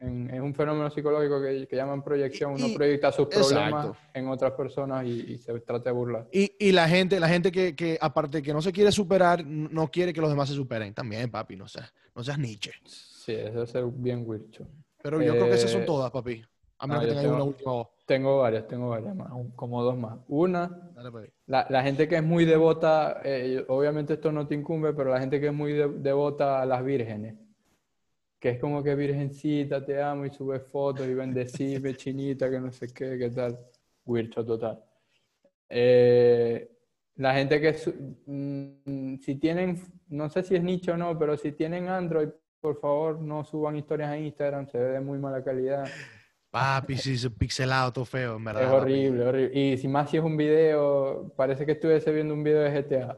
es 0.00 0.40
un 0.40 0.54
fenómeno 0.54 0.90
psicológico 0.90 1.42
que, 1.42 1.76
llaman 1.76 2.02
proyección. 2.02 2.52
Uno 2.52 2.72
proyecta 2.74 3.12
sus 3.12 3.28
problemas 3.28 3.94
en 4.14 4.28
otras 4.28 4.52
personas 4.52 5.06
y, 5.06 5.36
se 5.38 5.52
trata 5.60 5.90
de 5.90 5.92
burlar. 5.92 6.26
Y, 6.32 6.72
la 6.72 6.88
gente, 6.88 7.20
la 7.20 7.28
gente 7.28 7.52
que, 7.52 7.76
que, 7.76 7.98
aparte 8.00 8.40
que 8.40 8.52
no 8.52 8.62
se 8.62 8.72
quiere 8.72 8.90
superar, 8.92 9.44
no 9.44 9.90
quiere 9.90 10.12
que 10.12 10.20
los 10.20 10.30
demás 10.30 10.48
se 10.48 10.54
superen. 10.54 10.94
También, 10.94 11.30
papi, 11.30 11.56
no 11.56 11.68
seas, 11.68 11.92
no 12.14 12.24
seas 12.24 12.38
Nietzsche. 12.38 12.72
Sí, 12.86 13.32
eso 13.32 13.62
es 13.62 13.70
ser 13.70 13.84
bien 13.92 14.24
wircho. 14.26 14.66
Pero 15.02 15.20
yo 15.22 15.32
creo 15.32 15.46
que 15.46 15.54
esas 15.54 15.70
son 15.70 15.82
eh, 15.82 15.86
todas, 15.86 16.10
papi. 16.10 16.42
A 16.80 16.86
menos 16.86 17.04
que 17.04 17.10
tengas 17.10 17.26
una 17.26 17.44
última 17.44 17.72
voz. 17.72 17.88
Tengo 18.06 18.38
varias, 18.38 18.66
tengo 18.66 18.88
varias 18.88 19.14
más, 19.14 19.30
como 19.54 19.82
dos 19.84 19.96
más. 19.96 20.18
Una, 20.26 20.90
la, 21.46 21.66
la, 21.70 21.82
gente 21.82 22.08
que 22.08 22.16
es 22.16 22.24
muy 22.24 22.44
devota, 22.44 23.20
eh, 23.22 23.64
obviamente 23.68 24.14
esto 24.14 24.32
no 24.32 24.48
te 24.48 24.56
incumbe, 24.56 24.92
pero 24.92 25.10
la 25.10 25.20
gente 25.20 25.40
que 25.40 25.46
es 25.46 25.52
muy 25.52 25.72
devota 25.72 26.60
a 26.60 26.66
las 26.66 26.84
vírgenes 26.84 27.36
que 28.40 28.50
es 28.50 28.58
como 28.58 28.82
que 28.82 28.94
virgencita, 28.94 29.84
te 29.84 30.02
amo 30.02 30.24
y 30.24 30.30
sube 30.30 30.60
fotos 30.60 31.06
y 31.06 31.14
bendecime, 31.14 31.94
chinita, 31.96 32.50
que 32.50 32.58
no 32.58 32.72
sé 32.72 32.88
qué, 32.88 33.18
qué 33.18 33.30
tal. 33.30 33.58
Wircho 34.06 34.44
total. 34.44 34.82
Eh, 35.68 36.68
la 37.16 37.34
gente 37.34 37.60
que, 37.60 37.76
mm, 38.26 39.16
si 39.18 39.34
tienen, 39.36 39.78
no 40.08 40.30
sé 40.30 40.42
si 40.42 40.56
es 40.56 40.62
nicho 40.62 40.92
o 40.92 40.96
no, 40.96 41.18
pero 41.18 41.36
si 41.36 41.52
tienen 41.52 41.88
Android, 41.88 42.30
por 42.60 42.80
favor 42.80 43.20
no 43.20 43.44
suban 43.44 43.76
historias 43.76 44.10
a 44.10 44.18
Instagram, 44.18 44.66
se 44.68 44.78
ve 44.78 44.84
de 44.92 45.00
muy 45.00 45.18
mala 45.18 45.44
calidad. 45.44 45.86
Papi, 46.50 46.96
sí, 46.98 47.14
es 47.14 47.28
pixelado, 47.30 47.92
todo 47.92 48.04
feo, 48.04 48.36
en 48.36 48.44
verdad. 48.44 48.62
Es 48.62 48.68
horrible, 48.68 49.24
horrible. 49.26 49.58
Y 49.58 49.78
si 49.78 49.88
más 49.88 50.10
si 50.10 50.16
es 50.16 50.24
un 50.24 50.36
video, 50.36 51.32
parece 51.36 51.64
que 51.64 51.72
estuviese 51.72 52.12
viendo 52.12 52.34
un 52.34 52.42
video 52.42 52.62
de 52.62 52.70
GTA. 52.72 53.16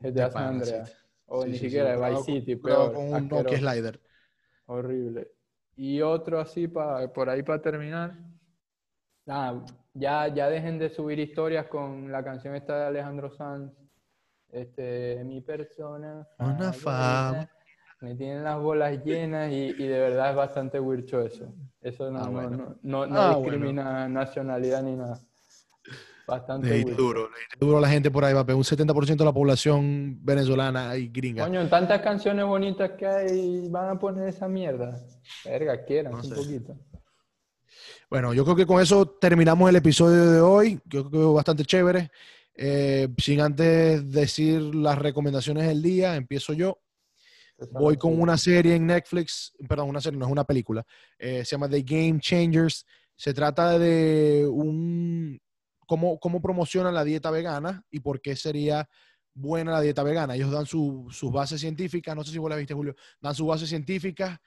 GTA 0.00 0.30
San 0.30 0.44
Andreas. 0.44 0.96
O 1.26 1.44
Sí, 1.44 1.50
ni 1.50 1.58
sí, 1.58 1.66
siquiera 1.66 1.90
de 1.96 2.10
Vice 2.10 2.22
City, 2.24 2.56
peor. 2.56 2.92
con 2.92 3.04
un. 3.06 3.28
Nokia 3.28 3.58
Slider. 3.58 4.00
Horrible. 4.66 5.28
Y 5.76 6.00
otro 6.00 6.40
así 6.40 6.66
pa- 6.68 7.12
por 7.12 7.28
ahí 7.28 7.42
para 7.42 7.60
terminar. 7.62 8.16
Nada, 9.26 9.64
ya, 9.94 10.28
ya 10.34 10.48
dejen 10.48 10.78
de 10.78 10.90
subir 10.90 11.18
historias 11.18 11.66
con 11.68 12.10
la 12.10 12.24
canción 12.24 12.54
esta 12.54 12.78
de 12.78 12.86
Alejandro 12.86 13.30
Sanz. 13.30 13.72
Este, 14.50 15.22
mi 15.24 15.40
persona. 15.40 16.26
Una 16.46 16.72
favorita. 16.72 17.48
Me 18.00 18.14
tienen 18.14 18.44
las 18.44 18.58
bolas 18.58 19.04
llenas 19.04 19.52
y, 19.52 19.56
y 19.78 19.86
de 19.86 19.98
verdad 20.00 20.30
es 20.30 20.36
bastante 20.36 20.80
wircho 20.80 21.20
eso. 21.20 21.52
Eso 21.82 22.10
no, 22.10 22.18
Ah, 22.18 22.24
no- 22.26 22.30
bueno. 22.32 22.56
no, 22.56 22.76
no, 22.82 23.06
no 23.06 23.20
Ah, 23.20 23.34
discrimina 23.36 24.08
nacionalidad 24.08 24.82
ni 24.82 24.96
nada. 24.96 25.20
Bastante 26.26 26.68
Le 26.68 26.84
duro, 26.94 27.28
le 27.28 27.66
duro 27.66 27.78
a 27.78 27.80
la 27.80 27.88
gente 27.88 28.10
por 28.10 28.24
ahí, 28.24 28.32
papi. 28.32 28.52
Un 28.52 28.62
70% 28.64 29.24
de 29.24 29.24
la 29.24 29.32
población 29.34 30.18
venezolana 30.24 30.96
y 30.96 31.08
gringa. 31.08 31.44
Coño, 31.44 31.68
tantas 31.68 32.00
canciones 32.02 32.44
bonitas 32.46 32.92
que 32.92 33.06
hay, 33.06 33.68
van 33.68 33.90
a 33.90 33.98
poner 33.98 34.28
esa 34.28 34.46
mierda. 34.48 34.98
Verga, 35.44 35.84
quieran 35.84 36.12
No 36.12 36.22
un 36.22 36.28
sé. 36.28 36.34
poquito. 36.36 36.76
Bueno, 38.08 38.32
yo 38.34 38.44
creo 38.44 38.56
que 38.56 38.66
con 38.66 38.80
eso 38.80 39.06
terminamos 39.06 39.68
el 39.68 39.76
episodio 39.76 40.30
de 40.30 40.40
hoy. 40.40 40.80
Yo 40.84 41.02
creo 41.02 41.10
que 41.10 41.16
fue 41.26 41.34
bastante 41.34 41.64
chévere. 41.64 42.10
Eh, 42.54 43.08
sin 43.18 43.40
antes 43.40 44.08
decir 44.10 44.60
las 44.74 44.98
recomendaciones 44.98 45.66
del 45.66 45.82
día, 45.82 46.16
empiezo 46.16 46.52
yo. 46.52 46.78
Voy 47.72 47.96
con 47.96 48.18
una 48.20 48.36
serie 48.38 48.74
en 48.76 48.86
Netflix, 48.86 49.52
perdón, 49.68 49.88
una 49.90 50.00
serie, 50.00 50.18
no 50.18 50.26
es 50.26 50.32
una 50.32 50.44
película. 50.44 50.84
eh, 51.18 51.44
se 51.44 51.52
llama 51.52 51.68
The 51.68 51.82
Game 51.82 52.18
Changers. 52.20 52.86
Se 53.14 53.34
trata 53.34 53.78
de 53.78 54.46
un 54.50 55.38
cómo, 55.86 56.18
cómo 56.18 56.40
promocionan 56.40 56.94
la 56.94 57.04
dieta 57.04 57.30
vegana 57.30 57.82
y 57.90 58.00
por 58.00 58.20
qué 58.22 58.34
sería 58.34 58.88
buena 59.34 59.72
la 59.72 59.80
dieta 59.82 60.02
vegana. 60.02 60.34
Ellos 60.36 60.50
dan 60.50 60.64
su- 60.66 61.08
sus 61.10 61.30
bases 61.30 61.60
científicas, 61.60 62.16
no 62.16 62.24
sé 62.24 62.30
si 62.32 62.38
vos 62.38 62.48
la 62.48 62.56
viste, 62.56 62.72
Julio, 62.74 62.94
dan 63.20 63.34
sus 63.34 63.46
bases 63.46 63.68
científicas 63.68 64.38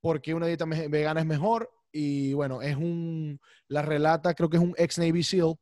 por 0.00 0.20
qué 0.20 0.34
una 0.34 0.46
dieta 0.46 0.64
vegana 0.64 1.20
es 1.20 1.26
mejor. 1.26 1.70
Y 1.92 2.32
bueno, 2.32 2.62
es 2.62 2.76
un, 2.76 3.38
la 3.68 3.82
relata, 3.82 4.34
creo 4.34 4.50
que 4.50 4.56
es 4.56 4.62
un 4.62 4.74
ex 4.76 4.98
Navy 4.98 5.22
SEAL 5.22 5.54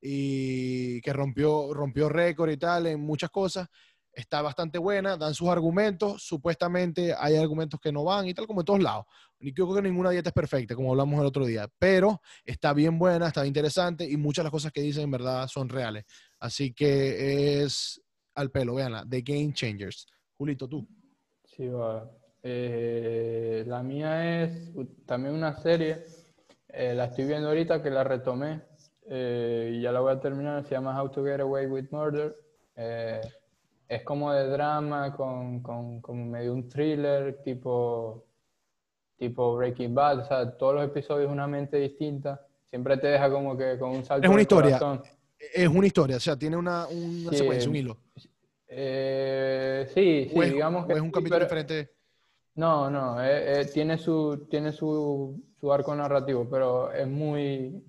y 0.00 1.00
que 1.00 1.12
rompió, 1.12 1.72
rompió 1.74 2.08
récord 2.08 2.50
y 2.50 2.56
tal 2.56 2.86
en 2.86 3.00
muchas 3.00 3.30
cosas 3.30 3.68
está 4.18 4.42
bastante 4.42 4.78
buena, 4.78 5.16
dan 5.16 5.32
sus 5.32 5.48
argumentos, 5.48 6.22
supuestamente 6.24 7.14
hay 7.16 7.36
argumentos 7.36 7.78
que 7.80 7.92
no 7.92 8.02
van 8.02 8.26
y 8.26 8.34
tal 8.34 8.48
como 8.48 8.60
en 8.60 8.66
todos 8.66 8.82
lados. 8.82 9.06
Y 9.38 9.52
creo 9.52 9.72
que 9.72 9.80
ninguna 9.80 10.10
dieta 10.10 10.30
es 10.30 10.34
perfecta, 10.34 10.74
como 10.74 10.90
hablamos 10.90 11.20
el 11.20 11.26
otro 11.26 11.46
día, 11.46 11.68
pero 11.78 12.20
está 12.44 12.72
bien 12.72 12.98
buena, 12.98 13.28
está 13.28 13.46
interesante 13.46 14.04
y 14.04 14.16
muchas 14.16 14.42
de 14.42 14.46
las 14.46 14.50
cosas 14.50 14.72
que 14.72 14.80
dicen 14.80 15.04
en 15.04 15.12
verdad 15.12 15.46
son 15.46 15.68
reales. 15.68 16.04
Así 16.40 16.72
que 16.72 17.62
es 17.62 18.02
al 18.34 18.50
pelo, 18.50 18.74
véanla, 18.74 19.06
The 19.08 19.22
Game 19.22 19.52
Changers. 19.52 20.06
Julito, 20.36 20.68
tú. 20.68 20.84
Sí, 21.44 21.68
va. 21.68 22.10
Eh, 22.42 23.62
la 23.68 23.84
mía 23.84 24.42
es 24.42 24.72
también 25.06 25.34
una 25.34 25.54
serie, 25.54 26.06
eh, 26.68 26.92
la 26.94 27.04
estoy 27.04 27.24
viendo 27.24 27.48
ahorita 27.48 27.82
que 27.82 27.90
la 27.90 28.02
retomé 28.02 28.62
eh, 29.08 29.74
y 29.74 29.82
ya 29.82 29.92
la 29.92 30.00
voy 30.00 30.12
a 30.12 30.20
terminar, 30.20 30.64
se 30.64 30.74
llama 30.74 31.00
How 31.00 31.08
to 31.10 31.24
Get 31.24 31.40
Away 31.40 31.66
with 31.66 31.86
Murder. 31.92 32.34
Es 33.88 34.02
como 34.02 34.32
de 34.32 34.46
drama 34.48 35.14
con, 35.16 35.60
con, 35.62 36.00
con 36.02 36.30
medio 36.30 36.52
un 36.52 36.68
thriller 36.68 37.40
tipo, 37.42 38.24
tipo 39.16 39.56
Breaking 39.56 39.94
Bad, 39.94 40.18
o 40.20 40.24
sea, 40.24 40.56
todos 40.58 40.74
los 40.74 40.84
episodios 40.84 41.30
una 41.32 41.46
mente 41.46 41.78
distinta, 41.78 42.46
siempre 42.68 42.98
te 42.98 43.06
deja 43.08 43.30
como 43.30 43.56
que 43.56 43.78
con 43.78 43.90
un 43.90 44.04
salto 44.04 44.26
Es 44.26 44.32
una 44.32 44.42
historia. 44.42 44.78
corazón. 44.78 45.02
Es 45.54 45.68
una 45.68 45.86
historia, 45.86 46.16
o 46.16 46.20
sea, 46.20 46.36
tiene 46.36 46.56
una, 46.56 46.86
una 46.88 47.30
Sí, 47.30 47.36
secuencia, 47.38 47.70
un 47.70 47.76
hilo. 47.76 47.96
Eh, 48.66 49.86
sí, 49.94 50.28
sí, 50.30 50.38
es, 50.38 50.52
digamos 50.52 50.86
que 50.86 50.92
es 50.92 51.00
un 51.00 51.06
sí, 51.06 51.12
capítulo 51.12 51.36
pero- 51.36 51.44
diferente. 51.46 51.92
No, 52.56 52.90
no, 52.90 53.22
eh, 53.24 53.60
eh, 53.60 53.64
tiene 53.72 53.96
su, 53.98 54.48
tiene 54.50 54.72
su, 54.72 55.40
su 55.60 55.72
arco 55.72 55.94
narrativo, 55.94 56.48
pero 56.50 56.92
es 56.92 57.06
muy, 57.06 57.80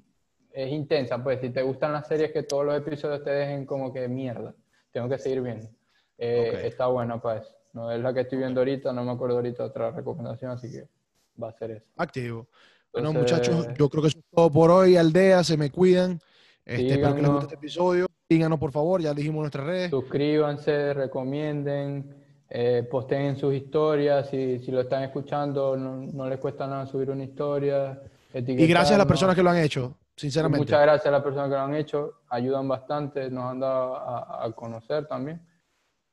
es 0.53 0.71
intensa, 0.71 1.21
pues, 1.23 1.41
si 1.41 1.49
te 1.49 1.63
gustan 1.63 1.91
las 1.91 2.07
series 2.07 2.31
que 2.31 2.43
todos 2.43 2.65
los 2.65 2.77
episodios 2.77 3.23
te 3.23 3.31
dejen 3.31 3.65
como 3.65 3.91
que 3.91 4.07
mierda, 4.07 4.53
tengo 4.91 5.09
que 5.09 5.17
seguir 5.17 5.41
viendo. 5.41 5.67
Eh, 6.19 6.51
Ok. 6.53 6.63
Está 6.65 6.87
buena, 6.87 7.19
pues, 7.21 7.43
no 7.73 7.91
es 7.91 7.99
la 8.01 8.13
que 8.13 8.21
estoy 8.21 8.37
viendo 8.39 8.59
ahorita, 8.61 8.91
no 8.93 9.03
me 9.03 9.11
acuerdo 9.11 9.37
ahorita 9.37 9.63
otra 9.63 9.91
recomendación, 9.91 10.51
así 10.51 10.69
que 10.71 10.87
va 11.41 11.49
a 11.49 11.53
ser 11.53 11.71
eso. 11.71 11.85
Activo. 11.97 12.47
Bueno, 12.91 13.09
Entonces- 13.11 13.37
muchachos, 13.37 13.67
yo 13.77 13.89
creo 13.89 14.01
que 14.01 14.07
eso 14.09 14.19
es 14.19 14.25
todo 14.35 14.51
por 14.51 14.69
hoy. 14.71 14.97
Aldea, 14.97 15.43
se 15.43 15.55
me 15.57 15.69
cuidan. 15.71 16.19
Este, 16.65 16.87
espero 16.93 17.15
que 17.15 17.21
les 17.21 17.29
guste 17.31 17.45
este 17.45 17.55
episodio. 17.55 18.05
Síganos, 18.29 18.59
por 18.59 18.71
favor, 18.71 19.01
ya 19.01 19.13
dijimos 19.13 19.41
nuestras 19.41 19.65
redes. 19.65 19.89
Suscríbanse, 19.89 20.93
recomienden, 20.93 22.15
eh, 22.49 22.87
posteen 22.89 23.37
sus 23.37 23.53
historias, 23.53 24.29
si, 24.29 24.59
si 24.59 24.71
lo 24.71 24.81
están 24.81 25.03
escuchando, 25.03 25.75
no, 25.77 25.95
no 25.97 26.29
les 26.29 26.37
cuesta 26.39 26.67
nada 26.67 26.85
subir 26.85 27.09
una 27.09 27.23
historia. 27.23 27.99
Y 28.33 28.67
gracias 28.67 28.95
a 28.95 28.97
las 28.99 29.07
personas 29.07 29.35
que 29.35 29.41
lo 29.41 29.49
han 29.49 29.57
hecho, 29.57 29.95
sinceramente. 30.15 30.59
Muchas 30.65 30.81
gracias 30.81 31.05
a 31.07 31.11
las 31.11 31.23
personas 31.23 31.49
que 31.49 31.55
lo 31.55 31.61
han 31.61 31.75
hecho, 31.75 32.13
ayudan 32.29 32.67
bastante, 32.67 33.29
nos 33.31 33.45
han 33.45 33.59
dado 33.59 33.95
a, 33.95 34.45
a 34.45 34.51
conocer 34.51 35.07
también. 35.07 35.41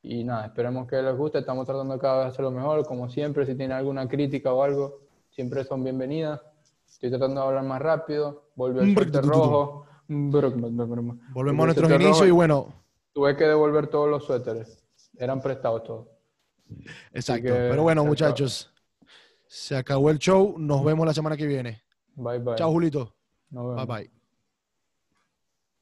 Y 0.09 0.23
nada, 0.23 0.47
esperemos 0.47 0.87
que 0.87 1.03
les 1.03 1.17
guste, 1.17 1.39
estamos 1.41 1.67
tratando 1.67 1.99
cada 1.99 2.19
vez 2.19 2.25
de 2.27 2.31
hacerlo 2.31 2.53
mejor, 2.53 2.87
como 2.87 3.09
siempre, 3.09 3.45
si 3.45 3.57
tienen 3.57 3.77
alguna 3.77 4.09
crítica 4.09 4.53
o 4.53 4.63
algo, 4.63 5.01
siempre 5.31 5.65
son 5.65 5.83
bienvenidas. 5.83 6.41
Estoy 6.89 7.11
tratando 7.11 7.41
de 7.41 7.47
hablar 7.49 7.65
más 7.65 7.83
rápido, 7.83 8.45
volvió 8.55 8.83
el 8.83 8.95
suéter 8.95 9.25
rojo. 9.25 9.85
Volvemos 10.07 11.65
a 11.65 11.67
nuestros 11.67 11.91
inicios 11.91 12.29
y 12.29 12.31
bueno, 12.31 12.73
Tuve 13.13 13.37
que 13.37 13.45
devolver 13.47 13.89
todos 13.89 14.09
los 14.09 14.25
suéteres, 14.25 14.81
eran 15.19 15.41
prestados 15.41 15.83
todos. 15.83 16.07
exacto. 17.13 17.43
que 17.43 17.51
Pero 17.51 17.83
bueno, 17.83 18.03
acabó. 18.03 18.11
muchachos, 18.11 18.73
se 19.47 19.77
acabó 19.77 20.11
el 20.11 20.19
show. 20.21 20.55
Nos 20.57 20.85
vemos 20.85 21.05
la 21.05 21.15
semana 21.15 21.37
que 21.37 21.47
viene. 21.47 21.83
Bye 22.15 22.39
bye. 22.39 22.55
Chao, 22.55 22.71
Julito. 22.71 23.13
Nos 23.51 23.65
vemos. 23.71 23.87
Bye 23.89 24.05
bye. 24.05 24.16